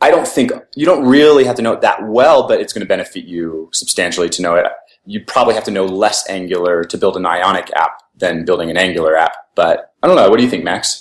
I 0.00 0.10
don't 0.10 0.28
think 0.28 0.52
you 0.74 0.84
don't 0.84 1.06
really 1.06 1.44
have 1.44 1.56
to 1.56 1.62
know 1.62 1.72
it 1.72 1.80
that 1.80 2.06
well, 2.06 2.46
but 2.46 2.60
it's 2.60 2.72
going 2.72 2.84
to 2.84 2.88
benefit 2.88 3.24
you 3.24 3.70
substantially 3.72 4.28
to 4.30 4.42
know 4.42 4.54
it. 4.54 4.66
You 5.06 5.24
probably 5.24 5.54
have 5.54 5.64
to 5.64 5.70
know 5.70 5.84
less 5.84 6.28
Angular 6.28 6.84
to 6.84 6.98
build 6.98 7.16
an 7.16 7.26
Ionic 7.26 7.70
app 7.76 8.02
than 8.16 8.44
building 8.44 8.70
an 8.70 8.76
Angular 8.76 9.16
app. 9.16 9.32
But 9.54 9.92
I 10.02 10.06
don't 10.06 10.16
know. 10.16 10.28
What 10.30 10.38
do 10.38 10.42
you 10.44 10.50
think, 10.50 10.64
Max? 10.64 11.00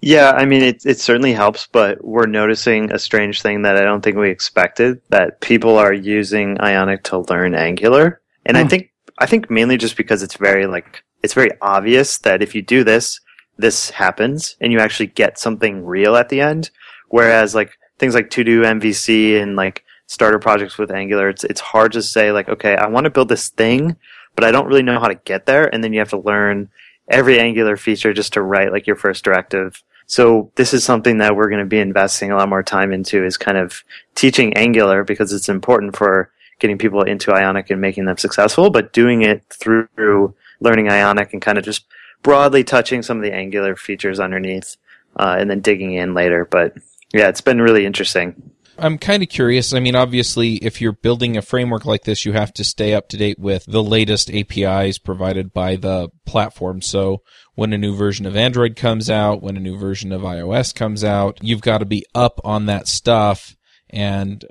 Yeah, 0.00 0.32
I 0.32 0.46
mean, 0.46 0.62
it, 0.62 0.84
it 0.84 0.98
certainly 0.98 1.32
helps, 1.32 1.68
but 1.70 2.04
we're 2.04 2.26
noticing 2.26 2.90
a 2.90 2.98
strange 2.98 3.40
thing 3.40 3.62
that 3.62 3.76
I 3.76 3.82
don't 3.82 4.00
think 4.00 4.16
we 4.16 4.30
expected 4.30 5.00
that 5.10 5.40
people 5.40 5.78
are 5.78 5.92
using 5.92 6.60
Ionic 6.60 7.04
to 7.04 7.18
learn 7.18 7.54
Angular. 7.54 8.20
And 8.44 8.56
I 8.56 8.62
Hmm. 8.62 8.68
think, 8.68 8.90
I 9.18 9.26
think 9.26 9.48
mainly 9.50 9.76
just 9.76 9.96
because 9.96 10.22
it's 10.24 10.36
very 10.36 10.66
like, 10.66 11.04
it's 11.22 11.34
very 11.34 11.50
obvious 11.60 12.18
that 12.18 12.42
if 12.42 12.52
you 12.54 12.62
do 12.62 12.82
this, 12.82 13.20
this 13.58 13.90
happens 13.90 14.56
and 14.60 14.72
you 14.72 14.80
actually 14.80 15.06
get 15.06 15.38
something 15.38 15.84
real 15.86 16.16
at 16.16 16.28
the 16.30 16.40
end. 16.40 16.70
Whereas 17.10 17.54
like 17.54 17.70
things 17.98 18.14
like 18.14 18.30
TodoMVC 18.30 19.40
and 19.40 19.56
like 19.56 19.84
starter 20.06 20.38
projects 20.38 20.78
with 20.78 20.90
Angular, 20.90 21.28
it's, 21.28 21.44
it's 21.44 21.60
hard 21.60 21.92
to 21.92 22.02
say 22.02 22.32
like, 22.32 22.48
okay, 22.48 22.76
I 22.76 22.88
want 22.88 23.04
to 23.04 23.10
build 23.10 23.28
this 23.28 23.48
thing, 23.48 23.96
but 24.34 24.44
I 24.44 24.50
don't 24.50 24.66
really 24.66 24.82
know 24.82 25.00
how 25.00 25.08
to 25.08 25.14
get 25.14 25.46
there. 25.46 25.72
And 25.72 25.82
then 25.82 25.92
you 25.92 25.98
have 26.00 26.10
to 26.10 26.18
learn 26.18 26.70
every 27.08 27.38
Angular 27.38 27.76
feature 27.76 28.12
just 28.12 28.32
to 28.34 28.42
write 28.42 28.72
like 28.72 28.86
your 28.86 28.96
first 28.96 29.24
directive. 29.24 29.82
So 30.06 30.50
this 30.56 30.74
is 30.74 30.84
something 30.84 31.18
that 31.18 31.36
we're 31.36 31.48
going 31.48 31.60
to 31.60 31.66
be 31.66 31.78
investing 31.78 32.30
a 32.30 32.36
lot 32.36 32.48
more 32.48 32.62
time 32.62 32.92
into 32.92 33.24
is 33.24 33.36
kind 33.36 33.56
of 33.56 33.82
teaching 34.14 34.54
Angular 34.54 35.04
because 35.04 35.32
it's 35.32 35.48
important 35.48 35.96
for 35.96 36.30
getting 36.58 36.78
people 36.78 37.02
into 37.02 37.32
Ionic 37.32 37.70
and 37.70 37.80
making 37.80 38.04
them 38.04 38.16
successful, 38.16 38.70
but 38.70 38.92
doing 38.92 39.22
it 39.22 39.44
through 39.50 40.34
learning 40.60 40.88
Ionic 40.88 41.32
and 41.32 41.42
kind 41.42 41.58
of 41.58 41.64
just 41.64 41.86
broadly 42.22 42.62
touching 42.62 43.02
some 43.02 43.16
of 43.16 43.22
the 43.22 43.34
Angular 43.34 43.74
features 43.74 44.20
underneath, 44.20 44.76
uh, 45.16 45.36
and 45.38 45.50
then 45.50 45.60
digging 45.60 45.92
in 45.94 46.14
later. 46.14 46.44
But 46.44 46.74
yeah, 47.12 47.28
it's 47.28 47.40
been 47.40 47.60
really 47.60 47.86
interesting. 47.86 48.52
I'm 48.78 48.98
kind 48.98 49.22
of 49.22 49.28
curious. 49.28 49.74
I 49.74 49.80
mean, 49.80 49.94
obviously, 49.94 50.54
if 50.56 50.80
you're 50.80 50.92
building 50.92 51.36
a 51.36 51.42
framework 51.42 51.84
like 51.84 52.04
this, 52.04 52.24
you 52.24 52.32
have 52.32 52.52
to 52.54 52.64
stay 52.64 52.94
up 52.94 53.08
to 53.08 53.16
date 53.16 53.38
with 53.38 53.64
the 53.66 53.82
latest 53.82 54.30
APIs 54.30 54.98
provided 54.98 55.52
by 55.52 55.76
the 55.76 56.08
platform. 56.24 56.80
So 56.80 57.22
when 57.54 57.72
a 57.72 57.78
new 57.78 57.94
version 57.94 58.24
of 58.24 58.36
Android 58.36 58.76
comes 58.76 59.10
out, 59.10 59.42
when 59.42 59.56
a 59.56 59.60
new 59.60 59.78
version 59.78 60.10
of 60.10 60.22
iOS 60.22 60.74
comes 60.74 61.04
out, 61.04 61.38
you've 61.42 61.60
got 61.60 61.78
to 61.78 61.84
be 61.84 62.06
up 62.14 62.40
on 62.44 62.66
that 62.66 62.88
stuff 62.88 63.54
and 63.90 64.44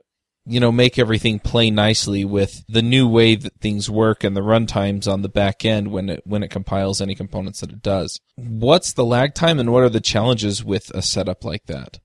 you 0.45 0.59
know 0.59 0.71
make 0.71 0.97
everything 0.97 1.39
play 1.39 1.69
nicely 1.69 2.25
with 2.25 2.63
the 2.67 2.81
new 2.81 3.07
way 3.07 3.35
that 3.35 3.59
things 3.59 3.89
work 3.89 4.23
and 4.23 4.35
the 4.35 4.41
runtimes 4.41 5.11
on 5.11 5.21
the 5.21 5.29
back 5.29 5.63
end 5.63 5.91
when 5.91 6.09
it 6.09 6.21
when 6.25 6.43
it 6.43 6.49
compiles 6.49 7.01
any 7.01 7.15
components 7.15 7.61
that 7.61 7.71
it 7.71 7.81
does. 7.81 8.19
What's 8.35 8.93
the 8.93 9.05
lag 9.05 9.33
time 9.33 9.59
and 9.59 9.71
what 9.71 9.83
are 9.83 9.89
the 9.89 9.99
challenges 9.99 10.63
with 10.63 10.89
a 10.91 11.01
setup 11.01 11.43
like 11.43 11.65
that? 11.65 11.99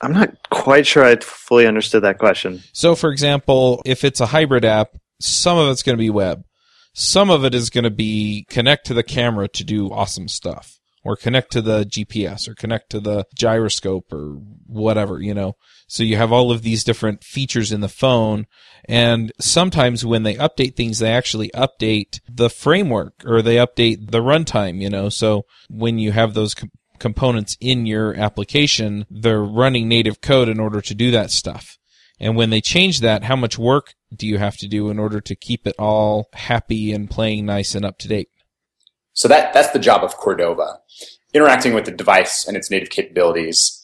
I'm 0.00 0.12
not 0.12 0.36
quite 0.50 0.86
sure 0.86 1.04
I 1.04 1.16
fully 1.16 1.66
understood 1.66 2.04
that 2.04 2.18
question. 2.18 2.62
So, 2.72 2.94
for 2.94 3.10
example, 3.10 3.82
if 3.84 4.04
it's 4.04 4.20
a 4.20 4.26
hybrid 4.26 4.64
app, 4.64 4.90
some 5.20 5.58
of 5.58 5.70
it's 5.70 5.82
going 5.82 5.96
to 5.96 6.02
be 6.02 6.10
web. 6.10 6.44
Some 6.92 7.30
of 7.30 7.44
it 7.44 7.54
is 7.54 7.70
going 7.70 7.84
to 7.84 7.90
be 7.90 8.46
connect 8.48 8.86
to 8.86 8.94
the 8.94 9.02
camera 9.02 9.48
to 9.48 9.64
do 9.64 9.90
awesome 9.90 10.28
stuff. 10.28 10.78
or 11.04 11.16
connect 11.16 11.52
to 11.52 11.62
the 11.62 11.84
GPS 11.84 12.48
or 12.48 12.54
connect 12.54 12.90
to 12.90 13.00
the 13.00 13.24
gyroscope 13.34 14.12
or 14.12 14.34
whatever, 14.66 15.20
you 15.20 15.32
know. 15.32 15.54
So 15.86 16.02
you 16.02 16.16
have 16.16 16.32
all 16.32 16.50
of 16.50 16.62
these 16.62 16.84
different 16.84 17.24
features 17.24 17.72
in 17.72 17.80
the 17.80 17.88
phone. 17.88 18.46
And 18.86 19.32
sometimes 19.40 20.04
when 20.04 20.22
they 20.22 20.34
update 20.34 20.76
things, 20.76 20.98
they 20.98 21.10
actually 21.10 21.50
update 21.54 22.20
the 22.28 22.50
framework 22.50 23.14
or 23.24 23.40
they 23.40 23.56
update 23.56 24.10
the 24.10 24.20
runtime, 24.20 24.82
you 24.82 24.90
know. 24.90 25.08
So 25.08 25.44
when 25.70 25.98
you 25.98 26.12
have 26.12 26.34
those 26.34 26.54
components 26.98 27.56
in 27.60 27.86
your 27.86 28.14
application, 28.14 29.06
they're 29.10 29.42
running 29.42 29.88
native 29.88 30.20
code 30.20 30.48
in 30.48 30.60
order 30.60 30.80
to 30.80 30.94
do 30.94 31.10
that 31.10 31.30
stuff. 31.30 31.78
And 32.20 32.36
when 32.36 32.50
they 32.50 32.60
change 32.60 33.00
that, 33.00 33.24
how 33.24 33.36
much 33.36 33.58
work 33.58 33.94
do 34.14 34.26
you 34.26 34.38
have 34.38 34.56
to 34.58 34.68
do 34.68 34.90
in 34.90 34.98
order 34.98 35.20
to 35.20 35.36
keep 35.36 35.66
it 35.66 35.76
all 35.78 36.28
happy 36.32 36.92
and 36.92 37.08
playing 37.08 37.46
nice 37.46 37.74
and 37.74 37.84
up 37.84 37.98
to 37.98 38.08
date? 38.08 38.28
So 39.12 39.28
that 39.28 39.52
that's 39.52 39.70
the 39.70 39.78
job 39.78 40.04
of 40.04 40.16
Cordova. 40.16 40.78
Interacting 41.34 41.74
with 41.74 41.84
the 41.84 41.90
device 41.90 42.46
and 42.46 42.56
its 42.56 42.70
native 42.70 42.90
capabilities 42.90 43.74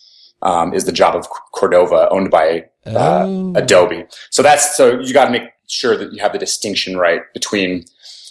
um, 0.42 0.72
is 0.72 0.84
the 0.84 0.92
job 0.92 1.14
of 1.14 1.28
Cordova, 1.52 2.08
owned 2.10 2.30
by 2.30 2.66
uh, 2.86 3.24
oh. 3.26 3.52
Adobe. 3.56 4.04
So 4.30 4.42
that's 4.42 4.76
so 4.76 5.00
you 5.00 5.12
got 5.12 5.26
to 5.26 5.30
make 5.30 5.50
sure 5.68 5.96
that 5.96 6.12
you 6.12 6.22
have 6.22 6.32
the 6.32 6.38
distinction 6.38 6.96
right 6.96 7.22
between. 7.32 7.84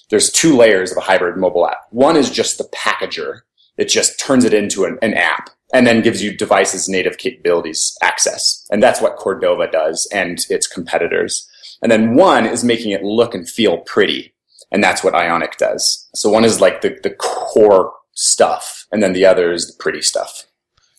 There's 0.10 0.30
two 0.32 0.56
layers 0.56 0.92
of 0.92 0.98
a 0.98 1.02
hybrid 1.02 1.38
mobile 1.38 1.68
app. 1.68 1.88
One 1.90 2.16
is 2.16 2.30
just 2.30 2.58
the 2.58 2.66
packager. 2.66 3.42
It 3.78 3.90
just 3.90 4.20
turns 4.20 4.46
it 4.46 4.54
into 4.54 4.86
an, 4.86 4.98
an 5.02 5.14
app 5.14 5.50
and 5.74 5.88
then 5.88 6.02
gives 6.02 6.22
you 6.22 6.36
devices 6.36 6.88
native 6.88 7.18
capabilities 7.18 7.98
access. 8.02 8.66
And 8.72 8.82
that's 8.82 9.02
what 9.02 9.18
Cordova 9.18 9.68
does 9.68 10.08
and 10.14 10.40
its 10.50 10.68
competitors. 10.68 11.50
And 11.82 11.92
then 11.92 12.16
one 12.16 12.46
is 12.46 12.64
making 12.64 12.92
it 12.92 13.04
look 13.04 13.34
and 13.34 13.50
feel 13.50 13.80
pretty. 13.80 14.34
And 14.72 14.84
that's 14.84 15.04
what 15.04 15.16
Ionic 15.16 15.58
does. 15.58 16.08
So 16.16 16.30
one 16.30 16.46
is 16.46 16.62
like 16.62 16.82
the, 16.82 16.98
the 17.04 17.12
core 17.12 17.94
stuff, 18.14 18.88
and 18.92 19.04
then 19.04 19.14
the 19.14 19.26
other 19.26 19.52
is 19.52 19.68
the 19.68 19.74
pretty 19.82 20.02
stuff. 20.02 20.46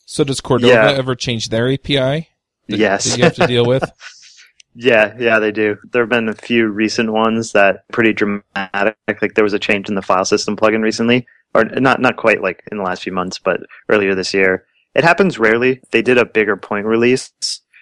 So 0.06 0.24
does 0.24 0.40
Cordova 0.40 0.72
yeah. 0.72 0.90
ever 0.90 1.14
change 1.14 1.48
their 1.48 1.72
API? 1.72 2.28
That, 2.68 2.78
yes. 2.78 3.04
That 3.04 3.18
you 3.18 3.24
have 3.24 3.34
to 3.36 3.46
deal 3.46 3.66
with? 3.66 3.84
yeah, 4.74 5.14
yeah, 5.18 5.38
they 5.38 5.50
do. 5.50 5.76
There 5.92 6.02
have 6.02 6.10
been 6.10 6.28
a 6.28 6.34
few 6.34 6.68
recent 6.68 7.12
ones 7.12 7.52
that 7.52 7.88
pretty 7.90 8.12
dramatic. 8.12 8.96
Like 9.08 9.34
there 9.34 9.44
was 9.44 9.54
a 9.54 9.58
change 9.58 9.88
in 9.88 9.94
the 9.94 10.02
file 10.02 10.24
system 10.24 10.56
plugin 10.56 10.82
recently, 10.82 11.26
or 11.54 11.64
not 11.64 12.00
not 12.00 12.16
quite 12.16 12.42
like 12.42 12.62
in 12.70 12.78
the 12.78 12.84
last 12.84 13.02
few 13.02 13.12
months, 13.12 13.38
but 13.38 13.60
earlier 13.88 14.14
this 14.14 14.34
year. 14.34 14.66
It 14.94 15.04
happens 15.04 15.38
rarely. 15.38 15.80
They 15.90 16.02
did 16.02 16.18
a 16.18 16.24
bigger 16.24 16.56
point 16.56 16.86
release 16.86 17.32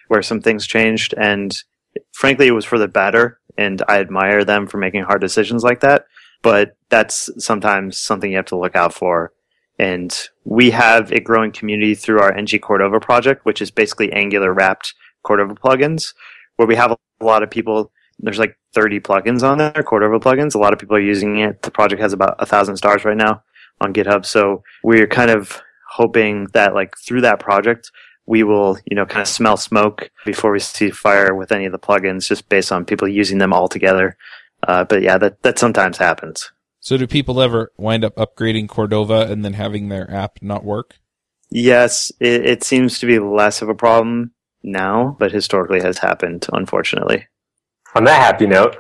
where 0.09 0.23
some 0.23 0.41
things 0.41 0.67
changed, 0.67 1.15
and 1.17 1.57
frankly, 2.13 2.47
it 2.47 2.53
was 2.53 2.65
for 2.65 2.79
the 2.79 2.89
better. 2.89 3.39
And 3.59 3.83
I 3.89 4.01
admire 4.01 4.45
them 4.45 4.67
for 4.67 4.79
making 4.79 5.03
hard 5.03 5.21
decisions 5.21 5.63
like 5.63 5.81
that. 5.81 6.07
But 6.41 6.77
that's 6.89 7.31
sometimes 7.39 7.99
something 7.99 8.31
you 8.31 8.37
have 8.37 8.47
to 8.47 8.59
look 8.59 8.75
out 8.75 8.95
for. 8.95 9.33
And 9.79 10.17
we 10.45 10.71
have 10.71 11.13
a 11.13 11.21
growing 11.21 11.53
community 11.53 11.95
through 11.95 12.21
our 12.21 12.33
NG 12.33 12.59
Cordova 12.61 12.99
project, 12.99 13.45
which 13.45 13.61
is 13.61 13.71
basically 13.71 14.11
Angular 14.13 14.53
wrapped 14.53 14.95
Cordova 15.23 15.55
plugins, 15.55 16.15
where 16.57 16.67
we 16.67 16.77
have 16.77 16.93
a 16.93 17.25
lot 17.25 17.43
of 17.43 17.51
people. 17.51 17.93
There's 18.19 18.39
like 18.39 18.57
30 18.75 19.01
plugins 19.01 19.43
on 19.43 19.59
there, 19.59 19.83
Cordova 19.83 20.19
plugins. 20.19 20.55
A 20.55 20.59
lot 20.59 20.73
of 20.73 20.79
people 20.79 20.97
are 20.97 21.01
using 21.01 21.39
it. 21.39 21.63
The 21.63 21.71
project 21.71 22.01
has 22.01 22.13
about 22.13 22.37
a 22.39 22.47
thousand 22.47 22.77
stars 22.77 23.05
right 23.05 23.17
now 23.17 23.43
on 23.83 23.93
GitHub. 23.93 24.25
So 24.25 24.63
we're 24.83 25.07
kind 25.07 25.31
of 25.31 25.61
hoping 25.89 26.47
that 26.55 26.75
like 26.75 26.97
through 26.97 27.21
that 27.23 27.41
project, 27.41 27.91
we 28.27 28.43
will, 28.43 28.79
you 28.87 28.97
know, 28.97 29.05
kind 29.05 29.23
of 29.23 29.29
smell 29.29 29.57
smoke 29.57 30.11
before 30.25 30.53
we 30.53 30.61
see 30.61 30.91
fire 30.91 31.35
with 31.35 31.53
any 31.53 31.67
of 31.67 31.73
the 31.73 31.79
plugins 31.79 32.27
just 32.27 32.49
based 32.49 32.73
on 32.73 32.85
people 32.85 33.09
using 33.09 33.39
them 33.39 33.53
all 33.53 33.69
together. 33.69 34.17
Uh, 34.67 34.85
but 34.85 35.03
yeah, 35.03 35.19
that, 35.19 35.43
that 35.43 35.59
sometimes 35.59 35.99
happens. 35.99 36.53
So 36.81 36.97
do 36.97 37.07
people 37.07 37.41
ever 37.41 37.73
wind 37.77 38.05
up 38.05 38.15
upgrading 38.17 38.69
Cordova 38.69 39.31
and 39.31 39.45
then 39.45 39.55
having 39.55 39.89
their 39.89 40.11
app 40.11 40.39
not 40.41 40.65
work? 40.65 40.99
Yes, 41.51 42.11
it, 42.21 42.47
it 42.47 42.65
seems 42.65 42.99
to 43.01 43.07
be 43.07 43.19
less 43.19 43.61
of 43.61 43.69
a 43.69 43.75
problem 43.75 44.33
now, 44.63 45.17
but 45.19 45.33
historically 45.33 45.81
has 45.81 45.99
happened, 45.99 46.47
unfortunately. 46.53 47.27
On 47.95 48.05
that 48.05 48.21
happy 48.21 48.47
note, 48.47 48.77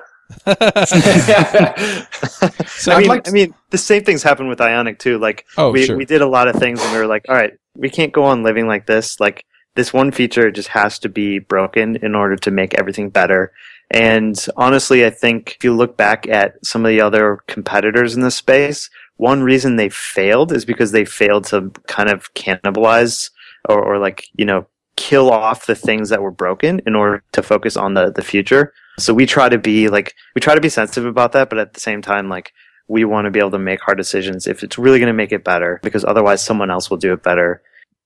so 2.66 2.92
I 2.92 2.98
mean, 2.98 3.08
like 3.08 3.24
to... 3.24 3.30
I 3.30 3.32
mean, 3.32 3.54
the 3.70 3.78
same 3.78 4.04
things 4.04 4.22
happened 4.22 4.48
with 4.48 4.60
Ionic 4.60 4.98
too. 4.98 5.18
Like, 5.18 5.46
oh, 5.56 5.70
we 5.70 5.86
sure. 5.86 5.96
we 5.96 6.04
did 6.04 6.22
a 6.22 6.26
lot 6.26 6.48
of 6.48 6.56
things, 6.56 6.80
and 6.82 6.92
we 6.92 6.98
were 6.98 7.06
like, 7.06 7.26
all 7.28 7.34
right, 7.34 7.52
we 7.76 7.90
can't 7.90 8.12
go 8.12 8.24
on 8.24 8.42
living 8.42 8.66
like 8.66 8.86
this. 8.86 9.20
Like, 9.20 9.44
this 9.74 9.92
one 9.92 10.10
feature 10.10 10.50
just 10.50 10.68
has 10.68 10.98
to 11.00 11.08
be 11.08 11.38
broken 11.38 11.96
in 11.96 12.14
order 12.14 12.36
to 12.36 12.50
make 12.50 12.74
everything 12.74 13.10
better. 13.10 13.52
And 13.90 14.36
honestly, 14.56 15.04
I 15.04 15.10
think 15.10 15.56
if 15.56 15.64
you 15.64 15.74
look 15.74 15.96
back 15.96 16.26
at 16.28 16.64
some 16.64 16.84
of 16.84 16.88
the 16.88 17.00
other 17.00 17.40
competitors 17.46 18.14
in 18.14 18.22
this 18.22 18.36
space, 18.36 18.88
one 19.16 19.42
reason 19.42 19.76
they 19.76 19.90
failed 19.90 20.52
is 20.52 20.64
because 20.64 20.92
they 20.92 21.04
failed 21.04 21.44
to 21.46 21.70
kind 21.86 22.08
of 22.10 22.32
cannibalize 22.34 23.30
or, 23.68 23.82
or 23.82 23.98
like, 23.98 24.24
you 24.34 24.44
know, 24.44 24.66
kill 25.02 25.32
off 25.32 25.66
the 25.66 25.74
things 25.74 26.10
that 26.10 26.22
were 26.22 26.30
broken 26.30 26.80
in 26.86 26.94
order 26.94 27.24
to 27.32 27.42
focus 27.42 27.76
on 27.76 27.94
the, 27.94 28.12
the 28.12 28.22
future. 28.22 28.72
So 29.00 29.12
we 29.12 29.26
try 29.26 29.48
to 29.48 29.58
be 29.58 29.88
like, 29.88 30.14
we 30.36 30.40
try 30.40 30.54
to 30.54 30.60
be 30.60 30.68
sensitive 30.68 31.06
about 31.06 31.32
that, 31.32 31.50
but 31.50 31.58
at 31.58 31.74
the 31.74 31.80
same 31.80 32.02
time, 32.02 32.28
like, 32.28 32.52
we 32.86 33.04
want 33.04 33.24
to 33.24 33.32
be 33.32 33.40
able 33.40 33.50
to 33.50 33.58
make 33.58 33.80
hard 33.80 33.98
decisions 33.98 34.46
if 34.46 34.62
it's 34.62 34.78
really 34.78 35.00
going 35.00 35.08
to 35.08 35.12
make 35.12 35.32
it 35.32 35.42
better 35.42 35.80
because 35.82 36.04
otherwise 36.04 36.40
someone 36.40 36.70
else 36.70 36.88
will 36.88 36.98
do 36.98 37.12
it 37.12 37.22
better. 37.24 37.62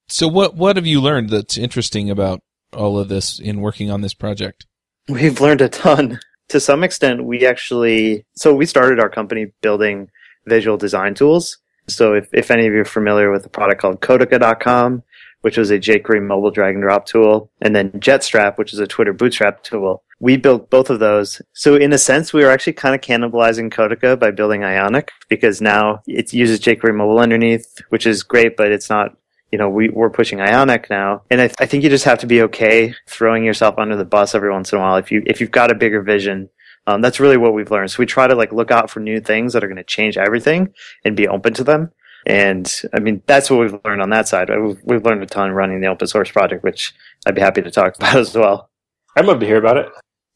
So 0.09 0.27
what, 0.27 0.57
what 0.57 0.77
have 0.77 0.87
you 0.87 1.03
learned 1.03 1.29
that's 1.29 1.59
interesting 1.59 2.09
about 2.09 2.41
all 2.73 2.99
of 2.99 3.09
this 3.09 3.39
in 3.39 3.61
working 3.61 3.91
on 3.91 4.01
this 4.01 4.15
project? 4.15 4.65
We've 5.09 5.41
learned 5.41 5.61
a 5.61 5.69
ton. 5.69 6.19
To 6.49 6.61
some 6.61 6.83
extent, 6.83 7.25
we 7.25 7.45
actually, 7.45 8.25
so 8.37 8.55
we 8.55 8.65
started 8.65 9.01
our 9.01 9.11
company 9.11 9.53
building 9.61 10.09
visual 10.47 10.79
design 10.79 11.15
tools. 11.15 11.59
So 11.89 12.15
if, 12.15 12.29
if 12.33 12.51
any 12.51 12.67
of 12.67 12.73
you 12.73 12.81
are 12.81 12.85
familiar 12.85 13.31
with 13.31 13.45
a 13.45 13.51
product 13.51 13.83
called 13.83 14.01
Codiqa.com, 14.01 15.03
which 15.47 15.57
was 15.57 15.71
a 15.71 15.79
jQuery 15.79 16.27
mobile 16.27 16.51
drag 16.51 16.75
and 16.75 16.83
drop 16.83 17.07
tool, 17.07 17.53
and 17.61 17.73
then 17.73 17.93
Jetstrap, 17.93 18.59
which 18.59 18.73
is 18.73 18.81
a 18.81 18.87
Twitter 18.89 19.13
bootstrap 19.13 19.63
tool. 19.63 20.03
We 20.19 20.37
built 20.37 20.71
both 20.71 20.91
of 20.91 20.99
those. 20.99 21.41
So 21.53 21.77
in 21.77 21.93
a 21.93 21.99
sense, 21.99 22.33
we 22.33 22.43
were 22.43 22.51
actually 22.51 22.73
kind 22.73 22.97
of 22.97 23.01
cannibalizing 23.01 23.73
Codiqa 23.73 24.19
by 24.19 24.33
building 24.33 24.65
Ionic 24.65 25.13
because 25.29 25.61
now 25.61 26.03
it 26.09 26.33
uses 26.33 26.59
jQuery 26.59 26.97
mobile 26.97 27.21
underneath, 27.21 27.81
which 27.91 28.09
is 28.09 28.25
great, 28.25 28.57
but 28.57 28.73
it's 28.73 28.91
not 28.91 29.17
you 29.53 29.59
know, 29.59 29.69
we, 29.69 29.89
we're 29.89 30.11
pushing 30.11 30.41
Ionic 30.41 30.91
now. 30.91 31.23
And 31.31 31.41
I, 31.41 31.47
th- 31.47 31.57
I 31.61 31.67
think 31.67 31.85
you 31.85 31.91
just 31.91 32.07
have 32.07 32.19
to 32.19 32.27
be 32.27 32.43
okay 32.43 32.93
throwing 33.07 33.45
yourself 33.45 33.79
under 33.79 33.95
the 33.95 34.05
bus 34.05 34.35
every 34.35 34.51
once 34.51 34.73
in 34.73 34.79
a 34.81 34.83
while. 34.83 34.97
If 34.97 35.13
you, 35.13 35.23
if 35.27 35.41
you've 35.41 35.53
got 35.53 35.71
a 35.71 35.77
bigger 35.77 36.03
vision, 36.03 36.51
um, 36.89 37.01
that's 37.01 37.21
really 37.21 37.37
what 37.37 37.55
we've 37.55 37.71
learned. 37.71 37.93
So 37.93 38.01
we 38.01 38.07
try 38.07 38.27
to 38.27 38.35
like 38.35 38.53
look 38.53 38.73
out 38.73 38.91
for 38.91 38.99
new 38.99 39.21
things 39.21 39.53
that 39.53 39.63
are 39.63 39.69
going 39.69 39.77
to 39.77 39.85
change 39.85 40.19
everything 40.19 40.75
and 41.05 41.17
be 41.17 41.29
open 41.29 41.55
to 41.55 41.63
them. 41.63 41.93
And 42.27 42.71
I 42.93 42.99
mean, 42.99 43.23
that's 43.27 43.51
what 43.51 43.61
we've 43.61 43.81
learned 43.85 44.03
on 44.03 44.11
that 44.11 44.27
side. 44.27 44.51
We've, 44.51 44.81
we've 44.83 45.05
learned 45.05 45.23
a 45.23 45.27
ton 45.27 45.53
running 45.53 45.81
the 45.81 45.87
open 45.87 46.09
source 46.09 46.31
project, 46.31 46.65
which 46.65 46.93
I'd 47.25 47.37
be 47.37 47.41
happy 47.41 47.63
to 47.63 47.71
talk 47.71 47.97
about 47.99 48.17
as 48.17 48.35
well. 48.35 48.69
I'd 49.17 49.25
love 49.25 49.41
to 49.41 49.47
hear 49.47 49.59
about 49.59 49.77
it. 49.79 49.89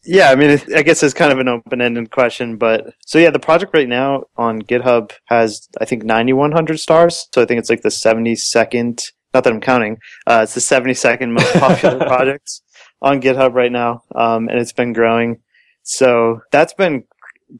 Yeah, 0.05 0.30
I 0.30 0.34
mean, 0.34 0.59
I 0.74 0.82
guess 0.82 1.03
it's 1.03 1.12
kind 1.12 1.30
of 1.30 1.38
an 1.41 1.49
open-ended 1.49 2.11
question, 2.11 2.57
but 2.57 2.95
so 3.05 3.18
yeah, 3.18 3.28
the 3.28 3.38
project 3.38 3.74
right 3.74 3.88
now 3.88 4.24
on 4.36 4.62
GitHub 4.62 5.12
has, 5.26 5.68
I 5.78 5.84
think, 5.84 6.05
9,100 6.05 6.80
stars. 6.80 7.28
So 7.34 7.43
I 7.43 7.45
think 7.45 7.59
it's 7.59 7.68
like 7.68 7.82
the 7.82 7.91
72nd, 7.91 9.12
not 9.34 9.45
that 9.45 9.53
I'm 9.53 9.61
counting, 9.61 9.99
uh, 10.26 10.41
it's 10.45 10.55
the 10.55 10.61
72nd 10.61 11.32
most 11.32 11.53
popular 11.53 11.99
project 12.07 12.62
on 13.03 13.20
GitHub 13.20 13.53
right 13.53 13.70
now. 13.70 14.05
Um, 14.14 14.49
and 14.49 14.59
it's 14.59 14.72
been 14.72 14.95
growing. 14.95 15.43
So 15.82 16.41
that's 16.51 16.72
been, 16.72 17.05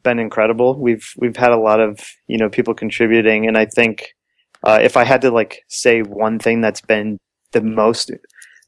been 0.01 0.17
incredible. 0.17 0.79
We've, 0.79 1.07
we've 1.17 1.37
had 1.37 1.51
a 1.51 1.59
lot 1.59 1.79
of, 1.79 1.99
you 2.25 2.39
know, 2.39 2.49
people 2.49 2.73
contributing. 2.73 3.47
And 3.47 3.55
I 3.55 3.65
think, 3.65 4.15
uh, 4.63 4.79
if 4.81 4.97
I 4.97 5.03
had 5.03 5.21
to 5.21 5.31
like 5.31 5.63
say 5.67 6.01
one 6.01 6.39
thing 6.39 6.61
that's 6.61 6.81
been 6.81 7.17
the 7.51 7.61
most, 7.61 8.11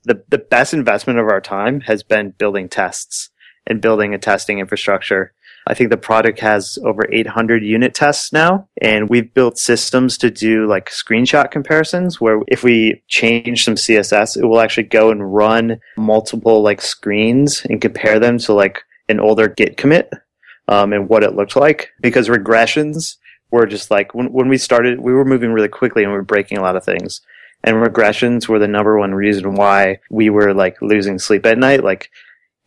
the, 0.04 0.24
the 0.30 0.38
best 0.38 0.74
investment 0.74 1.20
of 1.20 1.28
our 1.28 1.42
time 1.42 1.82
has 1.82 2.04
been 2.04 2.32
building 2.32 2.70
tests 2.70 3.30
and 3.68 3.82
building 3.82 4.14
a 4.14 4.18
testing 4.18 4.60
infrastructure. 4.60 5.34
I 5.66 5.74
think 5.74 5.90
the 5.90 5.98
product 5.98 6.42
has 6.42 6.78
over 6.84 7.08
800 7.10 7.64
unit 7.64 7.94
tests 7.94 8.34
now, 8.34 8.68
and 8.82 9.10
we've 9.10 9.34
built 9.34 9.58
systems 9.58 10.18
to 10.18 10.30
do 10.30 10.68
like 10.68 10.90
screenshot 10.90 11.52
comparisons 11.52 12.20
where 12.20 12.42
if 12.50 12.64
we 12.64 13.02
change 13.08 13.64
some 13.64 13.76
CSS, 13.76 14.36
it 14.36 14.46
will 14.46 14.60
actually 14.60 14.84
go 14.84 15.10
and 15.10 15.34
run 15.34 15.80
multiple 15.96 16.62
like 16.62 16.82
screens 16.82 17.66
and 17.70 17.82
compare 17.82 18.20
them 18.20 18.40
to 18.40 18.54
like 18.54 18.84
an 19.08 19.22
older 19.22 19.48
Git 19.48 19.78
commit 19.78 20.12
um, 20.68 20.92
and 20.92 21.08
what 21.08 21.24
it 21.24 21.36
looked 21.36 21.56
like. 21.56 21.92
Because 22.02 22.28
regressions 22.28 23.16
were 23.54 23.68
just 23.68 23.92
like 23.92 24.14
when, 24.14 24.32
when 24.34 24.50
we 24.50 24.58
started, 24.58 25.00
we 25.00 25.14
were 25.14 25.24
moving 25.24 25.54
really 25.54 25.70
quickly 25.70 26.04
and 26.04 26.12
we 26.12 26.18
were 26.18 26.24
breaking 26.24 26.58
a 26.58 26.62
lot 26.62 26.76
of 26.76 26.84
things. 26.84 27.22
And 27.64 27.78
regressions 27.78 28.48
were 28.48 28.60
the 28.60 28.68
number 28.68 28.98
one 28.98 29.14
reason 29.14 29.56
why 29.56 30.00
we 30.10 30.30
were 30.30 30.54
like 30.54 30.82
losing 30.82 31.20
sleep 31.20 31.46
at 31.46 31.58
night. 31.58 31.84
Like 31.84 32.10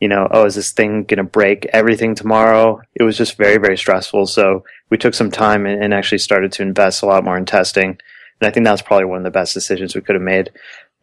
you 0.00 0.08
know, 0.08 0.28
oh, 0.30 0.44
is 0.44 0.54
this 0.54 0.72
thing 0.72 1.04
going 1.04 1.16
to 1.16 1.24
break 1.24 1.64
everything 1.66 2.14
tomorrow? 2.14 2.80
It 2.94 3.02
was 3.02 3.16
just 3.16 3.36
very, 3.36 3.56
very 3.56 3.78
stressful. 3.78 4.26
So 4.26 4.64
we 4.90 4.98
took 4.98 5.14
some 5.14 5.30
time 5.30 5.64
and, 5.64 5.82
and, 5.82 5.94
actually 5.94 6.18
started 6.18 6.52
to 6.52 6.62
invest 6.62 7.02
a 7.02 7.06
lot 7.06 7.24
more 7.24 7.38
in 7.38 7.46
testing. 7.46 7.98
And 8.40 8.48
I 8.48 8.50
think 8.50 8.64
that's 8.64 8.82
probably 8.82 9.06
one 9.06 9.18
of 9.18 9.24
the 9.24 9.30
best 9.30 9.54
decisions 9.54 9.94
we 9.94 10.02
could 10.02 10.14
have 10.14 10.22
made. 10.22 10.50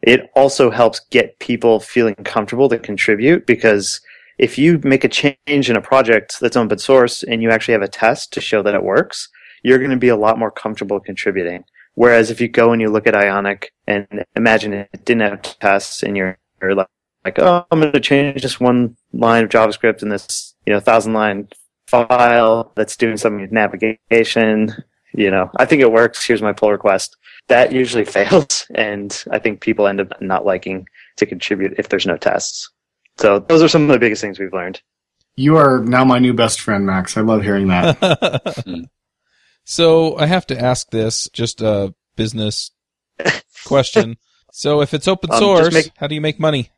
It 0.04 0.30
also 0.36 0.70
helps 0.70 1.00
get 1.10 1.40
people 1.40 1.80
feeling 1.80 2.16
comfortable 2.16 2.70
to 2.70 2.78
contribute 2.78 3.48
because 3.48 4.00
if 4.38 4.58
you 4.58 4.80
make 4.84 5.04
a 5.04 5.10
change 5.10 5.70
in 5.70 5.76
a 5.76 5.82
project 5.82 6.40
that's 6.40 6.58
open 6.58 6.78
source 6.78 7.24
and 7.24 7.42
you 7.42 7.50
actually 7.50 7.74
have 7.74 7.82
a 7.82 7.88
test 7.88 8.32
to 8.34 8.42
show 8.42 8.62
that 8.62 8.76
it 8.76 8.84
works, 8.84 9.30
you're 9.64 9.80
going 9.80 9.92
to 9.92 9.98
be 9.98 10.10
a 10.10 10.16
lot 10.16 10.38
more 10.38 10.52
comfortable 10.52 11.00
contributing. 11.00 11.64
Whereas 11.96 12.32
if 12.32 12.42
you 12.42 12.48
go 12.48 12.72
and 12.72 12.82
you 12.82 12.90
look 12.90 13.08
at 13.08 13.16
Ionic 13.16 13.72
and 13.88 14.26
imagine 14.36 14.74
it 14.74 15.06
didn't 15.06 15.22
have 15.22 15.60
tests 15.60 16.04
and 16.04 16.18
you're, 16.18 16.38
you're 16.62 16.76
like, 16.76 16.88
like, 17.24 17.40
oh, 17.40 17.66
I'm 17.72 17.80
going 17.80 17.94
to 17.94 18.00
change 18.00 18.42
this 18.42 18.60
one 18.60 18.98
line 19.14 19.44
of 19.44 19.50
JavaScript 19.50 20.02
in 20.02 20.10
this, 20.10 20.56
you 20.66 20.74
know, 20.74 20.80
thousand 20.80 21.14
line 21.14 21.48
file 21.88 22.72
that's 22.76 22.98
doing 22.98 23.18
something 23.18 23.42
with 23.42 23.52
navigation. 23.52 24.74
You 25.14 25.32
know, 25.32 25.50
I 25.58 25.66
think 25.66 25.82
it 25.82 25.92
works. 25.92 26.26
Here's 26.26 26.42
my 26.42 26.54
pull 26.54 26.72
request. 26.72 27.16
That 27.48 27.72
usually 27.72 28.06
fails. 28.06 28.66
And 28.76 29.24
I 29.32 29.40
think 29.40 29.62
people 29.62 29.88
end 29.88 30.02
up 30.02 30.22
not 30.22 30.46
liking 30.46 30.88
to 31.18 31.26
contribute 31.26 31.76
if 31.78 31.90
there's 31.90 32.08
no 32.08 32.18
tests. 32.18 32.70
So 33.18 33.40
those 33.40 33.62
are 33.62 33.68
some 33.68 33.84
of 33.84 33.90
the 33.90 34.00
biggest 34.00 34.22
things 34.22 34.40
we've 34.40 34.54
learned. 34.54 34.82
You 35.36 35.58
are 35.58 35.80
now 35.80 36.04
my 36.04 36.20
new 36.20 36.34
best 36.34 36.62
friend, 36.62 36.86
Max. 36.86 37.16
I 37.16 37.22
love 37.22 37.44
hearing 37.44 37.68
that. 37.68 37.98
so 39.64 40.18
I 40.18 40.26
have 40.26 40.46
to 40.48 40.60
ask 40.60 40.90
this, 40.92 41.30
just 41.34 41.62
a 41.62 41.94
business 42.16 42.72
question. 43.66 44.18
so 44.52 44.82
if 44.82 44.94
it's 44.94 45.08
open 45.08 45.32
Um, 45.32 45.40
source, 45.40 45.74
make- 45.74 45.92
how 45.98 46.08
do 46.08 46.16
you 46.16 46.22
make 46.22 46.40
money? 46.40 46.70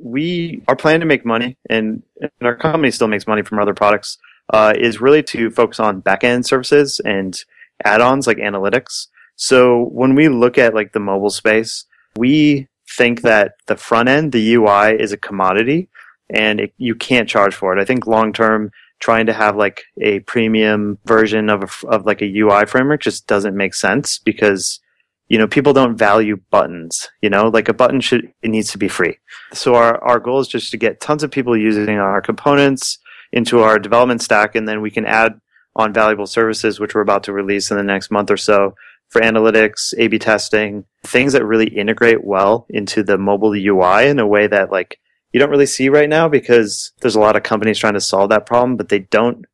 we 0.00 0.62
are 0.68 0.76
planning 0.76 1.00
to 1.00 1.06
make 1.06 1.24
money, 1.26 1.56
and, 1.68 2.02
and 2.20 2.30
our 2.42 2.54
company 2.54 2.88
still 2.92 3.08
makes 3.08 3.26
money 3.26 3.42
from 3.42 3.58
other 3.58 3.74
products. 3.74 4.16
Uh, 4.50 4.72
is 4.78 5.00
really 5.00 5.22
to 5.24 5.50
focus 5.50 5.78
on 5.80 6.00
backend 6.00 6.46
services 6.46 7.00
and 7.04 7.36
add-ons 7.84 8.26
like 8.26 8.38
analytics. 8.38 9.08
So 9.36 9.88
when 9.90 10.14
we 10.14 10.28
look 10.28 10.56
at 10.56 10.72
like 10.72 10.92
the 10.92 11.00
mobile 11.00 11.28
space, 11.30 11.84
we 12.16 12.66
think 12.96 13.22
that 13.22 13.54
the 13.66 13.76
front 13.76 14.08
end, 14.08 14.32
the 14.32 14.54
UI, 14.54 14.92
is 14.98 15.12
a 15.12 15.16
commodity, 15.18 15.88
and 16.30 16.60
it, 16.60 16.72
you 16.78 16.94
can't 16.94 17.28
charge 17.28 17.54
for 17.54 17.76
it. 17.76 17.80
I 17.80 17.84
think 17.84 18.06
long 18.06 18.32
term, 18.32 18.70
trying 19.00 19.26
to 19.26 19.32
have 19.32 19.56
like 19.56 19.84
a 20.00 20.20
premium 20.20 20.98
version 21.04 21.48
of 21.48 21.62
a, 21.62 21.86
of 21.88 22.06
like 22.06 22.22
a 22.22 22.38
UI 22.38 22.66
framework 22.66 23.00
just 23.00 23.26
doesn't 23.26 23.56
make 23.56 23.74
sense 23.74 24.18
because 24.18 24.80
you 25.28 25.38
know 25.38 25.46
people 25.46 25.72
don't 25.72 25.96
value 25.96 26.38
buttons. 26.50 27.08
You 27.22 27.30
know, 27.30 27.48
like 27.48 27.68
a 27.68 27.74
button 27.74 28.00
should 28.00 28.32
it 28.42 28.48
needs 28.48 28.72
to 28.72 28.78
be 28.78 28.88
free. 28.88 29.18
So 29.52 29.74
our, 29.74 30.02
our 30.02 30.18
goal 30.18 30.40
is 30.40 30.48
just 30.48 30.70
to 30.72 30.76
get 30.76 31.00
tons 31.00 31.22
of 31.22 31.30
people 31.30 31.56
using 31.56 31.98
our 31.98 32.20
components 32.20 32.98
into 33.32 33.60
our 33.60 33.78
development 33.78 34.22
stack, 34.22 34.54
and 34.54 34.68
then 34.68 34.80
we 34.80 34.90
can 34.90 35.06
add 35.06 35.40
on 35.76 35.92
valuable 35.92 36.26
services, 36.26 36.80
which 36.80 36.94
we're 36.94 37.02
about 37.02 37.22
to 37.24 37.32
release 37.32 37.70
in 37.70 37.76
the 37.76 37.82
next 37.82 38.10
month 38.10 38.30
or 38.30 38.36
so 38.36 38.74
for 39.08 39.22
analytics, 39.22 39.94
A/B 39.96 40.18
testing, 40.18 40.84
things 41.02 41.32
that 41.32 41.44
really 41.44 41.68
integrate 41.68 42.24
well 42.24 42.66
into 42.68 43.02
the 43.02 43.16
mobile 43.16 43.54
UI 43.54 44.08
in 44.08 44.18
a 44.18 44.26
way 44.26 44.46
that 44.46 44.70
like 44.70 44.98
you 45.32 45.40
don't 45.40 45.50
really 45.50 45.66
see 45.66 45.88
right 45.88 46.08
now 46.08 46.28
because 46.28 46.92
there's 47.00 47.16
a 47.16 47.20
lot 47.20 47.36
of 47.36 47.42
companies 47.42 47.78
trying 47.78 47.94
to 47.94 48.00
solve 48.00 48.30
that 48.30 48.46
problem, 48.46 48.76
but 48.76 48.88
they 48.88 49.00
don't 49.00 49.44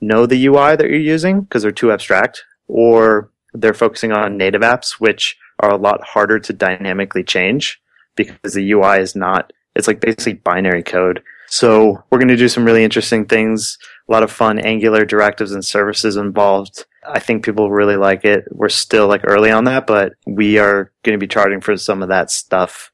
know 0.00 0.26
the 0.26 0.46
UI 0.46 0.76
that 0.76 0.88
you're 0.88 0.98
using 0.98 1.42
because 1.42 1.62
they're 1.62 1.72
too 1.72 1.92
abstract, 1.92 2.44
or 2.68 3.30
they're 3.52 3.74
focusing 3.74 4.12
on 4.12 4.36
native 4.36 4.62
apps, 4.62 4.92
which 5.00 5.36
are 5.60 5.70
a 5.70 5.76
lot 5.78 6.02
harder 6.04 6.38
to 6.40 6.52
dynamically 6.52 7.22
change 7.22 7.80
because 8.16 8.54
the 8.54 8.72
UI 8.72 8.98
is 8.98 9.16
not, 9.16 9.52
it's 9.74 9.88
like 9.88 10.00
basically 10.00 10.34
binary 10.34 10.82
code. 10.82 11.22
So 11.46 12.02
we're 12.10 12.18
going 12.18 12.28
to 12.28 12.36
do 12.36 12.48
some 12.48 12.64
really 12.64 12.84
interesting 12.84 13.26
things, 13.26 13.78
a 14.08 14.12
lot 14.12 14.22
of 14.22 14.30
fun 14.30 14.58
Angular 14.58 15.04
directives 15.04 15.52
and 15.52 15.64
services 15.64 16.16
involved. 16.16 16.84
I 17.06 17.20
think 17.20 17.44
people 17.44 17.70
really 17.70 17.96
like 17.96 18.24
it. 18.24 18.44
We're 18.50 18.68
still 18.68 19.06
like 19.06 19.22
early 19.24 19.50
on 19.50 19.64
that, 19.64 19.86
but 19.86 20.14
we 20.26 20.58
are 20.58 20.90
going 21.02 21.18
to 21.18 21.24
be 21.24 21.28
charting 21.28 21.60
for 21.60 21.76
some 21.76 22.02
of 22.02 22.08
that 22.08 22.30
stuff 22.30 22.90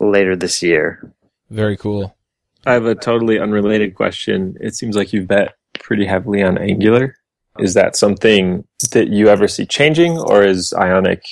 later 0.00 0.36
this 0.36 0.62
year. 0.62 1.12
Very 1.52 1.76
cool. 1.76 2.16
I 2.64 2.72
have 2.72 2.86
a 2.86 2.94
totally 2.94 3.38
unrelated 3.38 3.94
question. 3.94 4.56
It 4.60 4.74
seems 4.74 4.96
like 4.96 5.12
you 5.12 5.26
bet 5.26 5.54
pretty 5.80 6.06
heavily 6.06 6.42
on 6.42 6.56
Angular. 6.56 7.16
Is 7.58 7.74
that 7.74 7.94
something 7.94 8.64
that 8.92 9.08
you 9.08 9.28
ever 9.28 9.46
see 9.46 9.66
changing, 9.66 10.16
or 10.18 10.42
is 10.42 10.72
Ionic 10.72 11.22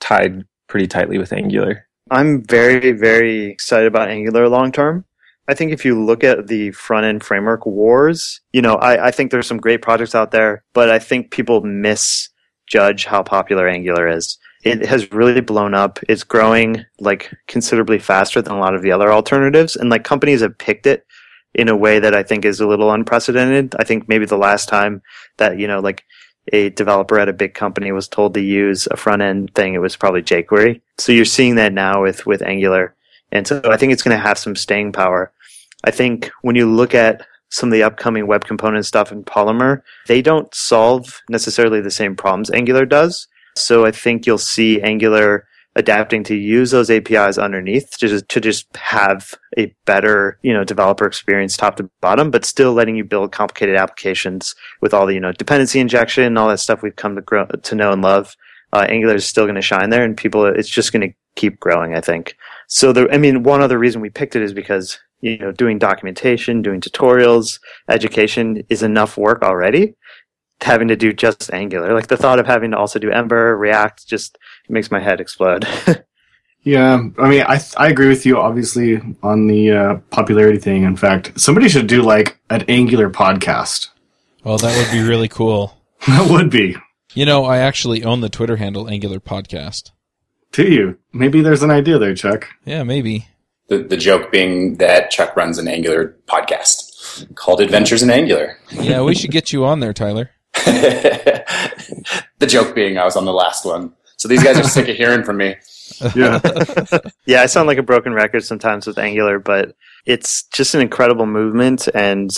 tied 0.00 0.44
pretty 0.66 0.88
tightly 0.88 1.18
with 1.18 1.32
Angular? 1.32 1.86
I'm 2.10 2.42
very, 2.42 2.90
very 2.90 3.44
excited 3.44 3.86
about 3.86 4.08
Angular 4.08 4.48
long 4.48 4.72
term. 4.72 5.04
I 5.46 5.54
think 5.54 5.70
if 5.70 5.84
you 5.84 6.02
look 6.02 6.24
at 6.24 6.48
the 6.48 6.72
front 6.72 7.06
end 7.06 7.22
framework 7.22 7.64
wars, 7.64 8.40
you 8.52 8.60
know, 8.60 8.74
I, 8.74 9.08
I 9.08 9.10
think 9.12 9.30
there's 9.30 9.46
some 9.46 9.58
great 9.58 9.82
projects 9.82 10.16
out 10.16 10.32
there, 10.32 10.64
but 10.72 10.90
I 10.90 10.98
think 10.98 11.30
people 11.30 11.60
misjudge 11.60 13.04
how 13.04 13.22
popular 13.22 13.68
Angular 13.68 14.08
is. 14.08 14.36
It 14.64 14.86
has 14.86 15.12
really 15.12 15.40
blown 15.40 15.74
up. 15.74 15.98
It's 16.08 16.24
growing 16.24 16.84
like 16.98 17.30
considerably 17.46 17.98
faster 17.98 18.40
than 18.40 18.54
a 18.54 18.58
lot 18.58 18.74
of 18.74 18.82
the 18.82 18.92
other 18.92 19.12
alternatives. 19.12 19.76
And 19.76 19.90
like 19.90 20.04
companies 20.04 20.40
have 20.40 20.56
picked 20.56 20.86
it 20.86 21.06
in 21.54 21.68
a 21.68 21.76
way 21.76 21.98
that 21.98 22.14
I 22.14 22.22
think 22.22 22.44
is 22.44 22.60
a 22.60 22.66
little 22.66 22.90
unprecedented. 22.90 23.74
I 23.78 23.84
think 23.84 24.08
maybe 24.08 24.26
the 24.26 24.38
last 24.38 24.68
time 24.68 25.02
that, 25.36 25.58
you 25.58 25.68
know, 25.68 25.80
like 25.80 26.04
a 26.52 26.70
developer 26.70 27.18
at 27.18 27.28
a 27.28 27.34
big 27.34 27.54
company 27.54 27.92
was 27.92 28.08
told 28.08 28.34
to 28.34 28.40
use 28.40 28.88
a 28.90 28.96
front 28.96 29.22
end 29.22 29.54
thing, 29.54 29.74
it 29.74 29.78
was 29.78 29.96
probably 29.96 30.22
jQuery. 30.22 30.80
So 30.98 31.12
you're 31.12 31.24
seeing 31.24 31.54
that 31.56 31.72
now 31.72 32.02
with, 32.02 32.26
with 32.26 32.42
Angular. 32.42 32.94
And 33.32 33.46
so 33.46 33.60
I 33.64 33.76
think 33.76 33.92
it's 33.92 34.02
going 34.02 34.16
to 34.16 34.22
have 34.22 34.38
some 34.38 34.56
staying 34.56 34.92
power. 34.92 35.32
I 35.84 35.90
think 35.90 36.30
when 36.42 36.56
you 36.56 36.70
look 36.70 36.94
at 36.94 37.26
some 37.50 37.68
of 37.68 37.72
the 37.72 37.82
upcoming 37.82 38.26
web 38.26 38.44
component 38.44 38.86
stuff 38.86 39.12
in 39.12 39.24
Polymer, 39.24 39.82
they 40.06 40.22
don't 40.22 40.52
solve 40.54 41.22
necessarily 41.28 41.80
the 41.80 41.90
same 41.90 42.16
problems 42.16 42.50
Angular 42.50 42.84
does. 42.84 43.28
So 43.56 43.86
I 43.86 43.90
think 43.90 44.26
you'll 44.26 44.38
see 44.38 44.80
Angular 44.82 45.46
adapting 45.76 46.22
to 46.24 46.36
use 46.36 46.70
those 46.70 46.90
APIs 46.90 47.36
underneath 47.36 47.98
to 47.98 48.08
just, 48.08 48.28
to 48.28 48.40
just 48.40 48.74
have 48.76 49.34
a 49.58 49.74
better, 49.86 50.38
you 50.42 50.52
know, 50.52 50.64
developer 50.64 51.04
experience 51.04 51.56
top 51.56 51.76
to 51.76 51.90
bottom, 52.00 52.30
but 52.30 52.44
still 52.44 52.72
letting 52.72 52.96
you 52.96 53.04
build 53.04 53.32
complicated 53.32 53.76
applications 53.76 54.54
with 54.80 54.94
all 54.94 55.06
the, 55.06 55.14
you 55.14 55.20
know, 55.20 55.32
dependency 55.32 55.80
injection 55.80 56.24
and 56.24 56.38
all 56.38 56.48
that 56.48 56.60
stuff 56.60 56.82
we've 56.82 56.96
come 56.96 57.16
to 57.16 57.22
grow, 57.22 57.46
to 57.46 57.74
know 57.74 57.92
and 57.92 58.02
love. 58.02 58.36
Uh, 58.72 58.86
Angular 58.88 59.16
is 59.16 59.26
still 59.26 59.44
going 59.44 59.54
to 59.56 59.62
shine 59.62 59.90
there 59.90 60.04
and 60.04 60.16
people, 60.16 60.46
it's 60.46 60.68
just 60.68 60.92
going 60.92 61.08
to 61.08 61.14
keep 61.36 61.58
growing, 61.60 61.94
I 61.94 62.00
think. 62.00 62.36
So 62.68 62.92
the, 62.92 63.08
I 63.12 63.18
mean, 63.18 63.42
one 63.42 63.60
other 63.60 63.78
reason 63.78 64.00
we 64.00 64.10
picked 64.10 64.36
it 64.36 64.42
is 64.42 64.52
because, 64.52 64.98
you 65.20 65.38
know, 65.38 65.52
doing 65.52 65.78
documentation, 65.78 66.62
doing 66.62 66.80
tutorials, 66.80 67.58
education 67.88 68.62
is 68.68 68.82
enough 68.82 69.16
work 69.16 69.42
already. 69.42 69.94
Having 70.60 70.88
to 70.88 70.96
do 70.96 71.12
just 71.12 71.52
Angular, 71.52 71.92
like 71.92 72.06
the 72.06 72.16
thought 72.16 72.38
of 72.38 72.46
having 72.46 72.70
to 72.70 72.78
also 72.78 72.98
do 72.98 73.10
Ember, 73.10 73.56
React, 73.56 74.06
just 74.06 74.38
makes 74.68 74.90
my 74.90 75.00
head 75.00 75.20
explode. 75.20 75.66
Yeah, 76.64 76.98
I 77.18 77.28
mean, 77.28 77.42
I 77.42 77.60
I 77.76 77.88
agree 77.88 78.08
with 78.08 78.24
you 78.24 78.38
obviously 78.38 78.98
on 79.22 79.46
the 79.46 79.70
uh, 79.70 79.94
popularity 80.10 80.58
thing. 80.58 80.84
In 80.84 80.96
fact, 80.96 81.38
somebody 81.38 81.68
should 81.68 81.86
do 81.86 82.00
like 82.00 82.40
an 82.48 82.64
Angular 82.68 83.10
podcast. 83.10 83.88
Well, 84.44 84.56
that 84.56 84.76
would 84.76 84.90
be 84.90 85.06
really 85.06 85.28
cool. 85.28 85.78
That 86.06 86.30
would 86.30 86.50
be. 86.50 86.76
You 87.14 87.24
know, 87.24 87.46
I 87.46 87.58
actually 87.58 88.04
own 88.04 88.20
the 88.20 88.28
Twitter 88.28 88.56
handle 88.56 88.90
Angular 88.90 89.20
Podcast. 89.20 89.90
To 90.52 90.70
you, 90.70 90.98
maybe 91.14 91.40
there's 91.40 91.62
an 91.62 91.70
idea 91.70 91.98
there, 91.98 92.14
Chuck. 92.14 92.48
Yeah, 92.66 92.82
maybe. 92.82 93.28
The, 93.68 93.78
the 93.78 93.96
joke 93.96 94.30
being 94.30 94.76
that 94.76 95.10
Chuck 95.10 95.34
runs 95.34 95.56
an 95.56 95.66
Angular 95.66 96.14
podcast 96.26 97.34
called 97.36 97.62
Adventures 97.62 98.02
in 98.02 98.10
Angular. 98.10 98.58
Yeah, 98.70 99.00
we 99.00 99.14
should 99.14 99.30
get 99.30 99.50
you 99.50 99.64
on 99.64 99.80
there, 99.80 99.94
Tyler. 99.94 100.30
the 102.38 102.46
joke 102.46 102.74
being 102.74 102.98
I 102.98 103.04
was 103.04 103.16
on 103.16 103.24
the 103.24 103.32
last 103.32 103.64
one. 103.64 103.92
So 104.16 104.28
these 104.28 104.42
guys 104.42 104.58
are 104.58 104.64
sick 104.64 104.88
of 104.88 104.96
hearing 104.96 105.24
from 105.24 105.38
me. 105.38 105.56
Yeah, 106.16 106.40
yeah, 107.26 107.42
I 107.42 107.46
sound 107.46 107.68
like 107.68 107.76
a 107.76 107.82
broken 107.82 108.14
record 108.14 108.42
sometimes 108.42 108.86
with 108.86 108.98
Angular, 108.98 109.38
but 109.38 109.76
it's 110.06 110.44
just 110.44 110.74
an 110.74 110.80
incredible 110.80 111.26
movement 111.26 111.88
and 111.94 112.30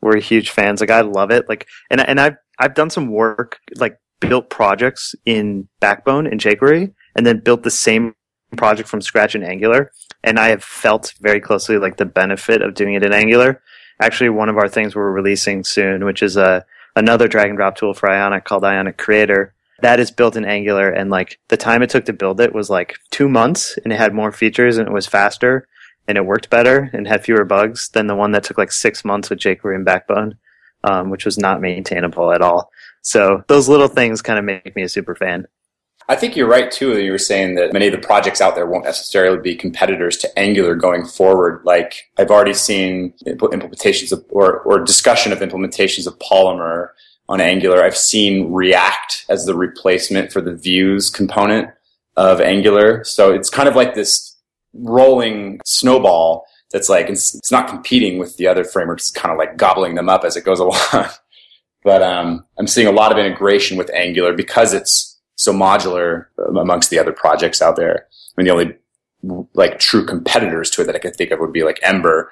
we're 0.00 0.20
huge 0.20 0.50
fans. 0.50 0.80
Like 0.80 0.90
I 0.90 1.00
love 1.02 1.30
it. 1.30 1.48
Like 1.48 1.68
and 1.90 2.00
and 2.00 2.20
I've 2.20 2.36
I've 2.58 2.74
done 2.74 2.90
some 2.90 3.08
work 3.08 3.60
like 3.76 3.98
built 4.20 4.50
projects 4.50 5.14
in 5.24 5.68
Backbone 5.80 6.26
and 6.26 6.40
jQuery 6.40 6.92
and 7.14 7.24
then 7.24 7.38
built 7.38 7.62
the 7.62 7.70
same 7.70 8.14
project 8.56 8.88
from 8.88 9.00
scratch 9.00 9.36
in 9.36 9.44
Angular 9.44 9.92
and 10.24 10.38
I 10.38 10.48
have 10.48 10.62
felt 10.62 11.14
very 11.20 11.40
closely 11.40 11.78
like 11.78 11.96
the 11.96 12.04
benefit 12.04 12.62
of 12.62 12.74
doing 12.74 12.94
it 12.94 13.04
in 13.04 13.12
Angular. 13.12 13.62
Actually, 14.00 14.30
one 14.30 14.48
of 14.48 14.56
our 14.56 14.68
things 14.68 14.94
we're 14.94 15.10
releasing 15.10 15.64
soon, 15.64 16.04
which 16.04 16.22
is 16.22 16.36
a 16.36 16.64
another 16.96 17.28
drag 17.28 17.48
and 17.48 17.56
drop 17.56 17.76
tool 17.76 17.94
for 17.94 18.10
Ionic 18.10 18.44
called 18.44 18.64
Ionic 18.64 18.98
Creator. 18.98 19.54
That 19.80 20.00
is 20.00 20.10
built 20.10 20.36
in 20.36 20.44
Angular, 20.44 20.90
and 20.90 21.10
like 21.10 21.38
the 21.48 21.56
time 21.56 21.82
it 21.82 21.90
took 21.90 22.04
to 22.04 22.12
build 22.12 22.40
it 22.40 22.54
was 22.54 22.70
like 22.70 22.96
two 23.10 23.28
months, 23.28 23.78
and 23.82 23.92
it 23.92 23.98
had 23.98 24.14
more 24.14 24.30
features, 24.30 24.78
and 24.78 24.86
it 24.86 24.94
was 24.94 25.06
faster, 25.06 25.66
and 26.06 26.16
it 26.16 26.26
worked 26.26 26.50
better, 26.50 26.88
and 26.92 27.06
had 27.06 27.24
fewer 27.24 27.44
bugs 27.44 27.88
than 27.88 28.06
the 28.06 28.14
one 28.14 28.32
that 28.32 28.44
took 28.44 28.58
like 28.58 28.72
six 28.72 29.04
months 29.04 29.28
with 29.28 29.40
jQuery 29.40 29.74
and 29.74 29.84
Backbone, 29.84 30.36
um, 30.84 31.10
which 31.10 31.24
was 31.24 31.38
not 31.38 31.60
maintainable 31.60 32.32
at 32.32 32.42
all. 32.42 32.70
So 33.00 33.42
those 33.48 33.68
little 33.68 33.88
things 33.88 34.22
kind 34.22 34.38
of 34.38 34.44
make 34.44 34.76
me 34.76 34.82
a 34.82 34.88
super 34.88 35.16
fan. 35.16 35.46
I 36.08 36.16
think 36.16 36.36
you're 36.36 36.48
right 36.48 36.70
too. 36.70 37.00
You 37.00 37.12
were 37.12 37.18
saying 37.18 37.54
that 37.56 37.72
many 37.72 37.86
of 37.86 37.92
the 37.92 38.06
projects 38.06 38.40
out 38.40 38.54
there 38.54 38.66
won't 38.66 38.84
necessarily 38.84 39.38
be 39.38 39.54
competitors 39.54 40.16
to 40.18 40.38
Angular 40.38 40.74
going 40.74 41.06
forward. 41.06 41.62
Like 41.64 42.10
I've 42.18 42.30
already 42.30 42.54
seen 42.54 43.14
implementations 43.26 44.12
of, 44.12 44.24
or, 44.30 44.60
or 44.60 44.80
discussion 44.80 45.32
of 45.32 45.38
implementations 45.38 46.06
of 46.06 46.18
Polymer 46.18 46.88
on 47.28 47.40
Angular. 47.40 47.82
I've 47.82 47.96
seen 47.96 48.52
React 48.52 49.26
as 49.28 49.46
the 49.46 49.54
replacement 49.54 50.32
for 50.32 50.40
the 50.40 50.54
views 50.54 51.08
component 51.08 51.70
of 52.16 52.40
Angular. 52.40 53.04
So 53.04 53.32
it's 53.32 53.48
kind 53.48 53.68
of 53.68 53.76
like 53.76 53.94
this 53.94 54.36
rolling 54.74 55.60
snowball 55.64 56.44
that's 56.72 56.88
like, 56.88 57.08
it's, 57.08 57.34
it's 57.34 57.52
not 57.52 57.68
competing 57.68 58.18
with 58.18 58.36
the 58.38 58.46
other 58.46 58.64
frameworks. 58.64 59.04
It's 59.04 59.10
kind 59.10 59.32
of 59.32 59.38
like 59.38 59.56
gobbling 59.56 59.94
them 59.94 60.08
up 60.08 60.24
as 60.24 60.36
it 60.36 60.44
goes 60.44 60.58
along. 60.60 61.06
but 61.84 62.02
um, 62.02 62.44
I'm 62.58 62.66
seeing 62.66 62.86
a 62.86 62.92
lot 62.92 63.12
of 63.12 63.18
integration 63.18 63.76
with 63.76 63.90
Angular 63.94 64.34
because 64.34 64.74
it's 64.74 65.11
so 65.42 65.52
modular 65.52 66.26
um, 66.46 66.56
amongst 66.56 66.90
the 66.90 66.98
other 66.98 67.12
projects 67.12 67.60
out 67.60 67.74
there. 67.76 68.06
I 68.06 68.40
mean, 68.40 68.46
the 68.46 68.52
only 68.52 69.48
like 69.54 69.78
true 69.78 70.04
competitors 70.04 70.70
to 70.70 70.82
it 70.82 70.84
that 70.84 70.94
I 70.94 71.00
could 71.00 71.16
think 71.16 71.32
of 71.32 71.40
would 71.40 71.52
be 71.52 71.64
like 71.64 71.80
Ember. 71.82 72.30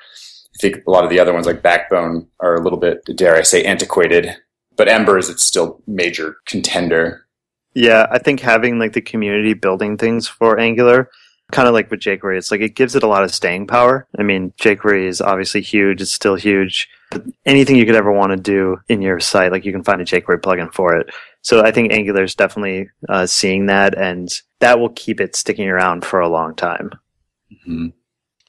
I 0.55 0.59
think 0.61 0.83
a 0.87 0.91
lot 0.91 1.05
of 1.05 1.11
the 1.11 1.19
other 1.19 1.33
ones 1.33 1.47
like 1.47 1.63
Backbone 1.63 2.29
are 2.39 2.55
a 2.55 2.63
little 2.63 2.79
bit, 2.79 3.03
dare 3.17 3.37
I 3.37 3.43
say, 3.43 3.65
antiquated. 3.65 4.37
But 4.77 4.89
Ember 4.89 5.19
is 5.19 5.29
its 5.29 5.45
still 5.45 5.83
major 5.87 6.37
contender. 6.47 7.27
Yeah, 7.75 8.07
I 8.11 8.19
think 8.19 8.41
having 8.41 8.79
like 8.79 8.93
the 8.93 9.01
community 9.01 9.55
building 9.55 9.97
things 9.97 10.29
for 10.29 10.59
Angular, 10.59 11.11
kind 11.51 11.69
of 11.69 11.75
like 11.75 11.91
with 11.91 12.01
jQuery, 12.01 12.39
it's 12.39 12.51
like 12.51 12.61
it 12.61 12.77
gives 12.77 12.95
it 12.95 13.03
a 13.03 13.09
lot 13.09 13.25
of 13.25 13.35
staying 13.35 13.67
power. 13.67 14.07
I 14.19 14.23
mean, 14.23 14.53
jQuery 14.61 15.07
is 15.07 15.21
obviously 15.21 15.61
huge; 15.61 16.01
it's 16.01 16.13
still 16.13 16.37
huge. 16.37 16.89
But 17.11 17.25
anything 17.45 17.77
you 17.77 17.87
could 17.87 17.97
ever 17.97 18.13
want 18.13 18.31
to 18.31 18.37
do 18.37 18.79
in 18.89 19.03
your 19.03 19.19
site, 19.21 19.51
like 19.51 19.65
you 19.65 19.73
can 19.73 19.83
find 19.83 20.01
a 20.01 20.05
jQuery 20.05 20.41
plugin 20.41 20.73
for 20.73 20.95
it. 20.95 21.11
So 21.43 21.65
I 21.65 21.73
think 21.73 21.93
Angular 21.93 22.23
is 22.23 22.35
definitely 22.35 22.89
uh, 23.09 23.27
seeing 23.27 23.67
that, 23.67 23.99
and 23.99 24.29
that 24.61 24.79
will 24.79 24.91
keep 24.91 25.21
it 25.21 25.35
sticking 25.35 25.69
around 25.69 26.05
for 26.05 26.21
a 26.21 26.29
long 26.29 26.55
time. 26.55 26.91
Mm-hmm. 27.53 27.89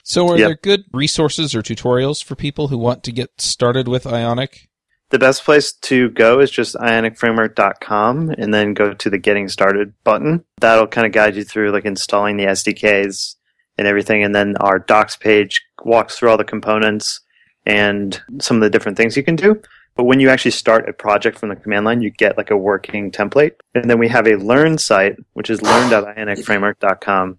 So, 0.03 0.27
are 0.29 0.37
Yep. 0.37 0.47
there 0.47 0.55
good 0.61 0.83
resources 0.93 1.55
or 1.55 1.61
tutorials 1.61 2.23
for 2.23 2.35
people 2.35 2.67
who 2.67 2.77
want 2.77 3.03
to 3.03 3.11
get 3.11 3.39
started 3.39 3.87
with 3.87 4.05
Ionic? 4.05 4.67
The 5.09 5.19
best 5.19 5.43
place 5.43 5.73
to 5.73 6.09
go 6.09 6.39
is 6.39 6.49
just 6.51 6.75
ionicframework.com 6.75 8.29
and 8.37 8.53
then 8.53 8.73
go 8.73 8.93
to 8.93 9.09
the 9.09 9.17
getting 9.17 9.47
started 9.49 9.93
button. 10.03 10.43
That'll 10.59 10.87
kind 10.87 11.05
of 11.05 11.13
guide 11.13 11.35
you 11.35 11.43
through 11.43 11.71
like 11.71 11.85
installing 11.85 12.37
the 12.37 12.45
SDKs 12.45 13.35
and 13.77 13.87
everything. 13.87 14.23
And 14.23 14.33
then 14.33 14.55
our 14.57 14.79
docs 14.79 15.17
page 15.17 15.61
walks 15.83 16.17
through 16.17 16.29
all 16.29 16.37
the 16.37 16.43
components 16.43 17.19
and 17.65 18.21
some 18.39 18.57
of 18.57 18.61
the 18.61 18.69
different 18.69 18.97
things 18.97 19.15
you 19.15 19.23
can 19.23 19.35
do. 19.35 19.61
But 19.95 20.05
when 20.05 20.19
you 20.19 20.29
actually 20.29 20.51
start 20.51 20.87
a 20.87 20.93
project 20.93 21.37
from 21.37 21.49
the 21.49 21.55
command 21.55 21.85
line, 21.85 22.01
you 22.01 22.11
get 22.11 22.37
like 22.37 22.49
a 22.49 22.57
working 22.57 23.11
template. 23.11 23.53
And 23.75 23.89
then 23.89 23.99
we 23.99 24.07
have 24.07 24.27
a 24.27 24.35
learn 24.35 24.77
site, 24.77 25.17
which 25.33 25.49
is 25.49 25.61
learn.ionicframework.com 25.61 27.37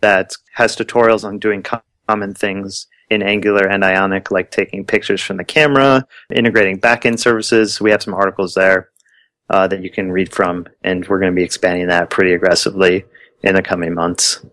that 0.00 0.32
has 0.54 0.76
tutorials 0.76 1.24
on 1.24 1.38
doing 1.38 1.64
common 2.08 2.34
things 2.34 2.88
in 3.10 3.22
Angular 3.22 3.66
and 3.68 3.84
Ionic, 3.84 4.30
like 4.30 4.50
taking 4.50 4.84
pictures 4.84 5.22
from 5.22 5.36
the 5.36 5.44
camera, 5.44 6.06
integrating 6.34 6.80
backend 6.80 7.18
services. 7.18 7.80
We 7.80 7.90
have 7.90 8.02
some 8.02 8.14
articles 8.14 8.54
there 8.54 8.90
uh, 9.50 9.68
that 9.68 9.82
you 9.82 9.90
can 9.90 10.10
read 10.10 10.32
from, 10.32 10.66
and 10.82 11.06
we're 11.06 11.20
going 11.20 11.32
to 11.32 11.36
be 11.36 11.44
expanding 11.44 11.88
that 11.88 12.10
pretty 12.10 12.32
aggressively 12.32 13.04
in 13.42 13.54
the 13.54 13.62
coming 13.62 13.94
months. 13.94 14.44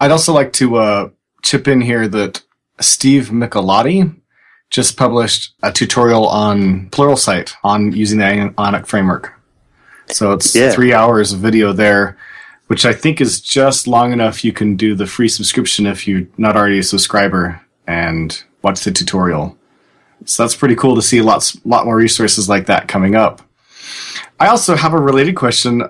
I'd 0.00 0.10
also 0.10 0.32
like 0.32 0.52
to 0.54 0.76
uh, 0.76 1.08
chip 1.42 1.66
in 1.68 1.80
here 1.80 2.06
that 2.08 2.42
Steve 2.80 3.28
Michelotti 3.28 4.14
just 4.76 4.98
published 4.98 5.54
a 5.62 5.72
tutorial 5.72 6.28
on 6.28 6.90
Pluralsight 6.90 7.54
on 7.64 7.92
using 7.92 8.18
the 8.18 8.52
Ionic 8.58 8.86
framework. 8.86 9.32
So 10.08 10.32
it's 10.32 10.54
Yeah. 10.54 10.70
three 10.70 10.92
hours 10.92 11.32
of 11.32 11.38
video 11.38 11.72
there, 11.72 12.18
which 12.66 12.84
I 12.84 12.92
think 12.92 13.22
is 13.22 13.40
just 13.40 13.86
long 13.86 14.12
enough 14.12 14.44
you 14.44 14.52
can 14.52 14.76
do 14.76 14.94
the 14.94 15.06
free 15.06 15.28
subscription 15.28 15.86
if 15.86 16.06
you're 16.06 16.26
not 16.36 16.56
already 16.56 16.80
a 16.80 16.82
subscriber 16.82 17.58
and 17.86 18.38
watch 18.60 18.84
the 18.84 18.90
tutorial. 18.90 19.56
So 20.26 20.42
that's 20.42 20.54
pretty 20.54 20.76
cool 20.76 20.94
to 20.94 21.00
see 21.00 21.22
lots, 21.22 21.56
lot 21.64 21.86
more 21.86 21.96
resources 21.96 22.46
like 22.46 22.66
that 22.66 22.86
coming 22.86 23.16
up. 23.16 23.40
I 24.38 24.48
also 24.48 24.76
have 24.76 24.92
a 24.92 25.00
related 25.00 25.36
question 25.36 25.84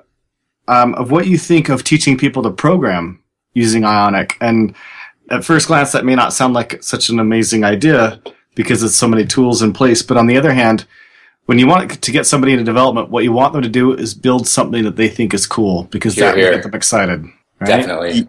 um, 0.68 0.95
of 0.95 1.11
what 1.11 1.26
you 1.26 1.39
think 1.39 1.68
of 1.68 1.82
teaching 1.82 2.16
people 2.16 2.45
to 2.45 2.51
program 2.51 3.18
using 3.53 3.84
Ionic. 3.84 4.37
And 4.41 4.76
at 5.28 5.45
first 5.45 5.66
glance, 5.66 5.91
that 5.91 6.05
may 6.05 6.14
not 6.14 6.32
sound 6.32 6.55
like 6.55 6.80
such 6.84 7.09
an 7.09 7.18
amazing 7.18 7.64
idea 7.64 8.20
because 8.57 8.83
it's 8.83 8.97
so 8.97 9.07
many 9.07 9.25
tools 9.25 9.63
in 9.63 9.73
place. 9.73 10.03
But 10.03 10.17
on 10.17 10.27
the 10.27 10.37
other 10.37 10.53
hand, 10.53 10.85
when 11.45 11.61
you 11.61 11.69
want 11.69 12.03
to 12.03 12.11
get 12.11 12.27
somebody 12.27 12.53
into 12.53 12.65
development, 12.65 13.11
what 13.11 13.23
you 13.23 13.31
want 13.31 13.53
them 13.53 13.63
to 13.63 13.69
do 13.69 13.93
is 13.93 14.15
build 14.15 14.49
something 14.49 14.83
that 14.83 14.97
they 14.97 15.09
think 15.09 15.33
is 15.33 15.47
cool 15.47 15.85
because 15.85 16.15
Hear, 16.15 16.25
that 16.27 16.37
will 16.37 16.51
get 16.51 16.63
them 16.65 16.75
excited. 16.75 17.23
right? 17.61 17.67
Definitely. 17.67 18.29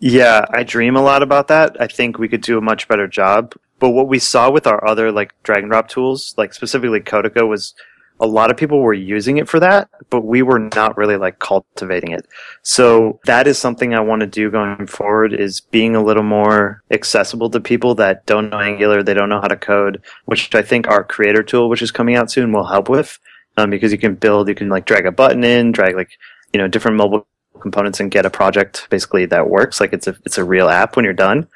Yeah, 0.00 0.44
I 0.50 0.64
dream 0.64 0.96
a 0.96 1.00
lot 1.00 1.22
about 1.22 1.48
that. 1.48 1.80
I 1.80 1.86
think 1.86 2.18
we 2.18 2.28
could 2.28 2.42
do 2.42 2.58
a 2.58 2.60
much 2.60 2.88
better 2.88 3.08
job. 3.08 3.54
But 3.78 3.90
what 3.90 4.08
we 4.08 4.18
saw 4.18 4.50
with 4.50 4.66
our 4.66 4.86
other 4.86 5.10
like 5.10 5.32
drag 5.44 5.62
and 5.62 5.70
drop 5.70 5.88
tools, 5.88 6.34
like 6.36 6.52
specifically 6.52 7.00
Codiqa, 7.00 7.48
was 7.48 7.74
a 8.22 8.26
lot 8.26 8.52
of 8.52 8.56
people 8.56 8.78
were 8.78 8.94
using 8.94 9.38
it 9.38 9.48
for 9.48 9.58
that, 9.58 9.90
but 10.08 10.20
we 10.20 10.42
were 10.42 10.60
not 10.60 10.96
really 10.96 11.16
like 11.16 11.40
cultivating 11.40 12.12
it. 12.12 12.24
So 12.62 13.18
that 13.24 13.48
is 13.48 13.58
something 13.58 13.94
I 13.94 14.00
want 14.00 14.20
to 14.20 14.28
do 14.28 14.48
going 14.48 14.86
forward 14.86 15.34
is 15.34 15.60
being 15.60 15.96
a 15.96 16.02
little 16.02 16.22
more 16.22 16.84
accessible 16.92 17.50
to 17.50 17.60
people 17.60 17.96
that 17.96 18.24
don't 18.24 18.48
know 18.48 18.60
Angular, 18.60 19.02
they 19.02 19.12
don't 19.12 19.28
know 19.28 19.40
how 19.40 19.48
to 19.48 19.56
code, 19.56 20.02
which 20.26 20.54
I 20.54 20.62
think 20.62 20.86
our 20.86 21.02
creator 21.02 21.42
tool, 21.42 21.68
which 21.68 21.82
is 21.82 21.90
coming 21.90 22.14
out 22.14 22.30
soon, 22.30 22.52
will 22.52 22.64
help 22.64 22.88
with. 22.88 23.18
Um, 23.56 23.70
because 23.70 23.90
you 23.90 23.98
can 23.98 24.14
build, 24.14 24.48
you 24.48 24.54
can 24.54 24.68
like 24.68 24.86
drag 24.86 25.04
a 25.04 25.12
button 25.12 25.42
in, 25.42 25.72
drag 25.72 25.96
like, 25.96 26.16
you 26.52 26.58
know, 26.58 26.68
different 26.68 26.96
mobile 26.96 27.26
components 27.60 27.98
and 27.98 28.10
get 28.10 28.24
a 28.24 28.30
project 28.30 28.86
basically 28.88 29.26
that 29.26 29.50
works. 29.50 29.80
Like 29.80 29.92
it's 29.92 30.06
a 30.06 30.16
it's 30.24 30.38
a 30.38 30.44
real 30.44 30.68
app 30.68 30.94
when 30.94 31.04
you're 31.04 31.12
done. 31.12 31.48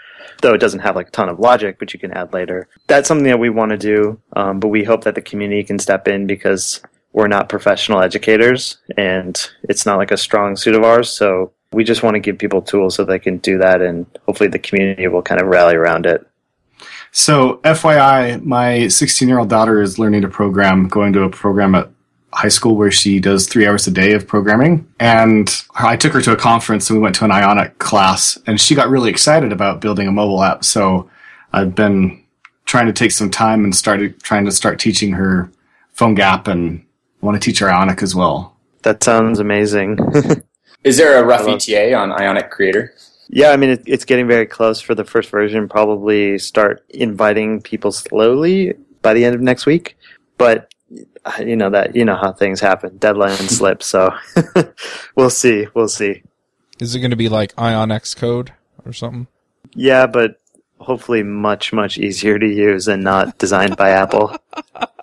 Though 0.43 0.55
it 0.55 0.59
doesn't 0.59 0.81
have 0.81 0.97
like 0.97 1.09
a 1.09 1.11
ton 1.11 1.29
of 1.29 1.39
logic, 1.39 1.79
but 1.79 1.93
you 1.93 2.01
can 2.01 2.12
add 2.12 2.33
later. 2.33 2.68
That's 2.87 3.09
something 3.09 3.27
that 3.27 3.39
we 3.39 3.51
want 3.51 3.70
to 3.70 3.79
do, 3.79 4.20
um, 4.35 4.61
but 4.61 4.68
we 4.68 4.85
hope 4.85 5.05
that 5.05 5.14
the 5.14 5.22
community 5.22 5.64
can 5.64 5.79
step 5.79 6.09
in 6.09 6.27
because 6.27 6.81
we're 7.12 7.29
not 7.29 7.49
professional 7.49 8.03
educators 8.03 8.77
and 8.99 9.51
it's 9.62 9.87
not 9.87 9.97
like 9.97 10.11
a 10.11 10.16
strong 10.18 10.55
suit 10.55 10.74
of 10.74 10.83
ours. 10.83 11.09
So 11.11 11.53
we 11.72 11.85
just 11.85 12.03
want 12.03 12.14
to 12.14 12.20
give 12.20 12.39
people 12.39 12.62
tools 12.62 12.95
so 12.95 13.05
they 13.05 13.18
can 13.18 13.39
do 13.39 13.59
that, 13.59 13.83
and 13.83 14.07
hopefully 14.27 14.49
the 14.49 14.59
community 14.59 15.09
will 15.09 15.22
kind 15.22 15.41
of 15.41 15.49
rally 15.49 15.74
around 15.74 16.07
it. 16.07 16.27
So, 17.12 17.59
FYI, 17.64 18.43
my 18.43 18.89
16 18.89 19.29
year 19.29 19.39
old 19.39 19.49
daughter 19.49 19.81
is 19.81 19.99
learning 19.99 20.22
to 20.22 20.29
program, 20.29 20.89
going 20.89 21.12
to 21.14 21.22
a 21.22 21.31
program 21.31 21.74
at 21.74 21.91
high 22.37 22.49
school 22.49 22.76
where 22.76 22.91
she 22.91 23.18
does 23.18 23.47
three 23.47 23.66
hours 23.66 23.87
a 23.87 23.91
day 23.91 24.12
of 24.12 24.26
programming. 24.26 24.87
And 25.01 25.51
I 25.74 25.97
took 25.97 26.12
her 26.12 26.20
to 26.20 26.32
a 26.32 26.37
conference 26.37 26.91
and 26.91 26.99
we 26.99 27.03
went 27.03 27.14
to 27.16 27.24
an 27.24 27.30
Ionic 27.30 27.78
class, 27.78 28.39
and 28.47 28.61
she 28.61 28.74
got 28.74 28.91
really 28.91 29.09
excited 29.09 29.53
about 29.53 29.80
building 29.80 30.07
a 30.07 30.12
mobile 30.12 30.43
app. 30.43 30.64
So, 30.64 31.09
I've 31.53 31.74
been 31.74 32.22
trying 32.66 32.87
to 32.87 32.93
take 32.93 33.12
some 33.12 33.30
time 33.30 33.64
and 33.64 33.74
started 33.74 34.20
trying 34.22 34.45
to 34.45 34.53
start 34.53 34.78
teaching 34.78 35.12
her 35.12 35.51
PhoneGap 35.97 36.47
and 36.47 36.84
want 37.22 37.41
to 37.41 37.45
teach 37.45 37.61
her 37.61 37.70
Ionic 37.70 38.03
as 38.03 38.14
well. 38.14 38.55
That 38.82 39.03
sounds 39.03 39.39
amazing. 39.39 39.99
Is 40.84 40.99
there 40.99 41.18
a 41.18 41.24
rough 41.24 41.43
Hello. 41.43 41.55
ETA 41.55 41.95
on 41.95 42.12
Ionic 42.12 42.51
Creator? 42.51 42.93
Yeah, 43.28 43.51
I 43.51 43.57
mean, 43.57 43.70
it, 43.70 43.82
it's 43.87 44.05
getting 44.05 44.28
very 44.28 44.47
close 44.47 44.80
for 44.80 44.95
the 44.95 45.05
first 45.05 45.30
version. 45.30 45.68
Probably 45.68 46.39
start 46.39 46.84
inviting 46.91 47.62
people 47.62 47.91
slowly 47.93 48.74
by 49.03 49.14
the 49.14 49.24
end 49.24 49.34
of 49.34 49.41
next 49.41 49.66
week. 49.66 49.97
But 50.39 50.70
you 51.41 51.57
know 51.57 51.70
that 51.70 51.97
you 51.97 52.05
know 52.05 52.16
how 52.16 52.32
things 52.32 52.61
happen. 52.61 52.99
Deadlines 52.99 53.51
slip, 53.51 53.82
so 53.82 54.11
we'll 55.16 55.30
see. 55.30 55.66
We'll 55.74 55.89
see. 55.89 56.22
Is 56.78 56.95
it 56.95 57.01
going 57.01 57.11
to 57.11 57.16
be 57.16 57.28
like 57.28 57.59
Ionic 57.59 58.03
Xcode 58.03 58.51
or 58.84 58.93
something? 58.93 59.26
Yeah, 59.74 60.07
but 60.07 60.41
hopefully 60.78 61.22
much 61.22 61.72
much 61.72 61.99
easier 61.99 62.39
to 62.39 62.47
use 62.47 62.87
and 62.89 63.03
not 63.03 63.39
designed 63.39 63.76
by 63.76 63.91
Apple. 63.91 64.37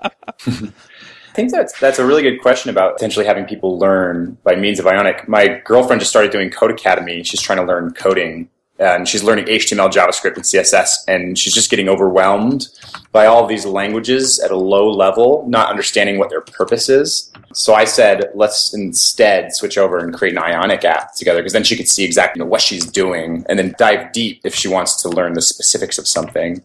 I 0.01 1.36
think 1.36 1.51
that's 1.51 1.77
that's 1.79 1.99
a 1.99 2.05
really 2.05 2.21
good 2.21 2.41
question 2.41 2.69
about 2.69 2.93
potentially 2.93 3.25
having 3.25 3.45
people 3.45 3.79
learn 3.79 4.38
by 4.43 4.55
means 4.55 4.79
of 4.79 4.88
Ionic. 4.88 5.27
My 5.27 5.61
girlfriend 5.65 5.99
just 5.99 6.11
started 6.11 6.31
doing 6.31 6.49
Codecademy. 6.49 7.25
She's 7.25 7.41
trying 7.41 7.57
to 7.57 7.65
learn 7.65 7.93
coding, 7.93 8.49
and 8.84 9.07
she's 9.07 9.23
learning 9.23 9.45
HTML, 9.45 9.91
JavaScript, 9.91 10.36
and 10.36 10.43
CSS, 10.43 11.07
and 11.07 11.38
she's 11.38 11.53
just 11.53 11.69
getting 11.69 11.88
overwhelmed 11.88 12.67
by 13.11 13.25
all 13.25 13.47
these 13.47 13.65
languages 13.65 14.39
at 14.39 14.51
a 14.51 14.57
low 14.57 14.89
level, 14.89 15.45
not 15.47 15.69
understanding 15.69 16.17
what 16.17 16.29
their 16.29 16.41
purpose 16.41 16.89
is. 16.89 17.31
So 17.53 17.73
I 17.73 17.86
said, 17.86 18.31
let's 18.36 18.73
instead 18.73 19.53
switch 19.53 19.77
over 19.77 19.99
and 19.99 20.13
create 20.13 20.36
an 20.36 20.43
Ionic 20.43 20.84
app 20.84 21.15
together, 21.15 21.39
because 21.39 21.53
then 21.53 21.63
she 21.63 21.77
could 21.77 21.88
see 21.88 22.03
exactly 22.03 22.43
what 22.43 22.61
she's 22.61 22.86
doing, 22.86 23.45
and 23.47 23.57
then 23.57 23.73
dive 23.77 24.11
deep 24.11 24.41
if 24.43 24.53
she 24.53 24.67
wants 24.67 25.01
to 25.03 25.09
learn 25.09 25.34
the 25.34 25.41
specifics 25.41 25.97
of 25.97 26.07
something. 26.07 26.63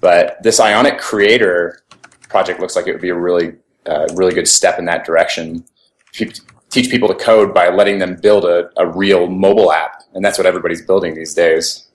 But 0.00 0.42
this 0.42 0.60
Ionic 0.60 0.98
Creator 0.98 1.82
project 2.28 2.60
looks 2.60 2.76
like 2.76 2.86
it 2.86 2.92
would 2.92 3.02
be 3.02 3.08
a 3.08 3.14
really 3.14 3.54
uh, 3.86 4.06
really 4.14 4.34
good 4.34 4.48
step 4.48 4.78
in 4.78 4.84
that 4.86 5.04
direction. 5.04 5.64
Teach 6.76 6.90
people 6.90 7.08
to 7.08 7.14
code 7.14 7.54
by 7.54 7.70
letting 7.70 8.00
them 8.00 8.16
build 8.16 8.44
a, 8.44 8.68
a 8.76 8.86
real 8.86 9.28
mobile 9.28 9.72
app, 9.72 10.02
and 10.12 10.22
that's 10.22 10.36
what 10.36 10.46
everybody's 10.46 10.84
building 10.84 11.14
these 11.14 11.32
days. 11.32 11.88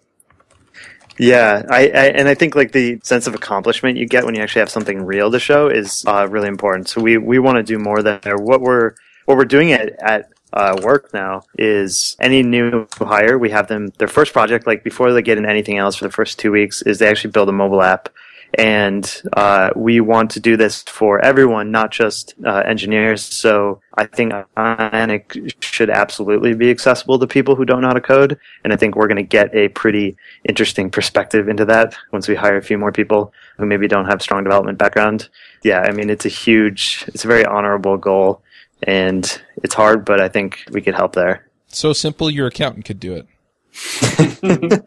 Yeah, 1.20 1.62
I, 1.70 1.82
I 1.82 2.06
and 2.08 2.28
I 2.28 2.34
think 2.34 2.56
like 2.56 2.72
the 2.72 3.00
sense 3.04 3.28
of 3.28 3.36
accomplishment 3.36 4.00
you 4.00 4.08
get 4.08 4.26
when 4.26 4.34
you 4.34 4.42
actually 4.42 4.62
have 4.62 4.72
something 4.72 5.06
real 5.06 5.30
to 5.30 5.40
show 5.40 5.68
is 5.68 6.04
uh, 6.08 6.28
really 6.28 6.48
important. 6.48 6.90
So 6.90 7.00
we 7.00 7.20
we 7.20 7.38
want 7.38 7.58
to 7.58 7.64
do 7.64 7.78
more 7.78 8.02
there. 8.02 8.38
What 8.38 8.62
we're 8.62 8.96
what 9.26 9.38
we're 9.38 9.46
doing 9.46 9.72
at 9.72 9.92
at 10.02 10.32
uh, 10.52 10.76
work 10.82 11.14
now 11.14 11.44
is 11.60 12.16
any 12.20 12.42
new 12.42 12.88
hire 12.98 13.38
we 13.38 13.52
have 13.52 13.68
them 13.68 13.90
their 14.00 14.08
first 14.08 14.34
project 14.34 14.66
like 14.66 14.84
before 14.84 15.14
they 15.14 15.22
get 15.22 15.38
in 15.38 15.46
anything 15.46 15.78
else 15.78 15.96
for 15.96 16.06
the 16.06 16.12
first 16.12 16.40
two 16.40 16.52
weeks 16.52 16.82
is 16.82 16.98
they 16.98 17.08
actually 17.08 17.30
build 17.30 17.48
a 17.48 17.54
mobile 17.54 17.84
app 17.84 18.10
and 18.56 19.22
uh, 19.34 19.70
we 19.76 20.02
want 20.02 20.32
to 20.32 20.40
do 20.40 20.58
this 20.58 20.84
for 20.84 21.24
everyone, 21.24 21.72
not 21.72 21.92
just 21.92 22.36
uh, 22.46 22.64
engineers. 22.66 23.24
So 23.24 23.82
I 23.96 24.06
think 24.06 24.34
Ionic 24.58 25.38
should 25.62 25.90
absolutely 25.90 26.54
be 26.54 26.70
accessible 26.70 27.18
to 27.20 27.28
people 27.28 27.56
who 27.56 27.66
don't 27.66 27.82
know 27.82 27.88
how 27.88 27.94
to 27.94 28.02
code, 28.02 28.38
and 28.64 28.74
I 28.74 28.76
think 28.76 28.96
we're 28.96 29.08
going 29.08 29.18
to 29.18 29.24
get 29.24 29.54
a 29.56 29.70
pretty 29.70 30.18
interesting 30.48 30.90
perspective 30.90 31.48
into 31.48 31.66
that 31.66 31.96
once 32.12 32.28
we 32.28 32.36
hire 32.36 32.58
a 32.58 32.64
few 32.64 32.78
more 32.78 32.92
people 32.92 33.34
who 33.58 33.66
maybe 33.66 33.88
don't 33.88 34.06
have 34.06 34.22
strong 34.22 34.44
development 34.44 34.78
background. 34.78 35.30
Yeah, 35.64 35.82
I 35.82 35.92
mean 35.92 36.10
it's 36.10 36.26
a 36.26 36.30
huge, 36.30 37.06
it's 37.08 37.24
a 37.24 37.28
very 37.28 37.46
honorable 37.46 37.98
goal 37.98 38.42
and 38.84 39.42
it's 39.58 39.76
hard, 39.76 40.06
but 40.06 40.20
I 40.20 40.28
think 40.28 40.64
we 40.72 40.82
could 40.82 40.96
help 40.96 41.14
there. 41.14 41.48
So 41.68 41.94
simple, 41.94 42.30
your 42.30 42.48
accountant 42.48 42.86
could 42.86 43.00
do 43.00 43.14
it. 43.14 43.28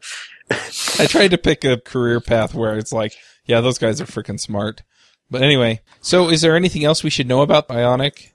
I 0.99 1.07
tried 1.07 1.31
to 1.31 1.39
pick 1.39 1.65
a 1.65 1.79
career 1.79 2.21
path 2.21 2.55
where 2.55 2.77
it's 2.77 2.93
like, 2.93 3.17
yeah, 3.47 3.61
those 3.61 3.79
guys 3.79 4.01
are 4.01 4.07
freaking 4.07 4.41
smart. 4.41 4.83
But 5.31 5.43
anyway, 5.43 5.81
so 6.01 6.29
is 6.29 6.43
there 6.43 6.57
anything 6.57 6.85
else 6.85 7.03
we 7.03 7.11
should 7.11 7.29
know 7.29 7.43
about 7.43 7.71
Ionic? 7.71 8.35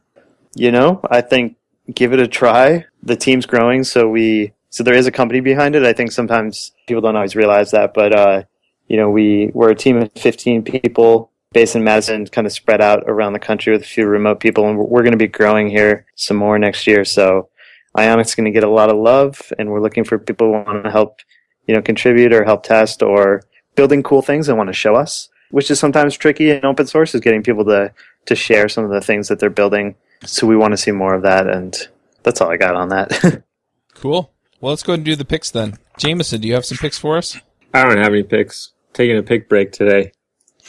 You 0.56 0.72
know, 0.72 1.02
I 1.10 1.22
think 1.22 1.58
give 1.94 2.14
it 2.14 2.20
a 2.20 2.28
try. 2.28 2.86
The 3.04 3.16
team's 3.16 3.46
growing, 3.46 3.84
so 3.84 4.10
we 4.10 4.54
so 4.70 4.84
there 4.84 4.96
is 4.96 5.08
a 5.08 5.12
company 5.12 5.40
behind 5.40 5.76
it. 5.76 5.84
I 5.84 5.94
think 5.94 6.12
sometimes 6.12 6.72
people 6.88 7.02
don't 7.02 7.16
always 7.16 7.36
realize 7.36 7.72
that, 7.72 7.94
but 7.94 8.16
uh, 8.16 8.44
you 8.88 8.98
know, 8.98 9.10
we 9.10 9.52
we're 9.54 9.72
a 9.72 9.76
team 9.76 9.98
of 9.98 10.12
15 10.14 10.64
people 10.64 11.32
based 11.52 11.76
in 11.76 11.84
Madison, 11.84 12.28
kind 12.28 12.46
of 12.46 12.54
spread 12.54 12.82
out 12.82 13.04
around 13.08 13.34
the 13.34 13.40
country 13.40 13.74
with 13.74 13.82
a 13.82 13.86
few 13.86 14.06
remote 14.06 14.40
people, 14.40 14.68
and 14.68 14.78
we're 14.78 15.02
going 15.02 15.12
to 15.12 15.18
be 15.18 15.28
growing 15.28 15.70
here 15.70 16.06
some 16.16 16.38
more 16.38 16.60
next 16.60 16.86
year. 16.86 17.04
So 17.06 17.50
Ionic's 17.96 18.36
going 18.36 18.46
to 18.46 18.52
get 18.52 18.64
a 18.64 18.70
lot 18.70 18.90
of 18.90 18.98
love, 18.98 19.52
and 19.58 19.70
we're 19.70 19.82
looking 19.82 20.04
for 20.04 20.20
people 20.20 20.48
who 20.48 20.54
want 20.54 20.84
to 20.84 20.92
help, 20.92 21.20
you 21.68 21.76
know, 21.76 21.82
contribute 21.82 22.34
or 22.34 22.46
help 22.46 22.64
test 22.64 23.02
or 23.02 23.42
building 23.76 24.04
cool 24.04 24.22
things 24.22 24.50
and 24.50 24.58
want 24.58 24.68
to 24.68 24.74
show 24.74 24.96
us, 24.96 25.30
which 25.52 25.72
is 25.72 25.80
sometimes 25.80 26.18
tricky 26.18 26.52
in 26.52 26.66
open 26.66 26.88
source 26.88 27.16
is 27.16 27.22
getting 27.22 27.44
people 27.44 27.66
to 27.66 27.94
to 28.26 28.36
share 28.36 28.70
some 28.70 28.84
of 28.84 28.92
the 28.92 29.02
things 29.02 29.28
that 29.28 29.40
they're 29.40 29.50
building. 29.50 29.96
So 30.26 30.46
we 30.46 30.58
want 30.58 30.74
to 30.74 30.78
see 30.78 30.92
more 30.92 31.14
of 31.14 31.24
that, 31.24 31.48
and 31.48 31.76
that's 32.24 32.42
all 32.42 32.52
I 32.52 32.58
got 32.58 32.76
on 32.76 32.90
that. 32.90 33.44
Cool. 33.96 34.32
Well, 34.62 34.72
let's 34.72 34.82
go 34.84 34.94
ahead 34.94 35.00
and 35.00 35.06
do 35.06 35.16
the 35.18 35.26
picks 35.26 35.52
then. 35.52 35.78
Jamison, 35.98 36.40
do 36.40 36.48
you 36.48 36.54
have 36.54 36.66
some 36.66 36.78
picks 36.78 36.98
for 36.98 37.18
us? 37.18 37.38
I 37.74 37.84
don't 37.84 37.98
have 37.98 38.14
any 38.14 38.24
picks. 38.24 38.72
Taking 38.94 39.18
a 39.18 39.24
pick 39.24 39.50
break 39.50 39.74
today. 39.74 40.14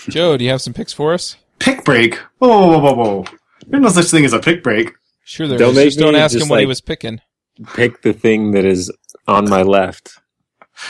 Joe, 0.08 0.36
do 0.36 0.44
you 0.44 0.50
have 0.50 0.62
some 0.62 0.74
picks 0.74 0.92
for 0.92 1.14
us? 1.14 1.36
Pick 1.60 1.84
break. 1.84 2.16
Whoa, 2.38 2.48
whoa, 2.48 2.78
whoa, 2.78 2.92
whoa, 2.92 2.94
whoa. 2.94 3.24
There's 3.68 3.82
no 3.82 3.88
such 3.88 4.06
thing 4.06 4.24
as 4.24 4.32
a 4.32 4.40
pick 4.40 4.64
break. 4.64 4.92
Sure, 5.24 5.46
there 5.46 5.58
Don't 5.58 5.76
is. 5.76 5.84
Just 5.84 5.98
don't 6.00 6.16
ask 6.16 6.32
just, 6.32 6.44
him 6.44 6.48
what 6.48 6.60
he 6.60 6.66
was 6.66 6.80
picking. 6.80 7.20
Pick 7.74 8.02
the 8.02 8.12
thing 8.12 8.50
that 8.52 8.64
is 8.64 8.90
on 9.28 9.48
my 9.48 9.62
left 9.62 10.18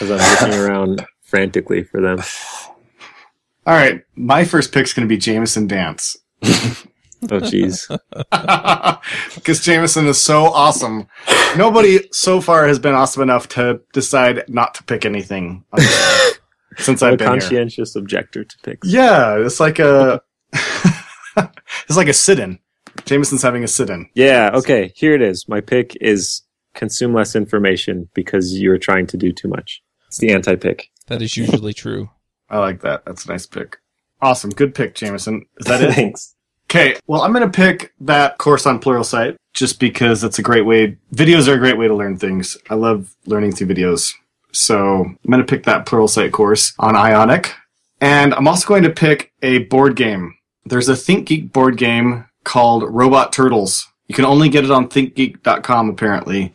as 0.00 0.10
I'm 0.10 0.18
looking 0.18 0.60
around 0.66 1.06
frantically 1.30 1.84
for 1.84 2.00
them. 2.00 2.18
All 3.66 3.74
right, 3.74 4.02
my 4.16 4.44
first 4.44 4.72
pick's 4.72 4.92
going 4.92 5.06
to 5.06 5.12
be 5.12 5.18
Jamison 5.18 5.66
Dance. 5.66 6.16
Oh, 7.24 7.38
jeez. 7.38 7.86
Because 9.34 9.60
Jamison 9.60 10.06
is 10.06 10.18
so 10.18 10.44
awesome. 10.44 11.06
Nobody 11.54 12.08
so 12.12 12.40
far 12.40 12.66
has 12.66 12.78
been 12.78 12.94
awesome 12.94 13.22
enough 13.22 13.46
to 13.50 13.80
decide 13.92 14.44
not 14.48 14.72
to 14.76 14.82
pick 14.84 15.04
anything 15.04 15.62
on 15.70 15.80
this 15.80 15.94
show 15.94 16.30
since 16.82 17.02
I'm 17.02 17.10
a 17.10 17.12
I've 17.12 17.18
been 17.18 17.28
here. 17.32 17.40
conscientious 17.40 17.94
objector 17.94 18.44
to 18.44 18.56
picks. 18.62 18.88
Yeah, 18.88 19.36
it's 19.36 19.60
like 19.60 19.78
a 19.78 20.22
it's 20.54 21.96
like 21.96 22.08
a 22.08 22.14
sit-in. 22.14 22.58
Jamison's 23.00 23.42
having 23.42 23.64
a 23.64 23.68
sit-in. 23.68 24.08
Yeah, 24.14 24.50
okay, 24.54 24.92
here 24.96 25.14
it 25.14 25.20
is. 25.22 25.46
My 25.46 25.60
pick 25.60 25.96
is 26.00 26.42
consume 26.74 27.12
less 27.12 27.36
information 27.36 28.08
because 28.14 28.58
you're 28.58 28.78
trying 28.78 29.06
to 29.08 29.18
do 29.18 29.30
too 29.30 29.48
much. 29.48 29.82
It's 30.08 30.18
the 30.18 30.32
anti 30.32 30.56
pick. 30.56 30.88
That 31.10 31.22
is 31.22 31.36
usually 31.36 31.74
true. 31.74 32.08
I 32.48 32.58
like 32.58 32.80
that. 32.80 33.04
That's 33.04 33.26
a 33.26 33.28
nice 33.28 33.46
pick. 33.46 33.78
Awesome, 34.22 34.50
good 34.50 34.74
pick, 34.74 34.94
Jamison. 34.94 35.46
Is 35.58 35.66
that 35.66 35.82
it? 35.82 35.94
Thanks. 35.94 36.34
Okay, 36.70 36.96
well, 37.06 37.22
I'm 37.22 37.32
going 37.32 37.50
to 37.50 37.56
pick 37.56 37.92
that 38.00 38.38
course 38.38 38.64
on 38.64 38.80
Pluralsight 38.80 39.36
just 39.52 39.80
because 39.80 40.22
it's 40.22 40.38
a 40.38 40.42
great 40.42 40.64
way. 40.64 40.96
Videos 41.12 41.48
are 41.48 41.54
a 41.54 41.58
great 41.58 41.76
way 41.76 41.88
to 41.88 41.94
learn 41.94 42.16
things. 42.16 42.56
I 42.70 42.74
love 42.74 43.16
learning 43.26 43.52
through 43.52 43.66
videos. 43.66 44.14
So 44.52 45.04
I'm 45.04 45.18
going 45.26 45.44
to 45.44 45.50
pick 45.50 45.64
that 45.64 45.84
Pluralsight 45.84 46.30
course 46.30 46.72
on 46.78 46.94
Ionic. 46.94 47.52
And 48.00 48.32
I'm 48.34 48.46
also 48.46 48.68
going 48.68 48.84
to 48.84 48.90
pick 48.90 49.32
a 49.42 49.64
board 49.64 49.96
game. 49.96 50.36
There's 50.64 50.88
a 50.88 50.92
ThinkGeek 50.92 51.52
board 51.52 51.76
game 51.76 52.26
called 52.44 52.84
Robot 52.84 53.32
Turtles. 53.32 53.88
You 54.06 54.14
can 54.14 54.24
only 54.24 54.48
get 54.48 54.64
it 54.64 54.70
on 54.70 54.88
thinkgeek.com 54.88 55.90
apparently. 55.90 56.52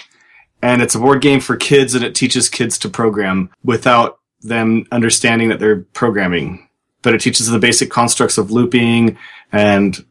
And 0.61 0.81
it's 0.81 0.95
a 0.95 0.99
board 0.99 1.21
game 1.21 1.41
for 1.41 1.57
kids 1.57 1.93
and 1.93 2.05
it 2.05 2.15
teaches 2.15 2.47
kids 2.47 2.77
to 2.79 2.89
program 2.89 3.49
without 3.63 4.19
them 4.41 4.85
understanding 4.91 5.49
that 5.49 5.59
they're 5.59 5.81
programming. 5.81 6.67
But 7.01 7.13
it 7.13 7.21
teaches 7.21 7.47
the 7.47 7.59
basic 7.59 7.89
constructs 7.89 8.37
of 8.37 8.51
looping 8.51 9.17
and 9.51 10.03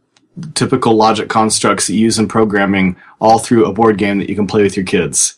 typical 0.54 0.94
logic 0.94 1.28
constructs 1.28 1.86
that 1.86 1.94
you 1.94 2.00
use 2.00 2.18
in 2.18 2.28
programming 2.28 2.96
all 3.20 3.38
through 3.38 3.66
a 3.66 3.72
board 3.72 3.98
game 3.98 4.18
that 4.18 4.28
you 4.28 4.36
can 4.36 4.46
play 4.46 4.62
with 4.62 4.76
your 4.76 4.86
kids 4.86 5.36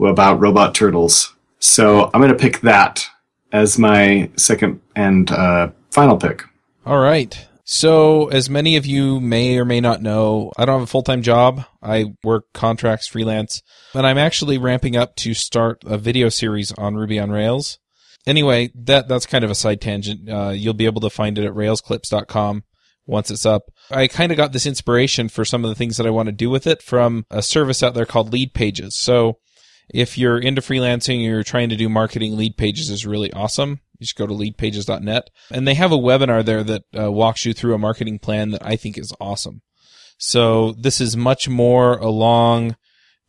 about 0.00 0.40
robot 0.40 0.74
turtles. 0.74 1.34
So 1.58 2.10
I'm 2.12 2.20
going 2.20 2.32
to 2.32 2.38
pick 2.38 2.60
that 2.60 3.06
as 3.52 3.78
my 3.78 4.30
second 4.36 4.80
and 4.94 5.30
uh, 5.30 5.70
final 5.90 6.16
pick. 6.16 6.44
All 6.86 6.98
right. 6.98 7.46
So, 7.70 8.28
as 8.28 8.48
many 8.48 8.76
of 8.76 8.86
you 8.86 9.20
may 9.20 9.58
or 9.58 9.64
may 9.66 9.82
not 9.82 10.00
know, 10.00 10.52
I 10.56 10.64
don't 10.64 10.76
have 10.76 10.88
a 10.88 10.90
full 10.90 11.02
time 11.02 11.20
job. 11.20 11.66
I 11.82 12.14
work 12.24 12.46
contracts 12.54 13.06
freelance, 13.06 13.60
and 13.92 14.06
I'm 14.06 14.16
actually 14.16 14.56
ramping 14.56 14.96
up 14.96 15.16
to 15.16 15.34
start 15.34 15.82
a 15.84 15.98
video 15.98 16.30
series 16.30 16.72
on 16.72 16.94
Ruby 16.94 17.18
on 17.18 17.30
Rails. 17.30 17.78
Anyway, 18.26 18.70
that 18.74 19.08
that's 19.08 19.26
kind 19.26 19.44
of 19.44 19.50
a 19.50 19.54
side 19.54 19.80
tangent. 19.80 20.28
Uh, 20.28 20.50
you'll 20.50 20.74
be 20.74 20.86
able 20.86 21.00
to 21.00 21.10
find 21.10 21.38
it 21.38 21.44
at 21.44 21.52
railsclips.com 21.52 22.64
once 23.06 23.30
it's 23.30 23.46
up. 23.46 23.70
I 23.90 24.06
kind 24.06 24.30
of 24.32 24.36
got 24.36 24.52
this 24.52 24.66
inspiration 24.66 25.28
for 25.28 25.44
some 25.44 25.64
of 25.64 25.70
the 25.70 25.74
things 25.74 25.96
that 25.96 26.06
I 26.06 26.10
want 26.10 26.26
to 26.26 26.32
do 26.32 26.50
with 26.50 26.66
it 26.66 26.82
from 26.82 27.24
a 27.30 27.42
service 27.42 27.82
out 27.82 27.94
there 27.94 28.06
called 28.06 28.32
Lead 28.32 28.54
Pages. 28.54 28.96
So, 28.96 29.38
if 29.92 30.18
you're 30.18 30.38
into 30.38 30.60
freelancing 30.60 31.24
you're 31.24 31.42
trying 31.42 31.70
to 31.70 31.76
do 31.76 31.88
marketing, 31.88 32.36
Lead 32.36 32.58
Pages 32.58 32.90
is 32.90 33.06
really 33.06 33.32
awesome. 33.32 33.80
You 33.98 34.04
just 34.04 34.16
go 34.16 34.26
to 34.26 34.34
leadpages.net 34.34 35.30
and 35.50 35.66
they 35.66 35.74
have 35.74 35.90
a 35.90 35.98
webinar 35.98 36.44
there 36.44 36.62
that 36.62 36.82
uh, 36.96 37.10
walks 37.10 37.44
you 37.44 37.54
through 37.54 37.74
a 37.74 37.78
marketing 37.78 38.18
plan 38.18 38.50
that 38.50 38.64
I 38.64 38.76
think 38.76 38.98
is 38.98 39.14
awesome. 39.18 39.62
So 40.18 40.72
this 40.72 41.00
is 41.00 41.16
much 41.16 41.48
more 41.48 41.96
along 41.98 42.76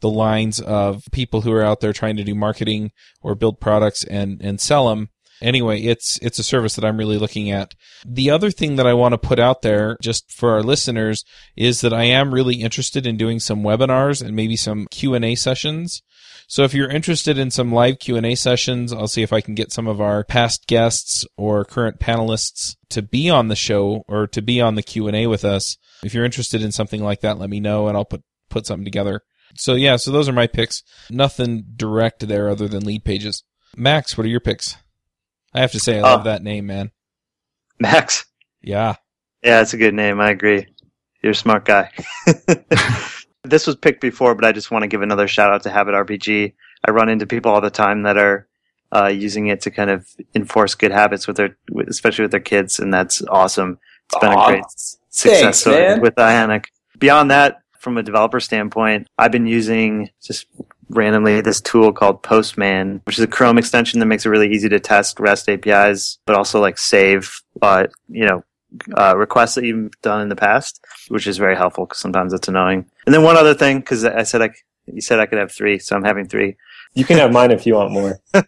the 0.02 0.10
lines 0.10 0.60
of 0.60 1.04
people 1.12 1.41
who 1.41 1.52
are 1.52 1.64
out 1.64 1.82
there 1.82 1.93
trying 1.93 2.18
to 2.18 2.24
do 2.24 2.36
marketing 2.36 2.91
or 3.22 3.36
build 3.36 3.60
products 3.60 4.04
and, 4.04 4.41
and 4.41 4.60
sell 4.60 4.89
them. 4.89 5.10
Anyway, 5.41 5.82
it's, 5.82 6.20
it's 6.22 6.39
a 6.39 6.43
service 6.43 6.76
that 6.76 6.84
I'm 6.84 6.97
really 6.97 7.18
looking 7.18 7.50
at. 7.50 7.74
The 8.06 8.30
other 8.30 8.52
thing 8.52 8.76
that 8.76 8.88
I 8.88 8.93
want 8.93 9.14
to 9.14 9.18
put 9.18 9.39
out 9.39 9.62
there 9.62 9.97
just 10.02 10.34
for 10.34 10.52
our 10.52 10.62
listeners 10.62 11.24
is 11.56 11.80
that 11.82 11.93
I 11.93 12.04
am 12.04 12.34
really 12.34 12.56
interested 12.56 13.08
in 13.08 13.16
doing 13.16 13.39
some 13.39 13.64
webinars 13.64 14.22
and 14.22 14.36
maybe 14.36 14.58
some 14.58 14.88
Q&A 14.91 15.36
sessions. 15.36 16.02
So 16.47 16.64
if 16.64 16.74
you're 16.74 16.89
interested 16.89 17.38
in 17.38 17.52
some 17.52 17.72
live 17.72 18.00
Q&A 18.00 18.36
sessions, 18.36 18.91
I'll 18.91 19.08
see 19.08 19.22
if 19.22 19.32
I 19.32 19.39
can 19.39 19.56
get 19.56 19.72
some 19.72 19.88
of 19.88 20.02
our 20.02 20.24
past 20.24 20.68
guests 20.68 21.26
or 21.38 21.64
current 21.64 22.00
panelists 22.00 22.76
to 22.89 23.02
be 23.02 23.30
on 23.30 23.47
the 23.47 23.56
show 23.56 24.04
or 24.08 24.28
to 24.28 24.41
be 24.41 24.60
on 24.60 24.76
the 24.76 24.84
Q&A 24.84 25.28
with 25.28 25.45
us. 25.45 25.78
If 26.04 26.14
you're 26.14 26.26
interested 26.26 26.62
in 26.62 26.72
something 26.72 27.04
like 27.04 27.22
that, 27.22 27.38
let 27.38 27.50
me 27.50 27.60
know 27.60 27.88
and 27.88 27.95
I'll 27.95 28.04
put 28.04 28.24
put 28.50 28.66
something 28.66 28.86
together. 28.86 29.22
So 29.56 29.74
yeah, 29.76 29.95
so 29.97 30.12
those 30.12 30.30
are 30.30 30.34
my 30.34 30.47
picks. 30.47 30.84
Nothing 31.10 31.66
direct 31.76 32.28
there 32.28 32.50
other 32.50 32.68
than 32.68 32.84
lead 32.86 33.04
pages. 33.04 33.43
Max, 33.76 34.18
what 34.18 34.26
are 34.26 34.30
your 34.30 34.39
picks? 34.39 34.76
I 35.54 35.62
have 35.62 35.72
to 35.72 35.80
say 35.80 35.97
I 36.00 36.02
love 36.02 36.22
Uh, 36.22 36.24
that 36.24 36.43
name, 36.43 36.68
man. 36.68 36.91
Max. 37.80 38.26
Yeah. 38.62 38.95
Yeah, 39.43 39.62
it's 39.62 39.74
a 39.74 39.78
good 39.78 39.93
name. 39.93 40.20
I 40.20 40.30
agree. 40.32 40.68
You're 41.24 41.32
a 41.32 41.36
smart 41.36 41.66
guy. 41.66 41.91
this 43.43 43.66
was 43.68 43.76
picked 43.76 44.02
before, 44.02 44.36
but 44.36 44.45
I 44.45 44.52
just 44.52 44.72
want 44.72 44.84
to 44.84 44.88
give 44.88 45.02
another 45.02 45.28
shout 45.28 45.54
out 45.54 45.64
to 45.64 45.70
Habit 45.70 45.93
RPG. 45.95 46.54
I 46.86 46.91
run 46.91 47.10
into 47.10 47.26
people 47.26 47.52
all 47.52 47.62
the 47.62 47.70
time 47.70 48.04
that 48.04 48.18
are 48.18 48.47
uh, 48.93 49.08
using 49.08 49.47
it 49.47 49.62
to 49.62 49.72
kind 49.72 49.89
of 49.89 50.08
enforce 50.36 50.76
good 50.76 50.91
habits 50.91 51.28
with 51.28 51.38
their, 51.38 51.58
especially 51.88 52.24
with 52.24 52.32
their 52.32 52.39
kids, 52.39 52.80
and 52.80 52.93
that's 52.93 53.22
awesome. 53.30 53.80
It's 54.06 54.20
been 54.20 54.34
Aw, 54.34 54.45
a 54.45 54.52
great 54.52 54.64
success 55.10 55.64
thanks, 55.64 56.02
with 56.02 56.18
Ionic. 56.18 56.70
Beyond 56.97 57.32
that, 57.32 57.62
from 57.80 57.98
a 57.98 58.04
developer 58.04 58.40
standpoint, 58.40 59.08
I've 59.18 59.32
been 59.32 59.48
using 59.48 60.10
just 60.22 60.46
randomly 60.90 61.42
this 61.42 61.62
tool 61.62 61.94
called 61.94 62.24
Postman, 62.24 63.02
which 63.06 63.18
is 63.18 63.24
a 63.24 63.28
Chrome 63.28 63.58
extension 63.58 64.00
that 64.00 64.06
makes 64.06 64.26
it 64.26 64.30
really 64.30 64.52
easy 64.52 64.70
to 64.70 64.80
test 64.80 65.20
REST 65.20 65.50
APIs, 65.50 66.20
but 66.26 66.36
also 66.36 66.60
like 66.60 66.78
save, 66.78 67.42
uh, 67.62 67.86
you 68.08 68.26
know, 68.26 68.44
uh, 68.96 69.16
requests 69.18 69.56
that 69.56 69.66
you've 69.66 70.00
done 70.02 70.22
in 70.22 70.30
the 70.30 70.36
past, 70.36 70.84
which 71.08 71.26
is 71.26 71.38
very 71.38 71.56
helpful 71.56 71.86
because 71.86 72.00
sometimes 72.00 72.34
it's 72.34 72.48
annoying. 72.48 72.86
And 73.06 73.16
then 73.16 73.24
one 73.24 73.38
other 73.38 73.56
thing, 73.56 73.80
because 73.80 74.06
I 74.06 74.24
said 74.24 74.42
I, 74.42 74.52
you 74.86 75.02
said 75.02 75.20
I 75.20 75.26
could 75.26 75.40
have 75.40 75.52
three, 75.52 75.80
so 75.80 75.96
I'm 75.96 76.04
having 76.04 76.28
three. 76.28 76.56
You 76.94 77.06
can 77.06 77.18
have 77.18 77.32
mine 77.32 77.52
if 77.52 77.66
you 77.66 77.76
want 77.76 77.92
more. 77.92 78.20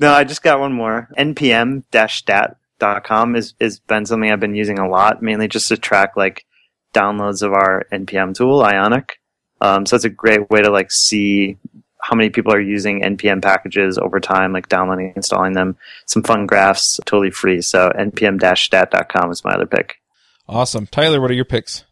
No, 0.00 0.12
I 0.14 0.24
just 0.24 0.42
got 0.42 0.58
one 0.60 0.72
more. 0.72 1.08
npm-stat.com 1.18 3.36
is 3.36 3.52
is 3.60 3.80
been 3.80 4.06
something 4.06 4.32
I've 4.32 4.40
been 4.40 4.54
using 4.54 4.78
a 4.78 4.88
lot, 4.88 5.22
mainly 5.22 5.46
just 5.46 5.68
to 5.68 5.76
track 5.76 6.16
like 6.16 6.46
downloads 6.92 7.42
of 7.42 7.52
our 7.52 7.86
npm 7.92 8.34
tool, 8.34 8.62
Ionic. 8.62 9.20
Um, 9.60 9.86
so 9.86 9.96
it's 9.96 10.04
a 10.04 10.10
great 10.10 10.48
way 10.50 10.62
to 10.62 10.70
like 10.70 10.90
see 10.90 11.56
how 12.02 12.16
many 12.16 12.30
people 12.30 12.52
are 12.52 12.60
using 12.60 13.02
npm 13.02 13.42
packages 13.42 13.98
over 13.98 14.20
time, 14.20 14.52
like 14.52 14.68
downloading, 14.68 15.08
and 15.08 15.16
installing 15.16 15.52
them. 15.52 15.76
Some 16.06 16.22
fun 16.22 16.46
graphs, 16.46 16.98
totally 17.04 17.30
free. 17.30 17.60
So 17.60 17.90
npm-stat.com 17.90 19.30
is 19.30 19.44
my 19.44 19.52
other 19.52 19.66
pick. 19.66 20.00
Awesome. 20.48 20.86
Tyler, 20.86 21.20
what 21.20 21.30
are 21.30 21.34
your 21.34 21.44
picks? 21.44 21.84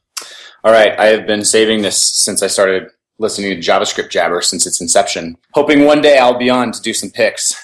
All 0.65 0.73
right, 0.73 0.99
I 0.99 1.07
have 1.07 1.27
been 1.27 1.45
saving 1.45 1.83
this 1.83 2.03
since 2.03 2.43
I 2.43 2.49
started 2.49 2.89
listening 3.19 3.51
to 3.51 3.71
JavaScript 3.71 4.11
Jabber 4.11 4.41
since 4.41 4.67
its 4.67 4.81
inception, 4.81 5.37
hoping 5.55 5.85
one 5.85 6.01
day 6.01 6.19
I'll 6.19 6.39
be 6.39 6.51
on 6.51 6.73
to 6.73 6.81
do 6.81 6.93
some 6.93 7.11
picks. 7.11 7.55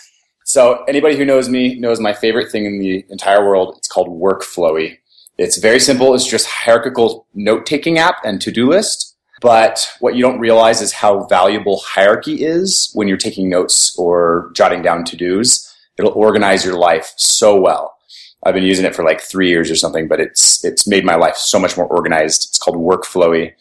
So 0.45 0.85
anybody 0.85 1.17
who 1.17 1.25
knows 1.25 1.49
me 1.49 1.75
knows 1.81 1.99
my 1.99 2.13
favorite 2.13 2.53
thing 2.53 2.67
in 2.67 2.79
the 2.79 3.05
entire 3.09 3.45
world. 3.45 3.75
It's 3.79 3.89
called 3.89 4.09
Workflowy. 4.09 4.99
It's 5.37 5.59
very 5.59 5.81
simple. 5.81 6.15
It's 6.15 6.27
just 6.27 6.47
hierarchical 6.47 7.27
note-taking 7.35 7.99
app 7.99 8.17
and 8.25 8.41
to-do 8.41 8.69
list. 8.69 9.17
But 9.41 9.91
what 10.01 10.15
you 10.15 10.23
don't 10.23 10.39
realize 10.39 10.81
is 10.81 10.93
how 10.93 11.25
valuable 11.25 11.83
hierarchy 11.85 12.45
is 12.45 12.91
when 12.95 13.09
you're 13.09 13.17
taking 13.17 13.51
notes 13.51 13.95
or 13.99 14.51
jotting 14.55 14.81
down 14.81 15.05
to 15.05 15.17
dos. 15.17 15.71
It'll 15.99 16.13
organize 16.13 16.65
your 16.65 16.79
life 16.79 17.13
so 17.17 17.61
well. 17.61 17.95
I've 18.43 18.55
been 18.55 18.65
using 18.65 18.85
it 18.85 18.95
for 18.95 19.05
like 19.05 19.21
three 19.21 19.49
years 19.49 19.71
or 19.71 19.77
something, 19.77 20.09
but 20.09 20.21
it's 20.21 20.65
it's 20.65 20.87
made 20.87 21.05
my 21.05 21.17
life 21.17 21.37
so 21.37 21.59
much 21.59 21.77
more 21.77 21.87
organized. 21.87 22.49
It's 22.49 22.59
called 22.59 22.77
Workflowy. 22.77 23.53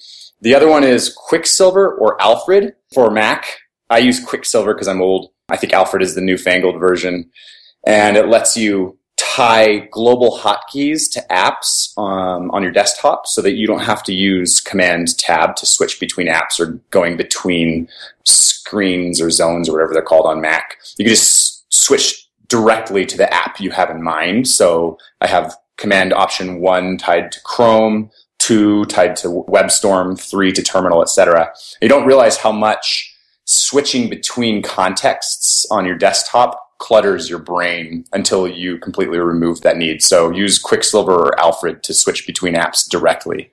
The 0.41 0.55
other 0.55 0.69
one 0.69 0.83
is 0.83 1.13
Quicksilver 1.13 1.93
or 1.93 2.21
Alfred 2.21 2.75
for 2.93 3.09
Mac. 3.09 3.45
I 3.89 3.99
use 3.99 4.23
Quicksilver 4.23 4.73
because 4.73 4.87
I'm 4.87 5.01
old. 5.01 5.31
I 5.49 5.57
think 5.57 5.73
Alfred 5.73 6.03
is 6.03 6.15
the 6.15 6.21
newfangled 6.21 6.79
version, 6.79 7.29
and 7.85 8.17
it 8.17 8.27
lets 8.27 8.57
you 8.57 8.97
tie 9.35 9.79
global 9.91 10.37
hotkeys 10.37 11.09
to 11.11 11.19
apps 11.31 11.97
um, 11.97 12.51
on 12.51 12.61
your 12.61 12.71
desktop 12.71 13.25
so 13.25 13.41
that 13.41 13.53
you 13.53 13.65
don't 13.65 13.81
have 13.81 14.03
to 14.03 14.13
use 14.13 14.59
command 14.59 15.17
tab 15.17 15.55
to 15.55 15.65
switch 15.65 15.99
between 15.99 16.27
apps 16.27 16.59
or 16.59 16.79
going 16.91 17.17
between 17.17 17.89
screens 18.25 19.19
or 19.19 19.31
zones 19.31 19.67
or 19.67 19.73
whatever 19.73 19.91
they're 19.91 20.03
called 20.03 20.27
on 20.27 20.39
Mac. 20.39 20.77
You 20.97 21.05
can 21.05 21.13
just 21.13 21.65
switch 21.73 22.27
directly 22.47 23.07
to 23.07 23.17
the 23.17 23.33
app 23.33 23.59
you 23.59 23.71
have 23.71 23.89
in 23.89 24.03
mind. 24.03 24.47
So 24.47 24.99
I 25.19 25.27
have 25.27 25.55
command 25.77 26.13
option 26.13 26.61
one 26.61 26.97
tied 26.97 27.31
to 27.31 27.41
Chrome, 27.41 28.11
two 28.37 28.85
tied 28.85 29.15
to 29.17 29.43
WebStorm, 29.49 30.19
three 30.19 30.51
to 30.51 30.61
Terminal, 30.61 31.01
etc. 31.01 31.51
You 31.81 31.89
don't 31.89 32.05
realize 32.05 32.37
how 32.37 32.51
much 32.51 33.11
switching 33.45 34.09
between 34.09 34.61
contexts 34.61 35.65
on 35.71 35.85
your 35.87 35.97
desktop 35.97 36.62
clutters 36.79 37.29
your 37.29 37.39
brain 37.39 38.05
until 38.13 38.47
you 38.47 38.77
completely 38.77 39.19
remove 39.19 39.61
that 39.61 39.77
need. 39.77 40.01
So 40.01 40.31
use 40.31 40.59
Quicksilver 40.59 41.13
or 41.13 41.39
Alfred 41.39 41.83
to 41.83 41.93
switch 41.93 42.27
between 42.27 42.55
apps 42.55 42.89
directly. 42.89 43.51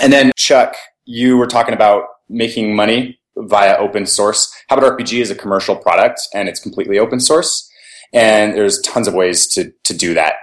And 0.00 0.12
then 0.12 0.32
Chuck, 0.36 0.76
you 1.04 1.36
were 1.36 1.46
talking 1.46 1.74
about 1.74 2.04
making 2.28 2.76
money 2.76 3.18
via 3.36 3.76
open 3.76 4.06
source. 4.06 4.52
Habit 4.68 4.84
RPG 4.84 5.20
is 5.20 5.30
a 5.30 5.34
commercial 5.34 5.76
product 5.76 6.20
and 6.34 6.48
it's 6.48 6.60
completely 6.60 6.98
open 6.98 7.20
source. 7.20 7.70
And 8.12 8.54
there's 8.54 8.80
tons 8.80 9.06
of 9.06 9.14
ways 9.14 9.46
to, 9.48 9.72
to 9.84 9.94
do 9.94 10.14
that 10.14 10.34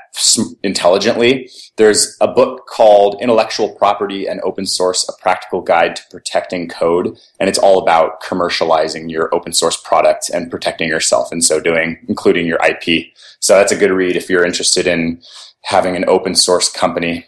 intelligently. 0.64 1.50
There's 1.78 2.16
a 2.22 2.28
book 2.28 2.68
called 2.68 3.22
Intellectual 3.22 3.74
Property 3.76 4.28
and 4.28 4.40
Open 4.42 4.66
Source, 4.66 5.08
A 5.10 5.22
Practical 5.22 5.62
Guide 5.62 5.96
to 5.96 6.04
Protecting 6.10 6.70
Code. 6.70 7.18
And 7.40 7.50
it's 7.50 7.58
all 7.58 7.80
about 7.80 8.22
commercializing 8.22 9.10
your 9.10 9.34
open 9.34 9.52
source 9.52 9.78
product 9.78 10.30
and 10.30 10.50
protecting 10.50 10.88
yourself 10.88 11.32
in 11.32 11.42
so 11.42 11.60
doing, 11.60 11.98
including 12.08 12.46
your 12.46 12.60
IP. 12.64 13.08
So 13.40 13.56
that's 13.56 13.72
a 13.72 13.78
good 13.78 13.92
read 13.92 14.16
if 14.16 14.30
you're 14.30 14.46
interested 14.46 14.88
in 14.88 15.22
having 15.62 15.96
an 15.96 16.06
open 16.08 16.36
source 16.36 16.72
company. 16.72 17.26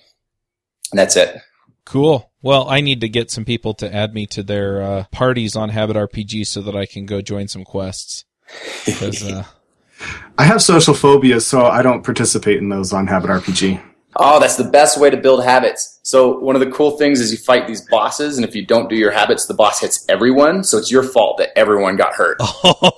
And 0.91 0.99
that's 0.99 1.15
it. 1.15 1.41
Cool. 1.85 2.31
Well, 2.41 2.69
I 2.69 2.81
need 2.81 3.01
to 3.01 3.09
get 3.09 3.31
some 3.31 3.45
people 3.45 3.73
to 3.75 3.93
add 3.93 4.13
me 4.13 4.27
to 4.27 4.43
their 4.43 4.81
uh, 4.81 5.05
parties 5.11 5.55
on 5.55 5.69
Habit 5.69 5.95
RPG 5.95 6.45
so 6.47 6.61
that 6.61 6.75
I 6.75 6.85
can 6.85 7.05
go 7.05 7.21
join 7.21 7.47
some 7.47 7.63
quests. 7.63 8.25
Because 8.85 9.23
uh, 9.29 9.43
I 10.38 10.43
have 10.43 10.62
social 10.62 10.93
phobia, 10.93 11.39
so 11.39 11.66
I 11.66 11.82
don't 11.82 12.04
participate 12.04 12.58
in 12.58 12.70
those 12.70 12.93
on 12.93 13.08
Habit 13.08 13.30
RPG. 13.30 13.82
Oh, 14.20 14.39
that's 14.39 14.56
the 14.56 14.64
best 14.64 15.00
way 15.00 15.10
to 15.12 15.18
build 15.18 15.43
habits. 15.43 16.00
So 16.04 16.39
one 16.39 16.56
of 16.56 16.60
the 16.60 16.72
cool 16.72 16.98
things 16.98 17.20
is 17.20 17.32
you 17.32 17.38
fight 17.38 17.68
these 17.68 17.82
bosses, 17.82 18.38
and 18.38 18.48
if 18.48 18.56
you 18.56 18.66
don't 18.66 18.89
do 18.89 18.95
your 18.95 19.12
habits, 19.12 19.45
the 19.45 19.54
boss 19.54 19.80
hits 19.82 20.06
everyone. 20.10 20.64
So 20.64 20.78
it's 20.80 20.91
your 20.91 21.04
fault 21.04 21.38
that 21.38 21.50
everyone 21.58 21.98
got 21.98 22.14
hurt. 22.14 22.38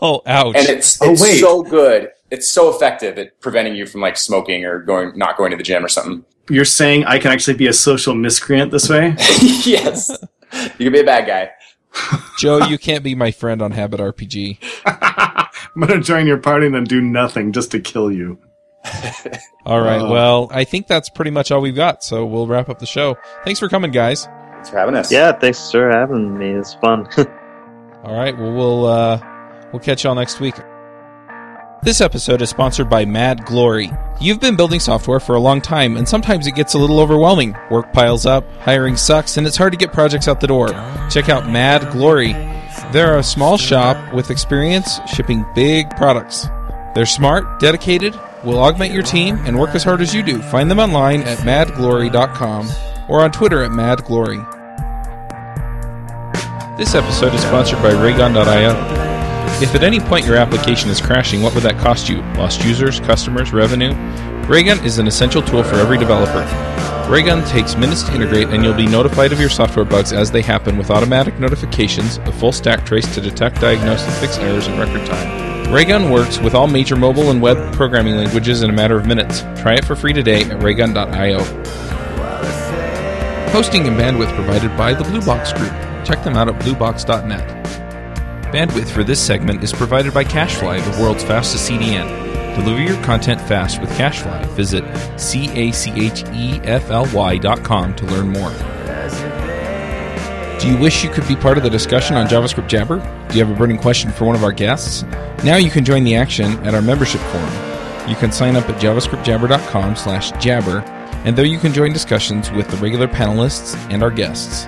Oh, 0.02 0.22
ouch! 0.26 0.56
And 0.56 0.68
it's 0.70 1.02
Oh, 1.02 1.12
it's 1.12 1.22
wait. 1.22 1.40
so 1.40 1.62
good. 1.62 2.10
It's 2.32 2.50
so 2.50 2.70
effective 2.74 3.18
at 3.18 3.40
preventing 3.42 3.76
you 3.76 3.86
from 3.86 4.02
like 4.02 4.16
smoking 4.18 4.64
or 4.66 4.80
going 4.80 5.18
not 5.18 5.36
going 5.38 5.52
to 5.52 5.58
the 5.58 5.64
gym 5.64 5.84
or 5.84 5.90
something. 5.90 6.24
You're 6.50 6.64
saying 6.66 7.06
I 7.06 7.20
can 7.20 7.32
actually 7.32 7.58
be 7.58 7.68
a 7.68 7.74
social 7.74 8.16
miscreant 8.16 8.72
this 8.72 8.88
way? 8.90 9.16
yes, 9.66 10.10
you 10.54 10.86
can 10.86 10.94
be 10.94 11.00
a 11.02 11.04
bad 11.04 11.28
guy. 11.28 11.52
Joe, 12.38 12.66
you 12.68 12.78
can't 12.78 13.04
be 13.04 13.16
my 13.16 13.32
friend 13.32 13.62
on 13.62 13.72
Habit 13.72 14.00
RPG. 14.00 14.58
I'm 14.86 15.82
going 15.88 16.00
to 16.00 16.06
join 16.06 16.28
your 16.28 16.38
party 16.38 16.66
and 16.66 16.76
then 16.76 16.84
do 16.84 17.02
nothing 17.02 17.52
just 17.52 17.72
to 17.72 17.80
kill 17.80 18.12
you. 18.12 18.40
All 19.66 19.82
right. 19.82 20.02
Uh. 20.02 20.10
well, 20.10 20.50
I 20.52 20.64
think 20.64 20.88
that's 20.88 21.10
pretty 21.10 21.32
much 21.32 21.52
all 21.52 21.60
we've 21.60 21.76
got. 21.76 22.02
So 22.04 22.26
we'll 22.26 22.48
wrap 22.48 22.70
up 22.70 22.80
the 22.80 22.86
show. 22.86 23.18
Thanks 23.44 23.60
for 23.60 23.68
coming, 23.68 23.92
guys. 23.92 24.26
Thanks 24.54 24.70
for 24.70 24.78
having 24.78 24.96
us. 24.96 25.12
Yeah, 25.12 25.34
thanks 25.34 25.72
for 25.72 25.90
having 25.90 26.38
me. 26.38 26.52
It's 26.52 26.76
fun. 26.76 27.08
All 28.04 28.16
right. 28.16 28.36
Well, 28.38 28.54
we'll 28.54 28.86
uh, 28.86 29.22
we'll 29.74 29.82
catch 29.82 30.06
y'all 30.06 30.16
next 30.16 30.40
week. 30.40 30.56
This 31.82 32.02
episode 32.02 32.42
is 32.42 32.50
sponsored 32.50 32.90
by 32.90 33.06
Mad 33.06 33.46
Glory. 33.46 33.90
You've 34.20 34.42
been 34.42 34.58
building 34.58 34.82
software 34.82 35.22
for 35.22 35.36
a 35.36 35.40
long 35.40 35.62
time, 35.62 35.96
and 35.96 36.08
sometimes 36.08 36.46
it 36.46 36.52
gets 36.56 36.74
a 36.74 36.78
little 36.78 37.00
overwhelming. 37.00 37.56
Work 37.72 37.94
piles 37.94 38.26
up, 38.26 38.44
hiring 38.60 38.98
sucks, 38.98 39.38
and 39.38 39.48
it's 39.48 39.56
hard 39.56 39.72
to 39.72 39.78
get 39.78 39.94
projects 39.94 40.28
out 40.28 40.42
the 40.42 40.48
door. 40.48 40.68
Check 41.10 41.30
out 41.30 41.50
Mad 41.50 41.90
Glory. 41.94 42.34
They're 42.92 43.18
a 43.18 43.24
small 43.24 43.58
shop 43.58 44.14
with 44.14 44.30
experience 44.30 45.00
shipping 45.08 45.46
big 45.56 45.90
products. 45.92 46.48
They're 46.96 47.06
smart, 47.06 47.62
dedicated, 47.62 48.14
will 48.44 48.60
augment 48.60 48.92
your 48.92 49.04
team, 49.04 49.38
and 49.46 49.58
work 49.58 49.74
as 49.74 49.86
hard 49.86 50.02
as 50.02 50.14
you 50.14 50.22
do. 50.22 50.42
Find 50.42 50.70
them 50.70 50.80
online 50.80 51.22
at 51.22 51.38
madglory.com 51.40 52.70
or 53.08 53.22
on 53.22 53.32
Twitter 53.32 53.64
at 53.64 53.72
madglory. 53.72 54.46
This 56.78 56.94
episode 56.94 57.34
is 57.34 57.42
sponsored 57.42 57.82
by 57.82 57.92
Raygun.io. 57.92 59.09
If 59.62 59.76
at 59.76 59.84
any 59.84 60.00
point 60.00 60.26
your 60.26 60.38
application 60.38 60.90
is 60.90 61.02
crashing, 61.02 61.42
what 61.42 61.54
would 61.54 61.64
that 61.64 61.78
cost 61.78 62.08
you? 62.08 62.22
Lost 62.38 62.64
users, 62.64 63.02
customers, 63.02 63.52
revenue? 63.52 63.94
Raygun 64.48 64.82
is 64.86 65.00
an 65.00 65.08
essential 65.08 65.42
tool 65.42 65.64
for 65.64 65.76
every 65.76 65.98
developer. 65.98 66.46
Raygun 67.12 67.44
takes 67.46 67.76
minutes 67.76 68.04
to 68.04 68.16
integrate, 68.16 68.48
and 68.48 68.64
you'll 68.64 68.74
be 68.74 68.88
notified 68.88 69.34
of 69.34 69.40
your 69.40 69.50
software 69.50 69.84
bugs 69.84 70.14
as 70.14 70.32
they 70.32 70.42
happen 70.42 70.78
with 70.78 70.90
automatic 70.90 71.38
notifications, 71.40 72.18
a 72.20 72.32
full 72.32 72.54
stack 72.54 72.86
trace 72.86 73.14
to 73.14 73.20
detect, 73.20 73.60
diagnose, 73.60 74.02
and 74.02 74.14
fix 74.14 74.38
errors 74.38 74.68
in 74.68 74.80
record 74.80 75.06
time. 75.06 75.74
Raygun 75.74 76.10
works 76.10 76.40
with 76.40 76.56
all 76.56 76.68
major 76.68 76.96
mobile 76.96 77.30
and 77.30 77.42
web 77.42 77.74
programming 77.74 78.16
languages 78.16 78.64
in 78.64 78.70
a 78.70 78.74
matter 78.74 78.96
of 78.96 79.06
minutes. 79.06 79.42
Try 79.62 79.74
it 79.74 79.84
for 79.84 79.96
free 79.98 80.14
today 80.14 80.44
at 80.46 80.64
raygun.io. 80.64 81.44
Hosting 83.52 83.88
and 83.88 83.98
bandwidth 83.98 84.34
provided 84.36 84.76
by 84.78 84.94
the 84.94 85.04
Blue 85.04 85.22
Box 85.22 85.52
Group. 85.52 85.74
Check 86.06 86.24
them 86.24 86.36
out 86.36 86.48
at 86.48 86.56
bluebox.net. 86.62 87.59
Bandwidth 88.52 88.90
for 88.90 89.04
this 89.04 89.24
segment 89.24 89.64
is 89.64 89.72
provided 89.72 90.12
by 90.12 90.24
CacheFly, 90.24 90.84
the 90.84 91.02
world's 91.02 91.24
fastest 91.24 91.70
CDN. 91.70 92.56
Deliver 92.56 92.82
your 92.82 93.00
content 93.04 93.40
fast 93.42 93.80
with 93.80 93.92
CacheFly. 93.92 94.48
Visit 94.56 94.84
E 94.84 95.72
C-A-C-H-E-F-L-Y.com 95.72 97.96
to 97.96 98.06
learn 98.08 98.30
more. 98.30 98.52
Do 100.60 100.68
you 100.68 100.78
wish 100.78 101.04
you 101.04 101.12
could 101.12 101.28
be 101.28 101.36
part 101.36 101.58
of 101.58 101.64
the 101.64 101.70
discussion 101.70 102.16
on 102.16 102.28
JavaScript 102.28 102.68
Jabber? 102.68 102.98
Do 103.30 103.38
you 103.38 103.46
have 103.46 103.56
a 103.56 103.58
burning 103.58 103.78
question 103.78 104.12
for 104.12 104.26
one 104.26 104.36
of 104.36 104.44
our 104.44 104.52
guests? 104.52 105.04
Now 105.44 105.58
you 105.58 105.70
can 105.70 105.86
join 105.86 106.04
the 106.04 106.16
action 106.16 106.54
at 106.66 106.74
our 106.74 106.82
membership 106.82 107.22
forum. 107.22 107.54
You 108.10 108.16
can 108.16 108.32
sign 108.32 108.56
up 108.56 108.68
at 108.68 108.82
javascriptjabber.com 108.82 109.96
slash 109.96 110.32
jabber, 110.44 110.80
and 111.24 111.38
there 111.38 111.46
you 111.46 111.60
can 111.60 111.72
join 111.72 111.94
discussions 111.94 112.50
with 112.50 112.68
the 112.68 112.78
regular 112.78 113.08
panelists 113.08 113.76
and 113.92 114.02
our 114.02 114.10
guests. 114.10 114.66